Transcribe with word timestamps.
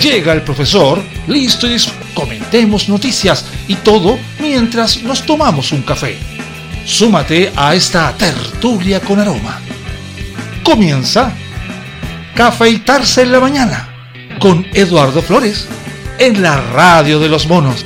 Llega 0.00 0.32
el 0.32 0.40
profesor, 0.42 1.02
listo 1.26 1.66
y 1.66 1.76
comentemos 2.14 2.88
noticias 2.88 3.44
y 3.66 3.74
todo 3.76 4.18
mientras 4.40 5.02
nos 5.02 5.26
tomamos 5.26 5.72
un 5.72 5.82
café. 5.82 6.16
Súmate 6.86 7.52
a 7.54 7.74
esta 7.74 8.16
tertulia 8.16 9.00
con 9.00 9.20
aroma. 9.20 9.60
Comienza 10.64 11.30
Cafeitarse 12.34 13.22
en 13.22 13.32
la 13.32 13.40
mañana 13.40 13.88
con 14.38 14.66
Eduardo 14.72 15.20
Flores 15.20 15.68
en 16.18 16.40
la 16.40 16.58
radio 16.72 17.20
de 17.20 17.28
los 17.28 17.46
monos. 17.46 17.84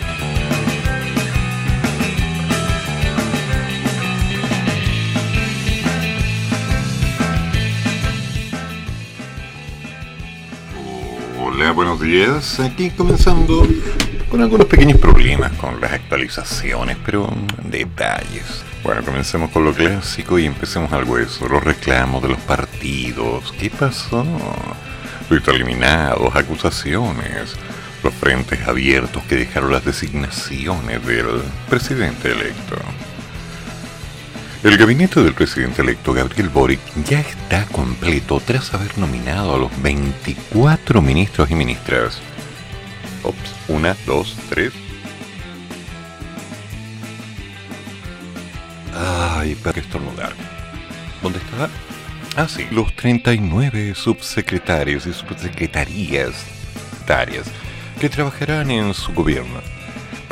Días. 12.02 12.60
Aquí 12.60 12.90
comenzando 12.90 13.66
con 14.28 14.40
algunos 14.42 14.66
pequeños 14.66 14.98
problemas 14.98 15.52
con 15.52 15.80
las 15.80 15.92
actualizaciones, 15.92 16.96
pero 17.04 17.32
detalles. 17.64 18.64
Bueno, 18.82 19.02
comencemos 19.04 19.50
con 19.50 19.64
lo 19.64 19.72
clásico 19.72 20.38
y 20.38 20.46
empecemos 20.46 20.92
al 20.92 21.04
hueso. 21.04 21.48
Los 21.48 21.62
reclamos 21.62 22.22
de 22.22 22.30
los 22.30 22.40
partidos. 22.40 23.52
¿Qué 23.58 23.70
pasó? 23.70 24.26
Fuiste 25.28 25.52
eliminados, 25.52 26.34
acusaciones, 26.34 27.54
los 28.02 28.12
frentes 28.14 28.66
abiertos 28.66 29.22
que 29.24 29.36
dejaron 29.36 29.72
las 29.72 29.84
designaciones 29.84 31.06
del 31.06 31.42
presidente 31.68 32.32
electo. 32.32 32.76
El 34.62 34.76
gabinete 34.76 35.20
del 35.20 35.34
presidente 35.34 35.82
electo 35.82 36.12
Gabriel 36.12 36.48
Boric 36.48 36.80
ya 37.04 37.18
está 37.18 37.66
completo 37.66 38.40
tras 38.40 38.72
haber 38.72 38.96
nominado 38.96 39.56
a 39.56 39.58
los 39.58 39.82
24 39.82 41.02
ministros 41.02 41.50
y 41.50 41.56
ministras. 41.56 42.20
Ops, 43.24 43.54
una, 43.66 43.96
dos, 44.06 44.36
tres. 44.48 44.72
Ay, 48.94 49.56
para 49.56 49.80
estornudar. 49.80 50.32
¿Dónde 51.22 51.40
está? 51.40 51.68
Ah, 52.36 52.46
sí. 52.48 52.64
Los 52.70 52.94
39 52.94 53.96
subsecretarios 53.96 55.06
y 55.06 55.12
subsecretarías 55.12 56.34
que 58.00 58.08
trabajarán 58.08 58.70
en 58.70 58.94
su 58.94 59.12
gobierno. 59.12 59.71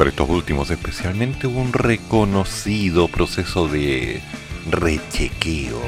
Para 0.00 0.08
estos 0.08 0.30
últimos 0.30 0.70
especialmente 0.70 1.46
hubo 1.46 1.60
un 1.60 1.74
reconocido 1.74 3.06
proceso 3.06 3.68
de 3.68 4.22
rechequeo. 4.70 5.78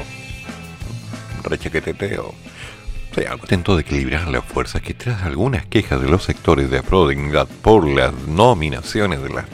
Rechequeteteo. 1.41 2.25
O 2.27 3.15
sea, 3.15 3.35
de 3.35 3.81
equilibrar 3.81 4.27
las 4.27 4.45
fuerzas 4.45 4.83
que 4.83 4.93
tras 4.93 5.23
algunas 5.23 5.65
quejas 5.65 5.99
de 5.99 6.09
los 6.09 6.25
sectores 6.25 6.69
de 6.69 6.77
Afrodingat 6.77 7.49
por 7.49 7.87
las 7.87 8.13
nominaciones 8.27 9.19
de 9.23 9.29
la 9.29 9.45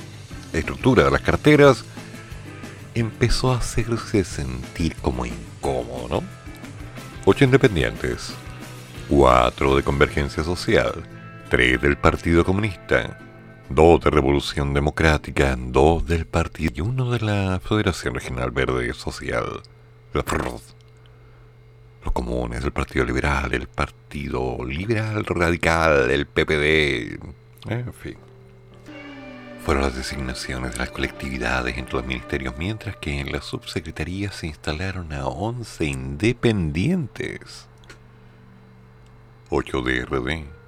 estructura 0.51 1.05
de 1.05 1.11
las 1.11 1.21
carteras, 1.21 1.85
empezó 2.95 3.53
a 3.53 3.59
hacerse 3.59 4.25
sentir 4.25 4.93
como 4.95 5.25
incómodo, 5.25 6.09
¿no? 6.09 6.23
Ocho 7.23 7.45
independientes, 7.45 8.33
cuatro 9.07 9.77
de 9.77 9.83
Convergencia 9.83 10.43
Social, 10.43 11.01
tres 11.49 11.81
del 11.81 11.95
Partido 11.95 12.43
Comunista, 12.43 13.17
dos 13.69 14.01
de 14.01 14.09
Revolución 14.09 14.73
Democrática, 14.73 15.55
dos 15.57 16.05
del 16.05 16.25
Partido 16.25 16.73
y 16.75 16.81
uno 16.81 17.11
de 17.11 17.19
la 17.19 17.59
Federación 17.59 18.15
Regional 18.15 18.51
Verde 18.51 18.93
Social, 18.93 19.61
la 20.13 20.23
los 22.03 22.13
comunes, 22.13 22.63
el 22.63 22.71
Partido 22.71 23.05
Liberal, 23.05 23.53
el 23.53 23.67
Partido 23.67 24.57
Liberal 24.65 25.23
Radical, 25.25 26.09
el 26.09 26.25
PPD, 26.25 27.19
en 27.69 27.93
fin. 27.93 28.17
Fueron 29.63 29.83
las 29.83 29.95
designaciones 29.95 30.71
de 30.71 30.77
las 30.79 30.89
colectividades 30.89 31.77
entre 31.77 31.95
los 31.95 32.07
ministerios, 32.07 32.55
mientras 32.57 32.95
que 32.95 33.19
en 33.19 33.31
la 33.31 33.41
subsecretaría 33.41 34.31
se 34.31 34.47
instalaron 34.47 35.13
a 35.13 35.27
11 35.27 35.85
independientes. 35.85 37.67
8 39.49 39.81
DRD, 39.81 40.58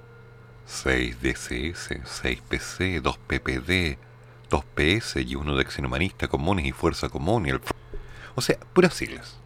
6 0.72 1.20
DCS, 1.20 2.00
6 2.04 2.42
PC, 2.48 3.00
2 3.00 3.18
PPD, 3.18 3.98
2 4.48 4.64
PS 4.74 5.16
y 5.16 5.34
uno 5.34 5.54
de 5.54 5.64
Xenomanista 5.64 6.28
Comunes 6.28 6.64
y 6.64 6.72
Fuerza 6.72 7.08
Común 7.08 7.46
y 7.46 7.50
el... 7.50 7.60
O 8.34 8.40
sea, 8.40 8.58
puras 8.72 8.94
siglas. 8.94 9.36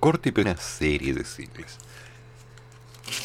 Corte 0.00 0.32
y 0.34 0.40
una 0.40 0.56
serie 0.56 1.14
de 1.14 1.24
siglas. 1.24 1.78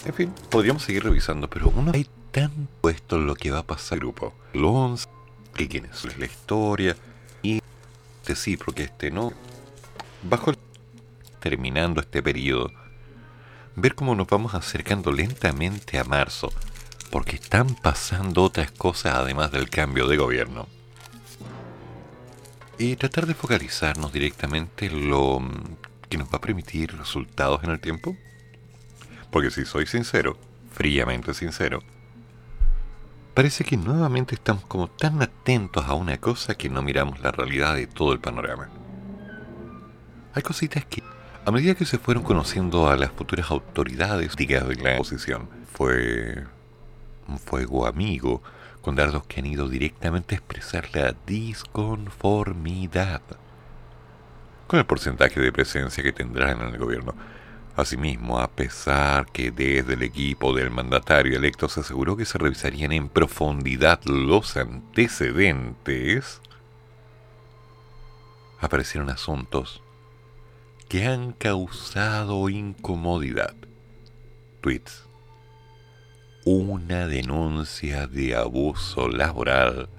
En 0.05 0.13
fin, 0.13 0.33
podríamos 0.49 0.83
seguir 0.83 1.03
revisando, 1.03 1.49
pero 1.49 1.69
uno 1.69 1.91
hay 1.93 2.07
tan 2.31 2.67
puesto 2.79 3.17
lo 3.17 3.35
que 3.35 3.51
va 3.51 3.59
a 3.59 3.63
pasar 3.63 3.99
grupo. 3.99 4.33
Los 4.53 5.09
que 5.55 5.67
quién 5.67 5.85
es 5.85 6.17
la 6.17 6.25
historia 6.25 6.95
y 7.41 7.61
este 8.21 8.35
sí, 8.35 8.55
porque 8.55 8.83
este 8.83 9.09
no. 9.09 9.33
Bajo 10.21 10.51
el, 10.51 10.57
terminando 11.39 12.01
este 12.01 12.21
periodo, 12.21 12.71
ver 13.75 13.95
cómo 13.95 14.15
nos 14.15 14.27
vamos 14.27 14.53
acercando 14.53 15.11
lentamente 15.11 15.99
a 15.99 16.03
marzo, 16.03 16.51
porque 17.11 17.35
están 17.35 17.75
pasando 17.75 18.43
otras 18.43 18.71
cosas 18.71 19.15
además 19.15 19.51
del 19.51 19.69
cambio 19.69 20.07
de 20.07 20.17
gobierno. 20.17 20.67
Y 22.77 22.95
tratar 22.95 23.25
de 23.25 23.33
focalizarnos 23.33 24.11
directamente 24.11 24.87
en 24.87 25.09
lo 25.09 25.41
que 26.09 26.17
nos 26.17 26.27
va 26.27 26.37
a 26.37 26.41
permitir 26.41 26.97
resultados 26.97 27.63
en 27.63 27.71
el 27.71 27.79
tiempo. 27.79 28.15
Porque 29.31 29.51
si 29.51 29.65
soy 29.65 29.85
sincero, 29.85 30.37
fríamente 30.71 31.33
sincero, 31.33 31.81
parece 33.33 33.63
que 33.63 33.77
nuevamente 33.77 34.35
estamos 34.35 34.65
como 34.65 34.87
tan 34.87 35.21
atentos 35.21 35.85
a 35.85 35.93
una 35.93 36.17
cosa 36.17 36.55
que 36.55 36.69
no 36.69 36.81
miramos 36.81 37.19
la 37.21 37.31
realidad 37.31 37.75
de 37.75 37.87
todo 37.87 38.13
el 38.13 38.19
panorama. 38.19 38.69
Hay 40.33 40.41
cositas 40.41 40.85
que, 40.85 41.01
a 41.45 41.51
medida 41.51 41.75
que 41.75 41.85
se 41.85 41.99
fueron 41.99 42.23
conociendo 42.23 42.89
a 42.89 42.97
las 42.97 43.11
futuras 43.11 43.51
autoridades 43.51 44.35
de 44.35 44.75
la 44.81 44.95
oposición, 44.95 45.47
fue 45.71 46.43
un 47.27 47.37
fuego 47.37 47.85
amigo 47.85 48.41
con 48.81 48.95
dardos 48.95 49.25
que 49.25 49.41
han 49.41 49.45
ido 49.45 49.69
directamente 49.69 50.33
a 50.33 50.39
expresar 50.39 50.89
la 50.93 51.15
disconformidad 51.27 53.21
con 54.65 54.79
el 54.79 54.85
porcentaje 54.87 55.39
de 55.39 55.51
presencia 55.51 56.03
que 56.03 56.11
tendrán 56.11 56.61
en 56.61 56.69
el 56.69 56.79
gobierno. 56.79 57.13
Asimismo, 57.75 58.39
a 58.39 58.47
pesar 58.47 59.27
que 59.27 59.51
desde 59.51 59.93
el 59.93 60.01
equipo 60.01 60.51
del 60.55 60.71
mandatario 60.71 61.37
electo 61.37 61.69
se 61.69 61.81
aseguró 61.81 62.17
que 62.17 62.25
se 62.25 62.39
revisarían 62.39 62.91
en 62.91 63.07
profundidad 63.07 63.99
los 64.05 64.57
antecedentes, 64.57 66.41
aparecieron 68.59 69.11
asuntos 69.11 69.83
que 70.89 71.05
han 71.05 71.33
causado 71.33 72.49
incomodidad. 72.49 73.55
Tweets. 74.61 75.03
Una 76.45 77.07
denuncia 77.07 78.07
de 78.07 78.35
abuso 78.35 79.07
laboral 79.07 79.89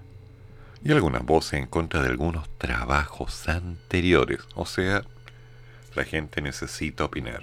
y 0.84 0.92
algunas 0.92 1.24
voces 1.24 1.54
en 1.54 1.66
contra 1.66 2.02
de 2.02 2.08
algunos 2.08 2.48
trabajos 2.58 3.48
anteriores. 3.48 4.40
O 4.54 4.66
sea, 4.66 5.02
la 5.96 6.04
gente 6.04 6.40
necesita 6.40 7.04
opinar. 7.04 7.42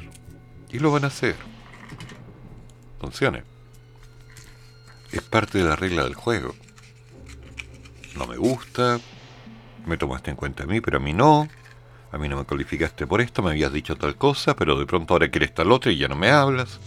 Y 0.72 0.80
lo 0.80 0.92
van 0.92 1.04
a 1.04 1.08
hacer. 1.08 1.36
Funcione. 3.00 3.44
Es 5.12 5.22
parte 5.22 5.58
de 5.58 5.66
la 5.66 5.76
regla 5.76 6.04
del 6.04 6.16
juego. 6.16 6.56
No 8.16 8.26
me 8.28 8.38
gusta, 8.38 9.00
me 9.86 9.98
tomaste 9.98 10.32
en 10.32 10.38
cuenta 10.38 10.64
a 10.64 10.66
mí, 10.66 10.80
pero 10.80 10.98
a 10.98 11.02
mí 11.02 11.14
no. 11.14 11.50
A 12.14 12.20
mí 12.20 12.30
no 12.30 12.38
me 12.38 12.46
calificaste 12.46 13.08
por 13.08 13.22
esto, 13.22 13.42
me 13.42 13.50
habías 13.50 13.74
dicho 13.74 13.96
tal 13.96 14.16
cosa, 14.16 14.56
pero 14.56 14.78
de 14.78 14.86
pronto 14.86 15.16
ahora 15.16 15.32
quieres 15.32 15.52
tal 15.52 15.72
otra 15.72 15.92
y 15.92 15.98
ya 15.98 16.08
no 16.08 16.16
me 16.16 16.30
hablas. 16.30 16.80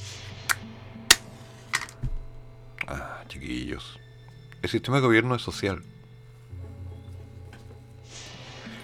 Ah, 2.87 3.25
chiquillos. 3.27 3.99
El 4.63 4.71
sistema 4.71 4.99
de 4.99 5.03
gobierno 5.03 5.35
es 5.35 5.43
social. 5.43 5.83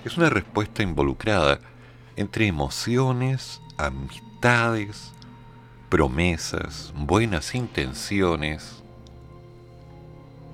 Es 0.05 0.17
una 0.17 0.31
respuesta 0.31 0.83
involucrada 0.83 1.61
entre 2.17 2.49
emociones, 2.49 3.61
amistad, 3.79 4.79
promesas, 5.89 6.93
buenas 6.97 7.55
intenciones, 7.55 8.83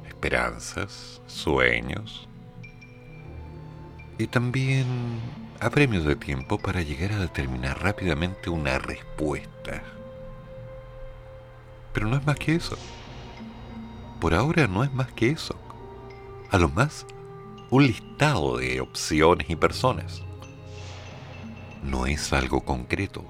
esperanzas, 0.07 1.23
sueños 1.27 2.29
y 4.19 4.27
también 4.27 4.87
apremios 5.61 6.05
de 6.05 6.17
tiempo 6.17 6.59
para 6.59 6.83
llegar 6.83 7.13
a 7.13 7.19
determinar 7.19 7.83
rápidamente 7.83 8.51
una 8.51 8.79
respuesta. 8.79 9.83
Pero 11.93 12.07
no 12.07 12.17
es 12.17 12.27
más 12.27 12.39
que 12.39 12.55
eso. 12.55 12.77
Por 14.21 14.35
ahora 14.35 14.67
no 14.67 14.85
es 14.85 14.93
más 14.93 15.13
que 15.13 15.31
eso. 15.31 15.57
A 16.51 16.59
lo 16.59 16.69
más, 16.69 17.07
un 17.71 17.87
listado 17.87 18.57
de 18.57 18.81
opciones 18.81 19.51
y 19.51 19.57
personas. 19.57 20.23
no 21.83 22.07
es 22.07 22.33
algo 22.33 22.61
concreto. 22.61 23.25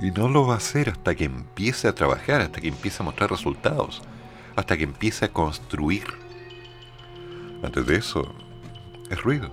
Y 0.00 0.10
no 0.10 0.28
lo 0.28 0.46
va 0.46 0.54
a 0.54 0.56
hacer 0.58 0.88
hasta 0.88 1.14
que 1.14 1.24
empiece 1.24 1.86
a 1.88 1.94
trabajar, 1.94 2.40
hasta 2.40 2.60
que 2.60 2.68
empiece 2.68 3.02
a 3.02 3.04
mostrar 3.04 3.30
resultados, 3.30 4.02
hasta 4.56 4.76
que 4.76 4.84
empiece 4.84 5.26
a 5.26 5.32
construir. 5.32 6.04
Antes 7.62 7.86
de 7.86 7.96
eso, 7.96 8.34
es 9.10 9.22
ruido. 9.22 9.50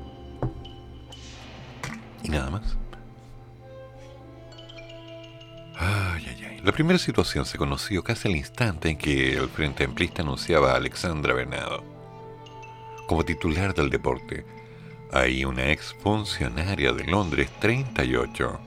Y 2.23 2.29
nada 2.29 2.49
más. 2.49 2.77
La 6.63 6.71
primera 6.71 6.99
situación 6.99 7.45
se 7.45 7.57
conoció 7.57 8.03
casi 8.03 8.27
al 8.27 8.35
instante 8.35 8.89
en 8.89 8.97
que 8.97 9.37
el 9.37 9.47
Frente 9.47 9.83
Amplista 9.83 10.21
anunciaba 10.21 10.73
a 10.73 10.75
Alexandra 10.75 11.33
Bernado 11.33 11.83
como 13.07 13.23
titular 13.23 13.73
del 13.73 13.89
deporte. 13.89 14.45
Hay 15.13 15.45
una 15.45 15.71
ex 15.71 15.95
funcionaria 16.01 16.91
de 16.91 17.05
Londres 17.05 17.49
38, 17.59 18.59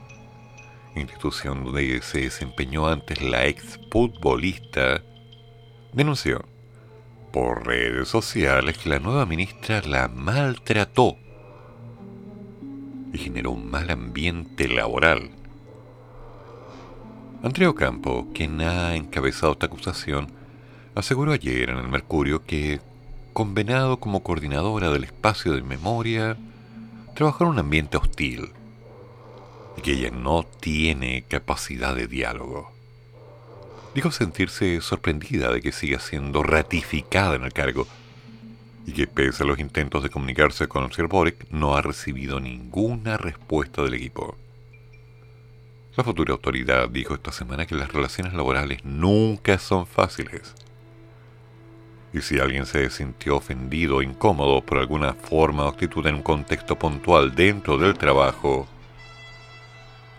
institución 0.95 1.63
donde 1.63 2.01
se 2.01 2.21
desempeñó 2.21 2.87
antes 2.87 3.21
la 3.21 3.45
ex 3.45 3.79
futbolista, 3.91 5.03
denunció 5.93 6.43
por 7.31 7.65
redes 7.65 8.07
sociales 8.07 8.77
que 8.77 8.89
la 8.89 8.99
nueva 8.99 9.25
ministra 9.25 9.81
la 9.81 10.07
maltrató 10.07 11.17
y 13.13 13.17
generó 13.17 13.51
un 13.51 13.69
mal 13.69 13.89
ambiente 13.89 14.67
laboral. 14.67 15.31
Andrea 17.43 17.73
Campo, 17.73 18.27
quien 18.33 18.61
ha 18.61 18.95
encabezado 18.95 19.53
esta 19.53 19.65
acusación, 19.65 20.27
aseguró 20.93 21.31
ayer 21.31 21.69
en 21.69 21.77
el 21.77 21.87
Mercurio 21.87 22.43
que, 22.45 22.79
convenado 23.33 23.99
como 23.99 24.23
coordinadora 24.23 24.91
del 24.91 25.05
espacio 25.05 25.53
de 25.53 25.63
memoria, 25.63 26.37
trabajó 27.15 27.45
en 27.45 27.51
un 27.51 27.59
ambiente 27.59 27.97
hostil 27.97 28.51
y 29.77 29.81
que 29.81 29.93
ella 29.93 30.11
no 30.11 30.43
tiene 30.43 31.23
capacidad 31.27 31.95
de 31.95 32.07
diálogo. 32.07 32.71
Dijo 33.93 34.09
sentirse 34.11 34.79
sorprendida 34.79 35.51
de 35.51 35.61
que 35.61 35.73
siga 35.73 35.99
siendo 35.99 36.43
ratificada 36.43 37.35
en 37.35 37.43
el 37.43 37.51
cargo 37.51 37.87
y 38.85 38.93
que 38.93 39.05
pese 39.05 39.43
a 39.43 39.45
los 39.45 39.59
intentos 39.59 40.01
de 40.01 40.09
comunicarse 40.09 40.67
con 40.67 40.89
el 40.97 41.07
Boric 41.07 41.47
no 41.51 41.75
ha 41.75 41.81
recibido 41.81 42.39
ninguna 42.39 43.17
respuesta 43.17 43.83
del 43.83 43.95
equipo. 43.95 44.37
La 45.97 46.05
futura 46.05 46.31
autoridad 46.33 46.87
dijo 46.89 47.13
esta 47.13 47.33
semana 47.33 47.65
que 47.65 47.75
las 47.75 47.91
relaciones 47.91 48.33
laborales 48.33 48.85
nunca 48.85 49.59
son 49.59 49.85
fáciles. 49.85 50.55
Y 52.13 52.21
si 52.21 52.39
alguien 52.39 52.65
se 52.65 52.89
sintió 52.89 53.35
ofendido 53.35 53.97
o 53.97 54.01
incómodo 54.01 54.61
por 54.61 54.77
alguna 54.77 55.13
forma 55.13 55.65
o 55.65 55.67
actitud 55.67 56.05
en 56.07 56.15
un 56.15 56.23
contexto 56.23 56.79
puntual 56.79 57.35
dentro 57.35 57.77
del 57.77 57.97
trabajo, 57.97 58.67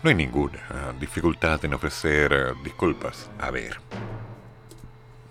no 0.02 0.10
hay 0.10 0.16
ninguna 0.16 0.92
dificultad 0.98 1.64
en 1.64 1.74
ofrecer 1.74 2.32
eh, 2.32 2.52
disculpas. 2.64 3.30
A 3.38 3.50
ver. 3.50 3.78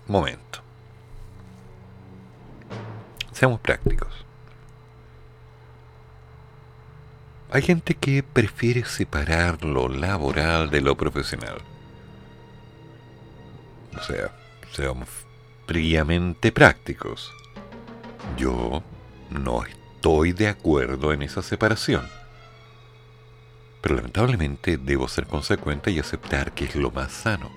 Momento. 0.06 0.60
Seamos 3.32 3.60
prácticos. 3.60 4.24
Hay 7.50 7.62
gente 7.62 7.94
que 7.94 8.22
prefiere 8.22 8.84
separar 8.84 9.62
lo 9.62 9.88
laboral 9.88 10.70
de 10.70 10.80
lo 10.80 10.96
profesional. 10.96 11.58
O 13.94 14.02
sea, 14.02 14.34
seamos 14.72 15.08
fríamente 15.66 16.50
prácticos. 16.50 17.30
Yo 18.38 18.82
no 19.28 19.64
estoy 19.64 20.32
de 20.32 20.48
acuerdo 20.48 21.12
en 21.12 21.22
esa 21.22 21.42
separación. 21.42 22.08
Pero 23.82 23.96
lamentablemente 23.96 24.78
debo 24.78 25.08
ser 25.08 25.26
consecuente 25.26 25.90
y 25.90 25.98
aceptar 25.98 26.52
que 26.52 26.64
es 26.64 26.76
lo 26.76 26.90
más 26.90 27.12
sano. 27.12 27.50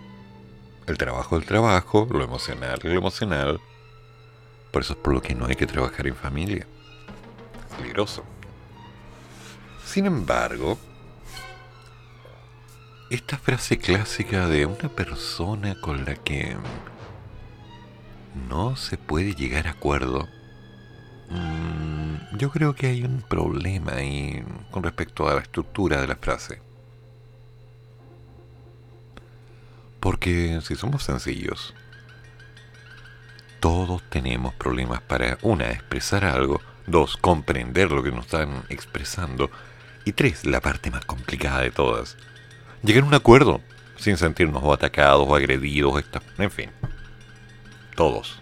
El 0.87 0.97
trabajo 0.97 1.37
el 1.37 1.45
trabajo, 1.45 2.07
lo 2.11 2.23
emocional 2.23 2.79
lo 2.83 2.91
emocional. 2.91 3.61
Por 4.71 4.81
eso 4.81 4.93
es 4.93 4.99
por 4.99 5.13
lo 5.13 5.21
que 5.21 5.35
no 5.35 5.45
hay 5.45 5.55
que 5.55 5.67
trabajar 5.67 6.07
en 6.07 6.15
familia. 6.15 6.67
Es 7.69 7.75
peligroso. 7.77 8.25
Sin 9.85 10.07
embargo, 10.07 10.77
esta 13.09 13.37
frase 13.37 13.77
clásica 13.77 14.47
de 14.47 14.65
una 14.65 14.89
persona 14.89 15.79
con 15.79 16.05
la 16.05 16.15
que 16.15 16.57
no 18.49 18.75
se 18.75 18.97
puede 18.97 19.35
llegar 19.35 19.67
a 19.67 19.71
acuerdo, 19.71 20.27
mm, 21.29 22.37
yo 22.37 22.49
creo 22.51 22.75
que 22.75 22.87
hay 22.87 23.03
un 23.03 23.21
problema 23.21 23.93
ahí 23.93 24.43
con 24.71 24.83
respecto 24.83 25.27
a 25.27 25.35
la 25.35 25.41
estructura 25.41 26.01
de 26.01 26.07
la 26.07 26.15
frase. 26.15 26.61
Porque 29.99 30.59
si 30.61 30.75
somos 30.75 31.03
sencillos, 31.03 31.73
todos 33.59 34.03
tenemos 34.09 34.53
problemas 34.53 35.01
para, 35.01 35.39
una, 35.41 35.71
expresar 35.71 36.25
algo, 36.25 36.61
dos, 36.85 37.17
comprender 37.17 37.91
lo 37.91 38.03
que 38.03 38.11
nos 38.11 38.25
están 38.25 38.63
expresando, 38.69 39.49
y 40.05 40.11
tres, 40.11 40.45
la 40.45 40.61
parte 40.61 40.91
más 40.91 41.03
complicada 41.05 41.61
de 41.61 41.71
todas. 41.71 42.17
Llegar 42.83 43.03
a 43.03 43.07
un 43.07 43.13
acuerdo 43.15 43.61
sin 43.97 44.17
sentirnos 44.17 44.61
o 44.63 44.71
atacados 44.71 45.25
o 45.27 45.35
agredidos, 45.35 46.03
en 46.37 46.51
fin. 46.51 46.69
Todos. 47.95 48.41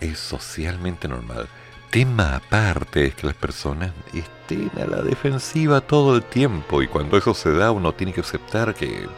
Es 0.00 0.18
socialmente 0.18 1.08
normal. 1.08 1.48
Tema 1.90 2.36
aparte 2.36 3.06
es 3.06 3.14
que 3.14 3.26
las 3.26 3.36
personas 3.36 3.92
estén 4.14 4.70
a 4.80 4.86
la 4.86 5.02
defensiva 5.02 5.80
todo 5.80 6.16
el 6.16 6.22
tiempo 6.22 6.82
y 6.82 6.88
cuando 6.88 7.16
eso 7.16 7.34
se 7.34 7.52
da 7.52 7.72
uno 7.72 7.92
tiene 7.92 8.12
que 8.12 8.20
aceptar 8.20 8.74
que 8.74 9.08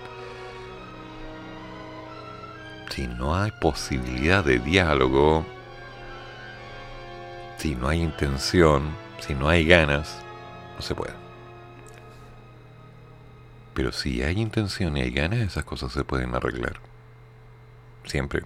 si 2.90 3.06
no 3.06 3.34
hay 3.34 3.50
posibilidad 3.52 4.44
de 4.44 4.58
diálogo, 4.58 5.46
si 7.58 7.75
no 7.75 7.88
hay 7.88 8.02
intención, 8.02 8.90
si 9.20 9.34
no 9.34 9.49
hay 9.49 9.64
ganas, 9.64 10.19
no 10.76 10.82
se 10.82 10.94
puede. 10.94 11.14
Pero 13.75 13.93
si 13.93 14.23
hay 14.23 14.40
intención 14.40 14.96
y 14.96 15.02
hay 15.02 15.11
ganas, 15.11 15.40
esas 15.40 15.64
cosas 15.64 15.93
se 15.93 16.05
pueden 16.05 16.34
arreglar. 16.34 16.81
Siempre. 18.05 18.43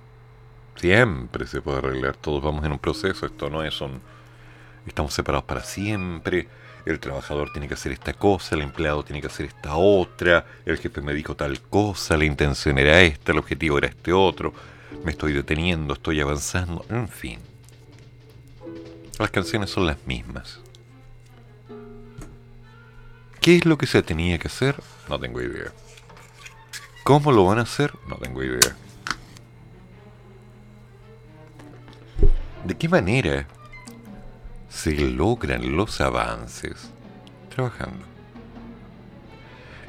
Siempre 0.77 1.47
se 1.47 1.61
puede 1.61 1.79
arreglar. 1.79 2.17
Todos 2.17 2.43
vamos 2.43 2.65
en 2.65 2.73
un 2.73 2.79
proceso. 2.79 3.27
Esto 3.27 3.51
no 3.51 3.63
es 3.63 3.81
un... 3.81 4.01
Estamos 4.87 5.15
separados 5.15 5.45
para 5.45 5.63
siempre. 5.63 6.49
El 6.87 7.01
trabajador 7.01 7.51
tiene 7.53 7.67
que 7.67 7.75
hacer 7.75 7.91
esta 7.91 8.15
cosa, 8.15 8.55
el 8.55 8.63
empleado 8.63 9.03
tiene 9.03 9.21
que 9.21 9.27
hacer 9.27 9.47
esta 9.47 9.75
otra, 9.75 10.47
el 10.65 10.79
jefe 10.79 11.01
me 11.01 11.15
dijo 11.15 11.35
tal 11.35 11.61
cosa, 11.61 12.17
la 12.17 12.25
intención 12.25 12.79
era 12.79 13.01
esta, 13.03 13.33
el 13.33 13.39
objetivo 13.39 13.79
era 13.79 13.89
este 13.89 14.13
otro, 14.13 14.55
me 15.05 15.11
estoy 15.11 15.33
deteniendo, 15.33 15.95
estoy 15.95 16.21
avanzando, 16.21 16.87
en 16.89 17.09
fin. 17.09 17.41
Las 19.19 19.33
canciones 19.33 19.71
son 19.71 19.85
las 19.85 20.07
mismas. 20.07 20.61
¿Qué 23.41 23.57
es 23.57 23.65
lo 23.65 23.77
que 23.77 23.89
se 23.89 24.05
tenía 24.05 24.39
que 24.39 24.47
hacer? 24.47 24.77
No 25.09 25.19
tengo 25.19 25.41
idea. 25.41 25.73
¿Cómo 27.03 27.33
lo 27.33 27.47
van 27.47 27.59
a 27.59 27.63
hacer? 27.63 27.93
No 28.09 28.15
tengo 28.17 28.45
idea. 28.45 28.77
¿De 32.67 32.77
qué 32.77 32.89
manera 32.89 33.47
se 34.69 34.97
logran 34.97 35.77
los 35.77 36.01
avances 36.01 36.91
trabajando? 37.55 38.05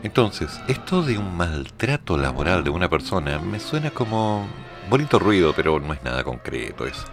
Entonces, 0.04 0.62
esto 0.68 1.02
de 1.02 1.18
un 1.18 1.36
maltrato 1.36 2.18
laboral 2.18 2.64
de 2.64 2.70
una 2.70 2.88
persona 2.88 3.40
me 3.40 3.60
suena 3.60 3.90
como 3.90 4.48
bonito 4.92 5.18
ruido, 5.18 5.54
pero 5.56 5.80
no 5.80 5.92
es 5.92 6.04
nada 6.04 6.24
concreto. 6.24 6.86
Es, 6.86 7.04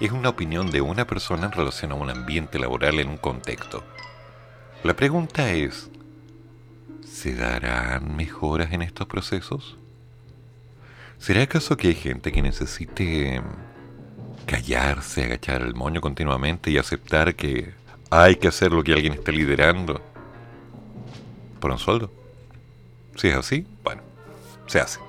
es 0.00 0.10
una 0.10 0.30
opinión 0.30 0.70
de 0.70 0.80
una 0.80 1.06
persona 1.06 1.44
en 1.44 1.52
relación 1.52 1.92
a 1.92 1.96
un 1.96 2.08
ambiente 2.08 2.58
laboral 2.58 2.98
en 2.98 3.10
un 3.10 3.18
contexto. 3.18 3.84
La 4.84 4.96
pregunta 4.96 5.52
es, 5.52 5.90
¿se 7.06 7.34
darán 7.34 8.16
mejoras 8.16 8.72
en 8.72 8.80
estos 8.80 9.06
procesos? 9.06 9.76
¿Será 11.18 11.42
acaso 11.42 11.76
que 11.76 11.88
hay 11.88 11.94
gente 11.94 12.32
que 12.32 12.40
necesite 12.40 13.42
callarse, 14.46 15.24
agachar 15.24 15.62
el 15.62 15.74
moño 15.74 16.00
continuamente 16.00 16.70
y 16.70 16.78
aceptar 16.78 17.34
que 17.34 17.74
hay 18.10 18.36
que 18.36 18.48
hacer 18.48 18.72
lo 18.72 18.82
que 18.82 18.92
alguien 18.92 19.14
esté 19.14 19.32
liderando 19.32 20.00
por 21.60 21.70
un 21.70 21.78
sueldo? 21.78 22.10
Si 23.16 23.28
es 23.28 23.36
así, 23.36 23.66
bueno, 23.82 24.02
se 24.66 24.80
hace. 24.80 25.00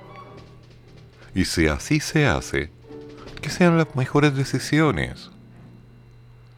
Y 1.33 1.45
si 1.45 1.67
así 1.67 1.99
se 1.99 2.27
hace, 2.27 2.71
que 3.41 3.49
sean 3.49 3.77
las 3.77 3.95
mejores 3.95 4.35
decisiones. 4.35 5.31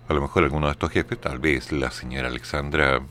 A 0.08 0.14
lo 0.14 0.22
mejor 0.22 0.44
alguno 0.44 0.68
de 0.68 0.74
estos 0.74 0.92
jefes, 0.92 1.20
tal 1.20 1.40
vez 1.40 1.72
la 1.72 1.92
señora 1.92 2.28
Alexandra, 2.28 3.02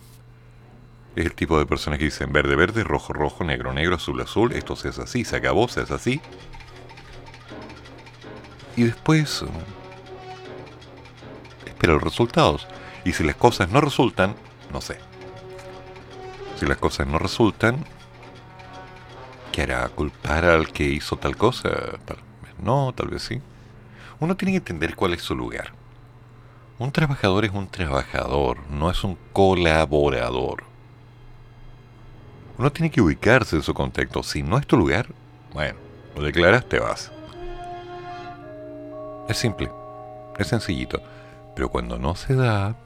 es 1.16 1.25
el 1.25 1.35
tipo 1.35 1.58
de 1.58 1.66
persona 1.66 1.99
que 1.99 2.04
dicen 2.04 2.32
verde, 2.32 2.56
verde, 2.56 2.85
rojo, 2.85 3.12
rojo, 3.12 3.42
negro, 3.42 3.73
negro, 3.73 3.96
azul, 3.96 4.20
azul, 4.20 4.52
esto 4.52 4.76
se 4.76 4.88
hace 4.88 5.02
así, 5.02 5.25
se 5.25 5.37
acabó, 5.37 5.66
se 5.66 5.80
hace 5.80 5.94
así. 5.94 6.20
Y 8.76 8.85
después 8.85 9.45
espera 11.64 11.95
los 11.95 12.02
resultados. 12.02 12.66
Y 13.04 13.12
si 13.12 13.25
las 13.25 13.37
cosas 13.37 13.71
no 13.71 13.80
resultan, 13.80 14.35
no 14.73 14.80
sé. 14.80 14.99
Si 16.59 16.66
las 16.66 16.78
cosas 16.78 17.06
no 17.06 17.18
resultan, 17.18 17.85
¿qué 19.52 19.62
hará? 19.62 19.88
¿Culpar 19.88 20.45
al 20.45 20.73
que 20.73 20.85
hizo 20.85 21.16
tal 21.16 21.37
cosa? 21.37 21.71
Tal 22.04 22.18
vez 22.42 22.54
no, 22.62 22.92
tal 22.95 23.09
vez 23.09 23.23
sí. 23.23 23.40
Uno 24.21 24.37
tiene 24.37 24.52
que 24.52 24.59
entender 24.59 24.97
cuál 24.97 25.14
es 25.14 25.23
su 25.23 25.35
lugar. 25.35 25.73
Un 26.78 26.92
trabajador 26.92 27.45
es 27.45 27.52
un 27.52 27.68
trabajador, 27.68 28.59
no 28.68 28.90
es 28.90 29.02
un 29.04 29.16
colaborador. 29.33 30.64
Uno 32.59 32.73
tiene 32.73 32.90
que 32.90 33.00
ubicarse 33.00 33.56
en 33.56 33.62
su 33.62 33.75
contexto. 33.75 34.23
Si 34.23 34.42
no 34.42 34.59
es 34.59 34.66
tu 34.66 34.76
lugar, 34.76 35.06
bueno, 35.52 35.78
lo 36.14 36.23
declaras, 36.23 36.66
te 36.66 36.78
vas. 36.78 37.12
Es 39.28 39.38
simple, 39.38 39.71
es 40.38 40.47
sencillito. 40.49 41.02
Pero 41.54 41.68
cuando 41.68 41.99
no 41.99 42.14
se 42.14 42.35
da, 42.35 42.76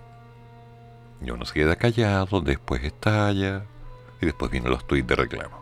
y 1.21 1.31
uno 1.31 1.45
se 1.45 1.55
queda 1.55 1.77
callado, 1.77 2.41
después 2.41 2.83
estalla, 2.85 3.65
y 4.21 4.27
después 4.27 4.51
vienen 4.51 4.71
los 4.71 4.87
tweets 4.87 5.09
de 5.09 5.17
reclamo. 5.17 5.61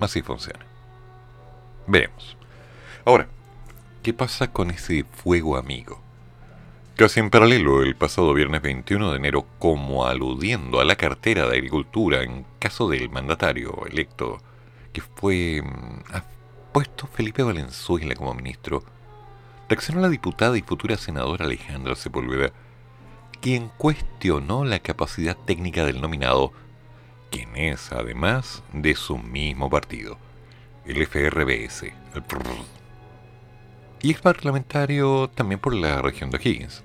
Así 0.00 0.22
funciona. 0.22 0.64
Veremos. 1.86 2.36
Ahora, 3.04 3.26
¿qué 4.02 4.12
pasa 4.12 4.52
con 4.52 4.70
ese 4.70 5.04
fuego 5.04 5.56
amigo? 5.56 6.00
Casi 6.96 7.20
en 7.20 7.30
paralelo, 7.30 7.82
el 7.82 7.96
pasado 7.96 8.34
viernes 8.34 8.62
21 8.62 9.10
de 9.10 9.16
enero, 9.16 9.46
como 9.58 10.06
aludiendo 10.06 10.78
a 10.78 10.84
la 10.84 10.96
cartera 10.96 11.48
de 11.48 11.56
Agricultura 11.56 12.22
en 12.22 12.44
caso 12.58 12.88
del 12.88 13.08
mandatario 13.10 13.86
electo 13.86 14.40
que 14.92 15.00
fue 15.00 15.62
mm, 15.62 16.16
puesto 16.72 17.06
Felipe 17.06 17.42
Valenzuela 17.42 18.14
como 18.14 18.34
ministro, 18.34 18.82
reaccionó 19.68 20.00
la 20.00 20.08
diputada 20.08 20.56
y 20.56 20.62
futura 20.62 20.96
senadora 20.96 21.44
Alejandra 21.44 21.94
Sepúlveda, 21.94 22.52
quien 23.40 23.70
cuestionó 23.76 24.64
la 24.64 24.78
capacidad 24.78 25.36
técnica 25.36 25.84
del 25.84 26.00
nominado, 26.00 26.52
quien 27.30 27.56
es 27.56 27.92
además 27.92 28.62
de 28.72 28.94
su 28.94 29.18
mismo 29.18 29.68
partido, 29.68 30.18
el 30.86 31.06
FRBS, 31.06 31.84
el 32.14 32.22
y 34.02 34.10
ex 34.10 34.20
parlamentario 34.20 35.30
también 35.32 35.60
por 35.60 35.74
la 35.74 36.02
región 36.02 36.30
de 36.30 36.40
Higgins, 36.42 36.82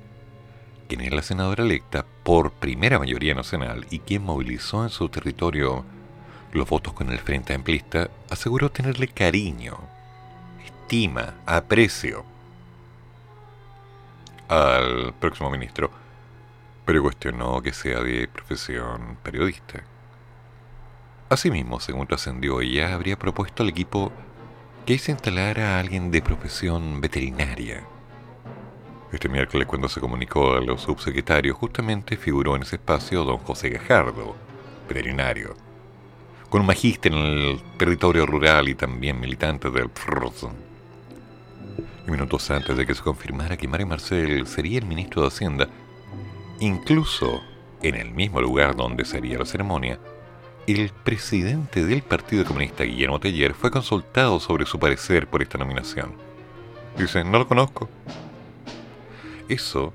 quien 0.88 1.01
es 1.01 1.12
la 1.12 1.24
senadora 1.24 1.63
electa 1.63 2.06
por 2.24 2.51
primera 2.51 3.00
mayoría 3.00 3.34
nacional 3.34 3.88
y 3.89 4.00
quien 4.00 4.24
movilizó 4.24 4.84
en 4.84 4.89
su 4.89 5.10
territorio 5.10 5.84
los 6.51 6.68
votos 6.68 6.94
con 6.94 7.12
el 7.12 7.20
Frente 7.20 7.54
Amplista, 7.54 8.10
aseguró 8.30 8.72
tenerle 8.72 9.08
cariño, 9.08 9.77
estima, 10.66 11.36
aprecio 11.46 12.25
al 14.48 15.13
próximo 15.20 15.50
ministro, 15.50 15.92
pero 16.86 17.01
cuestionó 17.01 17.62
que 17.62 17.74
sea 17.74 18.01
de 18.01 18.27
profesión 18.27 19.18
periodista. 19.22 19.84
Asimismo, 21.30 21.82
según 21.82 22.08
trascendió, 22.08 22.62
ella 22.62 22.94
habría 22.94 23.20
propuesto 23.20 23.63
al 23.63 23.70
equipo 23.70 24.12
que 24.86 24.98
se 24.98 25.12
instalara 25.12 25.75
a 25.75 25.80
alguien 25.80 26.12
de 26.12 26.22
profesión 26.22 27.01
veterinaria. 27.01 27.84
Este 29.12 29.27
miércoles 29.27 29.68
cuando 29.68 29.89
se 29.89 30.00
comunicó 30.00 30.54
a 30.54 30.62
los 30.62 30.82
subsecretarios 30.82 31.58
justamente 31.58 32.16
figuró 32.16 32.56
en 32.56 32.62
ese 32.62 32.77
espacio 32.77 33.25
don 33.25 33.38
José 33.39 33.70
Gajardo, 33.70 34.36
veterinario, 34.88 35.56
con 36.50 36.62
un 36.62 36.68
magíster 36.68 37.12
en 37.12 37.20
el 37.20 37.62
territorio 37.77 38.25
rural 38.25 38.70
y 38.70 38.75
también 38.75 39.20
militante 39.20 39.70
del. 39.70 39.89
Y 42.08 42.12
minutos 42.12 42.50
antes 42.51 42.77
de 42.77 42.86
que 42.86 42.96
se 42.96 43.01
confirmara 43.01 43.58
que 43.58 43.68
Mario 43.68 43.88
Marcel 43.88 44.48
sería 44.48 44.80
el 44.80 44.86
ministro 44.86 45.22
de 45.22 45.27
Hacienda, 45.27 45.68
incluso 46.60 47.42
en 47.82 47.96
el 47.96 48.12
mismo 48.12 48.42
lugar 48.42 48.75
donde 48.75 49.06
sería 49.06 49.38
la 49.38 49.46
ceremonia, 49.46 50.00
el 50.68 50.89
presidente 50.89 51.86
del 51.86 52.01
Partido 52.01 52.44
Comunista, 52.46 52.84
Guillermo 52.84 53.20
Teller, 53.20 53.54
fue 53.54 53.72
consultado 53.72 54.39
sobre 54.39 54.66
su 54.66 54.80
parecer 54.80 55.27
por 55.27 55.42
esta 55.42 55.58
nominación. 55.58 56.13
Dice, 56.98 57.24
no 57.24 57.39
lo 57.39 57.48
conozco. 57.48 57.89
Eso, 59.48 59.94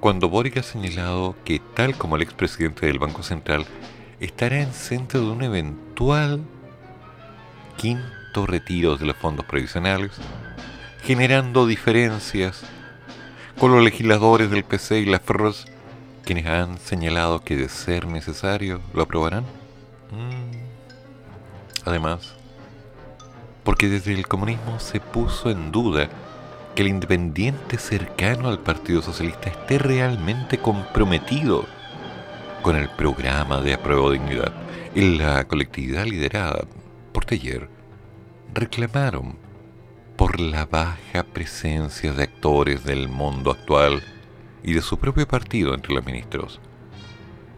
cuando 0.00 0.28
Boric 0.28 0.58
ha 0.58 0.62
señalado 0.62 1.34
que, 1.44 1.60
tal 1.74 1.96
como 1.96 2.16
el 2.16 2.22
expresidente 2.22 2.86
del 2.86 2.98
Banco 2.98 3.22
Central, 3.22 3.66
estará 4.24 4.60
en 4.60 4.72
centro 4.72 5.20
de 5.20 5.26
un 5.26 5.42
eventual 5.42 6.40
quinto 7.76 8.46
retiro 8.46 8.96
de 8.96 9.06
los 9.06 9.16
fondos 9.16 9.44
previsionales, 9.46 10.12
generando 11.02 11.66
diferencias 11.66 12.62
con 13.58 13.72
los 13.72 13.82
legisladores 13.82 14.50
del 14.50 14.64
PC 14.64 15.00
y 15.00 15.06
la 15.06 15.20
FROS, 15.20 15.66
quienes 16.24 16.46
han 16.46 16.78
señalado 16.78 17.40
que 17.40 17.56
de 17.56 17.68
ser 17.68 18.06
necesario 18.06 18.80
lo 18.92 19.02
aprobarán. 19.02 19.44
Mm. 20.10 20.64
Además, 21.84 22.34
porque 23.62 23.88
desde 23.88 24.12
el 24.12 24.26
comunismo 24.26 24.80
se 24.80 25.00
puso 25.00 25.50
en 25.50 25.70
duda 25.70 26.08
que 26.74 26.82
el 26.82 26.88
independiente 26.88 27.78
cercano 27.78 28.48
al 28.48 28.58
Partido 28.58 29.02
Socialista 29.02 29.50
esté 29.50 29.78
realmente 29.78 30.58
comprometido 30.58 31.66
con 32.64 32.76
el 32.76 32.88
programa 32.88 33.60
de 33.60 33.74
apruebo 33.74 34.10
dignidad. 34.10 34.54
Y 34.94 35.18
la 35.18 35.44
colectividad 35.44 36.06
liderada 36.06 36.64
por 37.12 37.26
Teller 37.26 37.68
reclamaron 38.54 39.36
por 40.16 40.40
la 40.40 40.64
baja 40.64 41.24
presencia 41.24 42.14
de 42.14 42.22
actores 42.22 42.82
del 42.84 43.08
mundo 43.08 43.50
actual 43.50 44.02
y 44.62 44.72
de 44.72 44.80
su 44.80 44.96
propio 44.96 45.28
partido 45.28 45.74
entre 45.74 45.92
los 45.92 46.06
ministros 46.06 46.58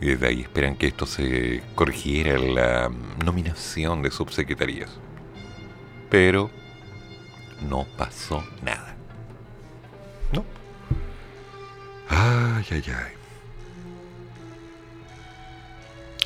y 0.00 0.06
desde 0.06 0.26
ahí 0.26 0.40
esperan 0.42 0.74
que 0.74 0.88
esto 0.88 1.06
se 1.06 1.62
corrigiera 1.74 2.34
en 2.34 2.54
la 2.54 2.90
nominación 3.24 4.02
de 4.02 4.10
subsecretarías. 4.10 4.90
Pero 6.10 6.50
no 7.62 7.86
pasó 7.96 8.44
nada. 8.62 8.96
¿No? 10.32 10.44
Ay, 12.08 12.64
ay, 12.70 12.84
ay. 12.88 13.15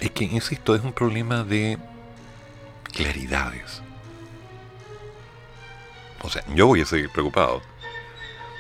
Es 0.01 0.11
que, 0.11 0.25
insisto, 0.25 0.75
es 0.75 0.83
un 0.83 0.93
problema 0.93 1.45
de 1.45 1.79
claridades. 2.93 3.83
O 6.23 6.29
sea, 6.29 6.43
yo 6.55 6.67
voy 6.67 6.83
a 6.83 6.87
seguir 6.87 7.11
preocupado. 7.11 7.63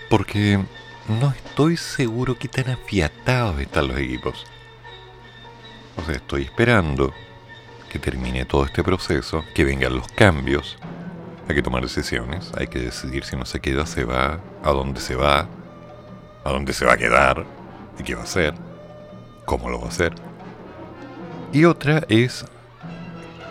Porque 0.09 0.59
no 1.09 1.31
estoy 1.31 1.77
seguro 1.77 2.39
qué 2.39 2.49
tan 2.49 2.71
afiatados 2.71 3.59
están 3.61 3.89
los 3.89 3.99
equipos. 3.99 4.47
O 5.97 6.05
sea, 6.05 6.17
estoy 6.17 6.43
esperando 6.43 7.13
que 7.91 7.99
termine 7.99 8.45
todo 8.45 8.65
este 8.65 8.83
proceso, 8.83 9.45
que 9.55 9.65
vengan 9.65 9.97
los 9.97 10.09
cambios, 10.09 10.79
hay 11.49 11.57
que 11.57 11.63
tomar 11.63 11.83
decisiones, 11.83 12.53
hay 12.57 12.69
que 12.69 12.79
decidir 12.79 13.25
si 13.25 13.37
no 13.37 13.45
se 13.45 13.59
queda, 13.61 13.85
se 13.85 14.05
va, 14.05 14.39
a 14.63 14.71
dónde 14.71 15.01
se 15.01 15.17
va, 15.17 15.49
a 16.45 16.51
dónde 16.51 16.73
se 16.73 16.85
va 16.85 16.93
a 16.93 16.97
quedar, 16.97 17.45
y 17.99 18.05
qué 18.05 18.15
va 18.15 18.21
a 18.21 18.25
hacer, 18.25 18.55
cómo 19.45 19.69
lo 19.69 19.81
va 19.81 19.87
a 19.87 19.89
hacer. 19.89 20.15
Y 21.53 21.65
otra 21.65 22.05
es 22.09 22.45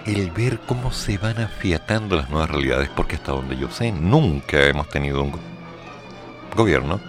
el 0.06 0.32
ver 0.32 0.60
cómo 0.66 0.92
se 0.92 1.18
van 1.18 1.40
afiatando 1.40 2.16
las 2.16 2.30
nuevas 2.30 2.50
realidades, 2.50 2.90
porque 2.90 3.16
hasta 3.16 3.34
donde 3.34 3.58
yo 3.58 3.70
sé, 3.70 3.92
nunca 3.92 4.66
hemos 4.66 4.90
tenido 4.90 5.22
un 5.22 5.34
gobierno 6.56 7.00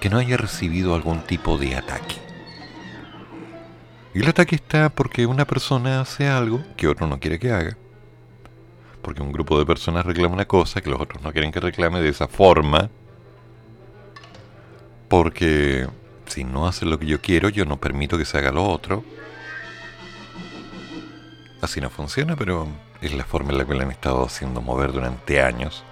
que 0.00 0.10
no 0.10 0.18
haya 0.18 0.36
recibido 0.36 0.94
algún 0.94 1.20
tipo 1.20 1.56
de 1.56 1.74
ataque. 1.74 2.16
Y 4.12 4.20
el 4.20 4.28
ataque 4.28 4.56
está 4.56 4.90
porque 4.90 5.24
una 5.26 5.46
persona 5.46 6.00
hace 6.00 6.26
algo 6.28 6.62
que 6.76 6.88
otro 6.88 7.06
no 7.06 7.20
quiere 7.20 7.38
que 7.38 7.52
haga. 7.52 7.76
Porque 9.02 9.22
un 9.22 9.32
grupo 9.32 9.58
de 9.58 9.64
personas 9.64 10.04
reclama 10.04 10.34
una 10.34 10.46
cosa 10.46 10.80
que 10.80 10.90
los 10.90 11.00
otros 11.00 11.22
no 11.22 11.32
quieren 11.32 11.52
que 11.52 11.60
reclame 11.60 12.00
de 12.00 12.08
esa 12.08 12.28
forma. 12.28 12.90
Porque 15.08 15.86
si 16.26 16.44
no 16.44 16.66
hace 16.66 16.84
lo 16.84 16.98
que 16.98 17.06
yo 17.06 17.20
quiero, 17.20 17.48
yo 17.48 17.64
no 17.64 17.78
permito 17.78 18.18
que 18.18 18.24
se 18.24 18.36
haga 18.38 18.50
lo 18.50 18.64
otro. 18.64 19.04
Así 21.60 21.80
no 21.80 21.90
funciona, 21.90 22.36
pero 22.36 22.66
es 23.00 23.12
la 23.12 23.24
forma 23.24 23.52
en 23.52 23.58
la 23.58 23.66
que 23.66 23.74
lo 23.74 23.82
han 23.82 23.90
estado 23.90 24.24
haciendo 24.24 24.62
mover 24.62 24.92
durante 24.92 25.42
años. 25.42 25.84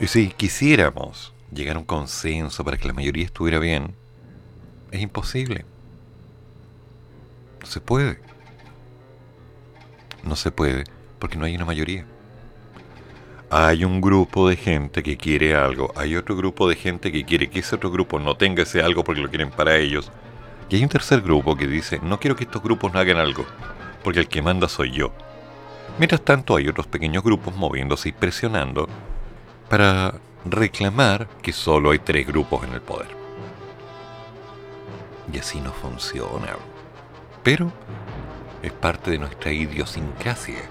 Y 0.00 0.06
si 0.06 0.28
quisiéramos 0.28 1.34
llegar 1.52 1.76
a 1.76 1.80
un 1.80 1.84
consenso 1.84 2.64
para 2.64 2.76
que 2.76 2.88
la 2.88 2.94
mayoría 2.94 3.24
estuviera 3.24 3.58
bien, 3.58 3.94
es 4.90 5.00
imposible. 5.00 5.64
No 7.60 7.66
se 7.66 7.80
puede. 7.80 8.20
No 10.22 10.36
se 10.36 10.50
puede 10.50 10.84
porque 11.18 11.36
no 11.36 11.44
hay 11.44 11.54
una 11.56 11.64
mayoría. 11.64 12.06
Hay 13.50 13.84
un 13.84 14.00
grupo 14.00 14.48
de 14.48 14.56
gente 14.56 15.02
que 15.02 15.16
quiere 15.16 15.54
algo, 15.54 15.92
hay 15.94 16.16
otro 16.16 16.36
grupo 16.36 16.68
de 16.68 16.74
gente 16.74 17.12
que 17.12 17.24
quiere 17.24 17.48
que 17.48 17.60
ese 17.60 17.76
otro 17.76 17.92
grupo 17.92 18.18
no 18.18 18.36
tenga 18.36 18.64
ese 18.64 18.82
algo 18.82 19.04
porque 19.04 19.20
lo 19.20 19.28
quieren 19.28 19.50
para 19.50 19.76
ellos. 19.76 20.10
Y 20.68 20.76
hay 20.76 20.82
un 20.82 20.88
tercer 20.88 21.20
grupo 21.20 21.56
que 21.56 21.68
dice, 21.68 22.00
no 22.02 22.18
quiero 22.18 22.34
que 22.34 22.42
estos 22.42 22.60
grupos 22.60 22.92
no 22.92 22.98
hagan 22.98 23.18
algo, 23.18 23.46
porque 24.06 24.20
el 24.20 24.28
que 24.28 24.40
manda 24.40 24.68
soy 24.68 24.92
yo. 24.92 25.10
Mientras 25.98 26.20
tanto 26.20 26.54
hay 26.54 26.68
otros 26.68 26.86
pequeños 26.86 27.24
grupos 27.24 27.56
moviéndose 27.56 28.10
y 28.10 28.12
presionando 28.12 28.88
para 29.68 30.14
reclamar 30.44 31.26
que 31.42 31.52
solo 31.52 31.90
hay 31.90 31.98
tres 31.98 32.24
grupos 32.24 32.62
en 32.62 32.74
el 32.74 32.80
poder. 32.80 33.08
Y 35.32 35.38
así 35.40 35.60
no 35.60 35.72
funciona. 35.72 36.54
Pero 37.42 37.72
es 38.62 38.70
parte 38.70 39.10
de 39.10 39.18
nuestra 39.18 39.50
idiosincrasia. 39.50 40.62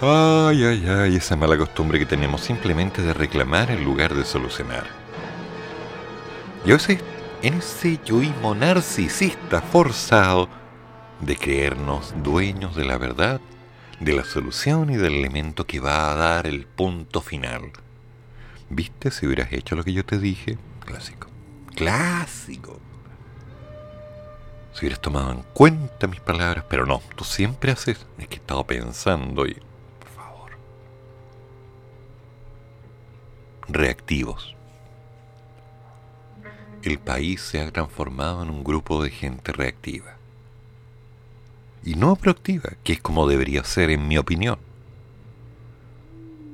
Ay, 0.00 0.64
ay, 0.64 0.86
ay, 0.88 1.16
esa 1.16 1.36
mala 1.36 1.58
costumbre 1.58 1.98
que 1.98 2.06
tenemos 2.06 2.40
simplemente 2.40 3.02
de 3.02 3.12
reclamar 3.12 3.70
en 3.70 3.84
lugar 3.84 4.14
de 4.14 4.24
solucionar. 4.24 4.84
Y 6.64 6.70
a 6.70 6.76
veces, 6.76 7.00
en 7.42 7.52
ese 7.52 8.00
yoísmo 8.02 8.54
narcisista 8.54 9.60
forzado 9.60 10.59
de 11.20 11.36
creernos 11.36 12.14
dueños 12.22 12.74
de 12.74 12.84
la 12.84 12.98
verdad, 12.98 13.40
de 14.00 14.14
la 14.14 14.24
solución 14.24 14.90
y 14.90 14.96
del 14.96 15.14
elemento 15.14 15.66
que 15.66 15.80
va 15.80 16.10
a 16.10 16.14
dar 16.14 16.46
el 16.46 16.66
punto 16.66 17.20
final. 17.20 17.72
¿Viste 18.70 19.10
si 19.10 19.26
hubieras 19.26 19.52
hecho 19.52 19.76
lo 19.76 19.84
que 19.84 19.92
yo 19.92 20.04
te 20.04 20.18
dije? 20.18 20.56
Clásico. 20.84 21.28
Clásico. 21.74 22.80
Si 24.72 24.80
hubieras 24.86 25.00
tomado 25.00 25.32
en 25.32 25.42
cuenta 25.52 26.06
mis 26.06 26.20
palabras, 26.20 26.64
pero 26.68 26.86
no, 26.86 27.02
tú 27.16 27.24
siempre 27.24 27.72
haces. 27.72 28.06
Es 28.18 28.28
que 28.28 28.36
he 28.36 28.38
estado 28.38 28.64
pensando 28.64 29.46
y. 29.46 29.54
Por 29.54 30.08
favor. 30.14 30.50
Reactivos. 33.68 34.54
El 36.82 36.98
país 36.98 37.42
se 37.42 37.60
ha 37.60 37.70
transformado 37.70 38.42
en 38.42 38.50
un 38.50 38.64
grupo 38.64 39.02
de 39.02 39.10
gente 39.10 39.52
reactiva. 39.52 40.19
Y 41.84 41.94
no 41.94 42.16
proactiva, 42.16 42.70
que 42.84 42.94
es 42.94 43.00
como 43.00 43.26
debería 43.26 43.64
ser 43.64 43.90
en 43.90 44.06
mi 44.06 44.18
opinión. 44.18 44.58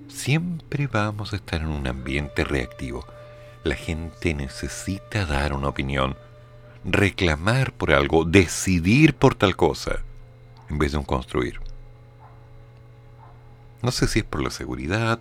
Siempre 0.08 0.86
vamos 0.86 1.32
a 1.32 1.36
estar 1.36 1.60
en 1.60 1.68
un 1.68 1.86
ambiente 1.86 2.44
reactivo. 2.44 3.04
La 3.64 3.74
gente 3.74 4.34
necesita 4.34 5.26
dar 5.26 5.52
una 5.52 5.68
opinión 5.68 6.16
reclamar 6.84 7.72
por 7.72 7.92
algo, 7.92 8.24
decidir 8.24 9.14
por 9.14 9.34
tal 9.34 9.56
cosa, 9.56 10.02
en 10.70 10.78
vez 10.78 10.92
de 10.92 10.98
un 10.98 11.04
construir. 11.04 11.60
No 13.82 13.90
sé 13.90 14.06
si 14.06 14.20
es 14.20 14.24
por 14.24 14.42
la 14.42 14.50
seguridad, 14.50 15.20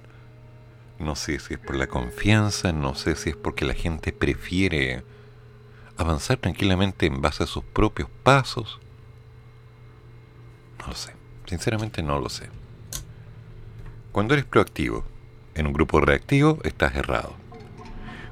no 1.00 1.16
sé 1.16 1.40
si 1.40 1.56
es 1.56 1.60
por 1.60 1.76
la 1.76 1.88
confianza, 1.88 2.72
no 2.72 2.96
sé 2.96 3.16
si 3.16 3.32
es 3.32 3.36
porque 3.36 3.66
la 3.66 3.74
gente 3.74 4.14
prefiere 4.14 5.04
avanzar 5.98 6.38
tranquilamente 6.38 7.06
en 7.06 7.22
base 7.22 7.44
a 7.44 7.48
sus 7.48 7.64
propios 7.64 8.10
pasos. 8.24 8.80
No 10.86 10.92
lo 10.92 10.96
sé, 10.96 11.14
sinceramente 11.48 12.04
no 12.04 12.20
lo 12.20 12.30
sé. 12.30 12.48
Cuando 14.12 14.36
eres 14.36 14.46
proactivo 14.46 15.04
en 15.56 15.66
un 15.66 15.74
grupo 15.74 16.00
reactivo, 16.00 16.60
estás 16.64 16.96
errado. 16.96 17.34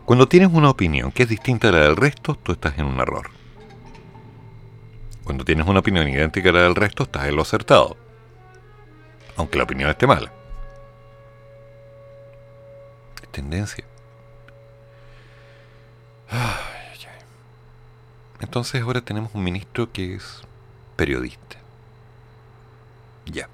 Cuando 0.05 0.27
tienes 0.27 0.49
una 0.53 0.69
opinión 0.69 1.11
que 1.11 1.23
es 1.23 1.29
distinta 1.29 1.69
a 1.69 1.71
la 1.71 1.79
del 1.79 1.95
resto, 1.95 2.35
tú 2.35 2.51
estás 2.51 2.77
en 2.77 2.85
un 2.85 2.99
error. 2.99 3.31
Cuando 5.23 5.43
tienes 5.43 5.65
una 5.65 5.79
opinión 5.79 6.07
idéntica 6.07 6.49
a 6.49 6.53
la 6.53 6.61
del 6.61 6.75
resto, 6.75 7.03
estás 7.03 7.25
en 7.25 7.35
lo 7.35 7.41
acertado. 7.41 7.97
Aunque 9.35 9.57
la 9.57 9.63
opinión 9.63 9.89
esté 9.89 10.05
mala. 10.05 10.31
Es 13.23 13.29
tendencia. 13.29 13.83
Entonces 18.41 18.79
ahora 18.83 19.01
tenemos 19.01 19.33
un 19.33 19.43
ministro 19.43 19.91
que 19.91 20.13
es 20.13 20.41
periodista. 20.95 21.62
Ya. 23.25 23.49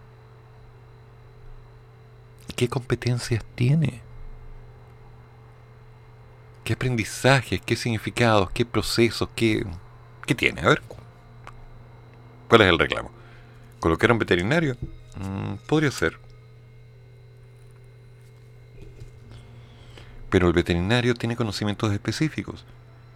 ¿Y 2.48 2.54
qué 2.54 2.68
competencias 2.68 3.44
tiene? 3.56 4.02
¿Qué 6.64 6.74
aprendizajes, 6.74 7.62
qué 7.62 7.76
significados, 7.76 8.52
qué 8.52 8.66
procesos, 8.66 9.30
qué, 9.36 9.66
qué 10.26 10.36
tiene? 10.36 10.62
A 10.62 10.70
ver, 10.70 10.82
¿cuál 12.48 12.62
es 12.62 12.68
el 12.70 12.80
reclamo? 12.80 13.12
¿Colocar 13.80 14.12
un 14.12 14.20
veterinario? 14.20 14.76
Mm, 15.16 15.56
podría 15.68 15.92
ser. 15.92 16.20
Pero 20.30 20.48
el 20.48 20.54
veterinario 20.54 21.16
tiene 21.16 21.36
conocimientos 21.36 21.92
específicos. 21.92 22.66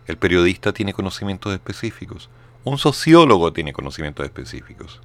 El 0.08 0.18
periodista 0.18 0.74
tiene 0.74 0.94
conocimientos 0.94 1.54
específicos. 1.54 2.30
Un 2.63 2.78
sociólogo 2.78 3.54
tiene 3.54 3.72
conocimientos 3.72 4.26
específicos 4.26 5.00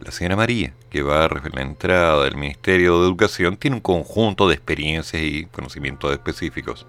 la 0.00 0.10
señora 0.10 0.36
María, 0.36 0.74
que 0.90 1.02
va 1.02 1.24
a 1.24 1.28
la 1.28 1.62
entrada 1.62 2.24
del 2.24 2.36
Ministerio 2.36 3.00
de 3.00 3.06
Educación, 3.06 3.56
tiene 3.56 3.76
un 3.76 3.82
conjunto 3.82 4.48
de 4.48 4.54
experiencias 4.54 5.22
y 5.22 5.46
conocimientos 5.46 6.12
específicos. 6.12 6.86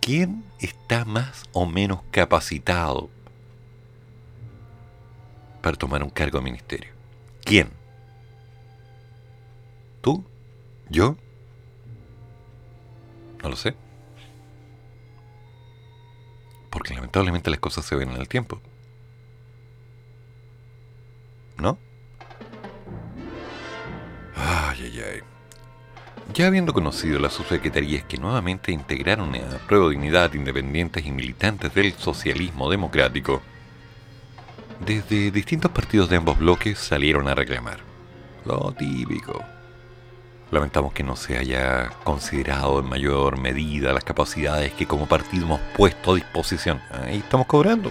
¿Quién 0.00 0.44
está 0.58 1.04
más 1.04 1.44
o 1.52 1.64
menos 1.64 2.00
capacitado 2.10 3.08
para 5.62 5.76
tomar 5.76 6.02
un 6.02 6.10
cargo 6.10 6.38
de 6.38 6.44
ministerio? 6.44 6.90
¿Quién? 7.44 7.70
¿Tú? 10.00 10.24
¿Yo? 10.90 11.16
No 13.42 13.48
lo 13.48 13.56
sé. 13.56 13.74
Porque 16.70 16.94
lamentablemente 16.94 17.50
las 17.50 17.60
cosas 17.60 17.84
se 17.84 17.94
ven 17.94 18.10
en 18.10 18.20
el 18.20 18.28
tiempo. 18.28 18.60
¿No? 21.62 21.78
Ay, 24.36 24.78
ay, 24.82 25.00
ay. 25.00 25.20
Ya 26.34 26.46
habiendo 26.46 26.72
conocido 26.72 27.18
las 27.18 27.34
subsecretarías 27.34 28.04
que 28.04 28.16
nuevamente 28.16 28.72
integraron 28.72 29.34
a 29.34 29.58
Prueba 29.66 29.90
Dignidad 29.90 30.32
independientes 30.34 31.04
y 31.04 31.12
militantes 31.12 31.74
del 31.74 31.92
socialismo 31.92 32.70
democrático, 32.70 33.42
desde 34.84 35.30
distintos 35.30 35.70
partidos 35.70 36.08
de 36.08 36.16
ambos 36.16 36.38
bloques 36.38 36.78
salieron 36.78 37.28
a 37.28 37.34
reclamar. 37.34 37.78
Lo 38.44 38.72
típico. 38.72 39.40
Lamentamos 40.50 40.92
que 40.92 41.02
no 41.02 41.16
se 41.16 41.38
haya 41.38 41.90
considerado 42.04 42.80
en 42.80 42.88
mayor 42.88 43.38
medida 43.38 43.92
las 43.92 44.04
capacidades 44.04 44.72
que 44.72 44.86
como 44.86 45.06
partido 45.06 45.44
hemos 45.44 45.60
puesto 45.76 46.12
a 46.12 46.14
disposición. 46.16 46.80
Ahí 46.90 47.18
estamos 47.18 47.46
cobrando. 47.46 47.90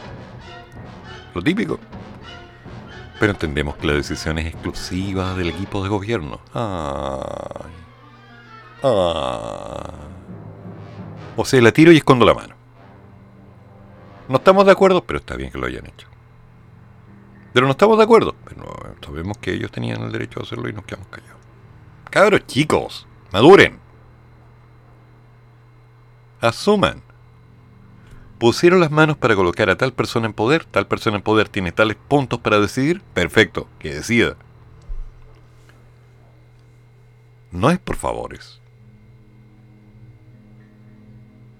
Lo 1.33 1.41
típico. 1.41 1.79
Pero 3.21 3.33
entendemos 3.33 3.75
que 3.75 3.85
la 3.85 3.93
decisión 3.93 4.39
es 4.39 4.47
exclusiva 4.47 5.35
del 5.35 5.49
equipo 5.49 5.83
de 5.83 5.89
gobierno. 5.89 6.39
Ay. 6.55 7.71
Ay. 8.81 9.91
O 11.35 11.45
sea, 11.45 11.61
la 11.61 11.71
tiro 11.71 11.91
y 11.91 11.97
escondo 11.97 12.25
la 12.25 12.33
mano. 12.33 12.55
No 14.27 14.37
estamos 14.37 14.65
de 14.65 14.71
acuerdo, 14.71 15.03
pero 15.03 15.19
está 15.19 15.35
bien 15.35 15.51
que 15.51 15.59
lo 15.59 15.67
hayan 15.67 15.85
hecho. 15.85 16.07
Pero 17.53 17.67
no 17.67 17.73
estamos 17.73 17.95
de 17.99 18.05
acuerdo. 18.05 18.33
Pero 18.43 18.95
sabemos 19.05 19.37
que 19.37 19.53
ellos 19.53 19.69
tenían 19.69 20.01
el 20.01 20.11
derecho 20.11 20.39
a 20.39 20.43
hacerlo 20.43 20.67
y 20.67 20.73
nos 20.73 20.85
quedamos 20.85 21.09
callados. 21.09 21.41
Cabros 22.09 22.47
chicos, 22.47 23.05
maduren. 23.31 23.79
Asuman 26.39 27.03
pusieron 28.41 28.79
las 28.79 28.89
manos 28.89 29.17
para 29.17 29.35
colocar 29.35 29.69
a 29.69 29.77
tal 29.77 29.93
persona 29.93 30.25
en 30.25 30.33
poder, 30.33 30.65
tal 30.65 30.87
persona 30.87 31.17
en 31.17 31.21
poder 31.21 31.47
tiene 31.47 31.71
tales 31.71 31.95
puntos 31.95 32.39
para 32.39 32.59
decidir, 32.59 32.99
perfecto, 33.13 33.67
que 33.77 33.93
decida. 33.93 34.35
No 37.51 37.69
es 37.69 37.77
por 37.77 37.97
favores. 37.97 38.59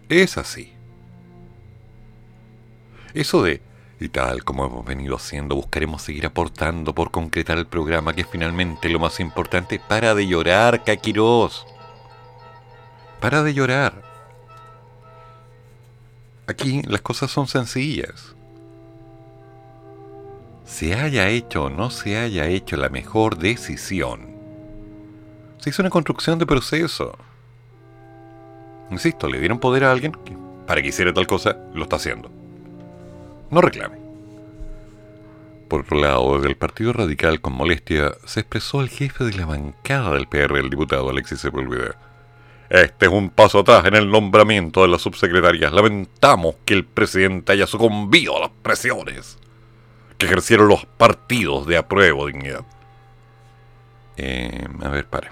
Es 0.09 0.39
así. 0.39 0.73
Eso 3.13 3.43
de, 3.43 3.61
y 3.99 4.09
tal 4.09 4.43
como 4.43 4.65
hemos 4.65 4.83
venido 4.83 5.15
haciendo, 5.15 5.53
buscaremos 5.53 6.01
seguir 6.01 6.25
aportando 6.25 6.95
por 6.95 7.11
concretar 7.11 7.59
el 7.59 7.67
programa 7.67 8.15
que 8.15 8.21
es 8.21 8.27
finalmente 8.27 8.89
lo 8.89 8.97
más 8.97 9.19
importante. 9.19 9.79
Para 9.87 10.15
de 10.15 10.25
llorar, 10.25 10.83
Kakiros. 10.83 11.63
Para 13.19 13.43
de 13.43 13.53
llorar. 13.53 14.10
Aquí 16.47 16.81
las 16.83 17.01
cosas 17.01 17.31
son 17.31 17.47
sencillas. 17.47 18.35
Se 20.65 20.95
haya 20.95 21.29
hecho 21.29 21.65
o 21.65 21.69
no 21.69 21.89
se 21.89 22.17
haya 22.17 22.47
hecho 22.47 22.77
la 22.77 22.89
mejor 22.89 23.37
decisión, 23.37 24.31
se 25.59 25.69
hizo 25.69 25.81
una 25.81 25.89
construcción 25.89 26.39
de 26.39 26.45
proceso. 26.45 27.17
Insisto, 28.89 29.27
le 29.27 29.39
dieron 29.39 29.59
poder 29.59 29.83
a 29.83 29.91
alguien 29.91 30.11
que 30.11 30.35
para 30.65 30.81
que 30.81 30.87
hiciera 30.87 31.13
tal 31.13 31.27
cosa, 31.27 31.57
lo 31.73 31.83
está 31.83 31.97
haciendo. 31.97 32.31
No 33.49 33.61
reclame. 33.61 33.97
Por 35.67 35.81
otro 35.81 35.99
lado, 35.99 36.35
desde 36.35 36.49
el 36.49 36.55
Partido 36.55 36.93
Radical 36.93 37.41
con 37.41 37.53
molestia 37.53 38.13
se 38.25 38.39
expresó 38.39 38.81
el 38.81 38.89
jefe 38.89 39.25
de 39.25 39.33
la 39.33 39.45
bancada 39.45 40.13
del 40.13 40.27
PR, 40.27 40.57
el 40.57 40.69
diputado 40.69 41.09
Alexis 41.09 41.39
Sepúlveda 41.39 42.10
este 42.71 43.07
es 43.07 43.11
un 43.11 43.29
paso 43.29 43.59
atrás 43.59 43.85
en 43.85 43.95
el 43.95 44.09
nombramiento 44.09 44.83
de 44.83 44.87
las 44.87 45.01
subsecretarias. 45.01 45.73
Lamentamos 45.73 46.55
que 46.63 46.73
el 46.73 46.85
presidente 46.85 47.51
haya 47.51 47.67
sucumbido 47.67 48.37
a 48.37 48.39
las 48.39 48.51
presiones 48.61 49.37
que 50.17 50.25
ejercieron 50.25 50.69
los 50.69 50.85
partidos 50.85 51.67
de 51.67 51.75
apruebo 51.75 52.27
dignidad. 52.27 52.63
Eh, 54.15 54.65
a 54.83 54.87
ver, 54.87 55.05
pare. 55.05 55.27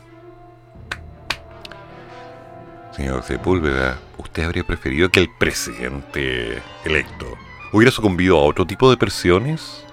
Señor 2.92 3.24
Sepúlveda, 3.24 4.00
¿usted 4.18 4.44
habría 4.44 4.66
preferido 4.66 5.08
que 5.08 5.22
el 5.22 5.30
presidente 5.30 6.62
electo 6.84 7.38
hubiera 7.72 7.92
sucumbido 7.92 8.38
a 8.38 8.44
otro 8.44 8.68
tipo 8.68 8.90
de 8.90 8.98
presiones? 8.98 9.86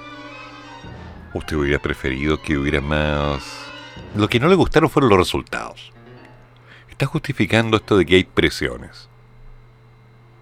¿Usted 1.32 1.56
hubiera 1.56 1.78
preferido 1.78 2.42
que 2.42 2.58
hubiera 2.58 2.80
más... 2.80 3.44
Lo 4.16 4.26
que 4.26 4.40
no 4.40 4.48
le 4.48 4.56
gustaron 4.56 4.90
fueron 4.90 5.10
los 5.10 5.18
resultados. 5.20 5.92
Está 6.96 7.04
justificando 7.04 7.76
esto 7.76 7.98
de 7.98 8.06
que 8.06 8.14
hay 8.14 8.24
presiones. 8.24 9.10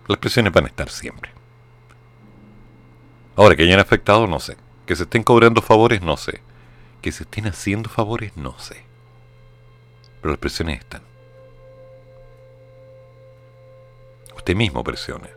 Las 0.06 0.18
presiones 0.18 0.52
van 0.52 0.66
a 0.66 0.68
estar 0.68 0.88
siempre. 0.88 1.32
Ahora, 3.34 3.56
que 3.56 3.64
hayan 3.64 3.80
afectado, 3.80 4.28
no 4.28 4.38
sé. 4.38 4.56
Que 4.86 4.94
se 4.94 5.02
estén 5.02 5.24
cobrando 5.24 5.62
favores, 5.62 6.00
no 6.00 6.16
sé. 6.16 6.42
Que 7.02 7.10
se 7.10 7.24
estén 7.24 7.48
haciendo 7.48 7.90
favores, 7.90 8.36
no 8.36 8.56
sé. 8.60 8.84
Pero 10.20 10.30
las 10.30 10.38
presiones 10.38 10.78
están. 10.78 11.02
Usted 14.36 14.54
mismo 14.54 14.84
presione. 14.84 15.30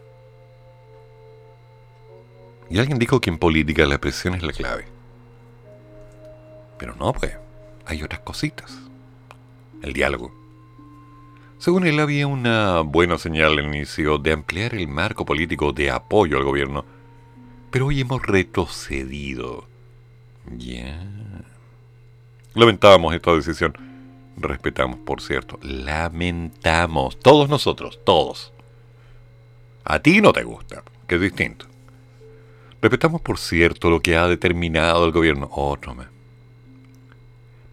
Y 2.70 2.78
alguien 2.78 3.00
dijo 3.00 3.20
que 3.20 3.32
en 3.32 3.40
política 3.40 3.88
la 3.88 3.98
presión 3.98 4.36
es 4.36 4.44
la 4.44 4.54
clave. 4.54 4.86
Pero 6.78 6.94
no, 6.94 7.12
pues. 7.12 7.36
Hay 7.88 8.04
otras 8.04 8.22
cositas. 8.22 8.78
El 9.82 9.94
diálogo. 9.94 10.37
Según 11.60 11.88
él 11.88 12.00
había 12.00 12.28
una 12.28 12.82
buena 12.82 13.18
señal 13.18 13.58
al 13.58 13.66
inicio 13.66 14.20
de 14.20 14.32
ampliar 14.32 14.76
el 14.76 14.88
marco 14.88 15.26
político 15.26 15.74
de 15.74 15.90
apoyo 15.90 16.38
al 16.38 16.44
gobierno. 16.44 16.86
Pero 17.72 17.88
hoy 17.88 18.02
hemos 18.02 18.22
retrocedido. 18.22 19.68
Ya. 20.56 21.04
Lamentamos 22.54 23.14
esta 23.16 23.34
decisión. 23.34 23.76
Respetamos, 24.38 25.00
por 25.00 25.20
cierto. 25.20 25.58
Lamentamos. 25.64 27.20
Todos 27.20 27.50
nosotros, 27.50 28.00
todos. 28.06 28.54
A 29.84 30.00
ti 30.00 30.22
no 30.22 30.34
te 30.34 30.44
gusta, 30.44 30.84
que 31.08 31.16
es 31.16 31.22
distinto. 31.22 31.66
Respetamos, 32.82 33.22
por 33.22 33.40
cierto, 33.40 33.90
lo 33.90 34.00
que 34.00 34.16
ha 34.16 34.28
determinado 34.28 35.06
el 35.06 35.12
gobierno. 35.12 35.50
Otro 35.52 35.96
más. 35.96 36.08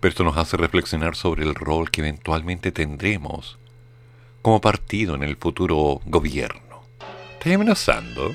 Pero 0.01 0.09
esto 0.09 0.25
nos 0.25 0.39
hace 0.39 0.57
reflexionar 0.57 1.17
sobre 1.17 1.45
el 1.45 1.55
rol 1.55 1.91
que 1.91 2.01
eventualmente 2.01 2.73
tendremos 2.73 3.59
como 4.45 4.61
partido 4.61 5.15
en 5.15 5.23
el 5.23 5.39
futuro 5.39 6.03
gobierno. 6.05 6.83
¿Estás 7.33 7.55
amenazando? 7.55 8.27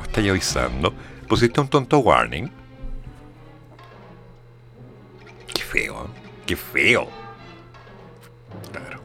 ¿O 0.00 0.02
estás 0.02 0.28
avisando? 0.28 0.92
¿Pusiste 1.28 1.60
un 1.60 1.68
tonto 1.68 2.00
warning? 2.00 2.50
Qué 5.54 5.62
feo, 5.62 6.02
¿eh? 6.02 6.08
qué 6.46 6.56
feo. 6.56 7.08
Claro. 8.72 9.00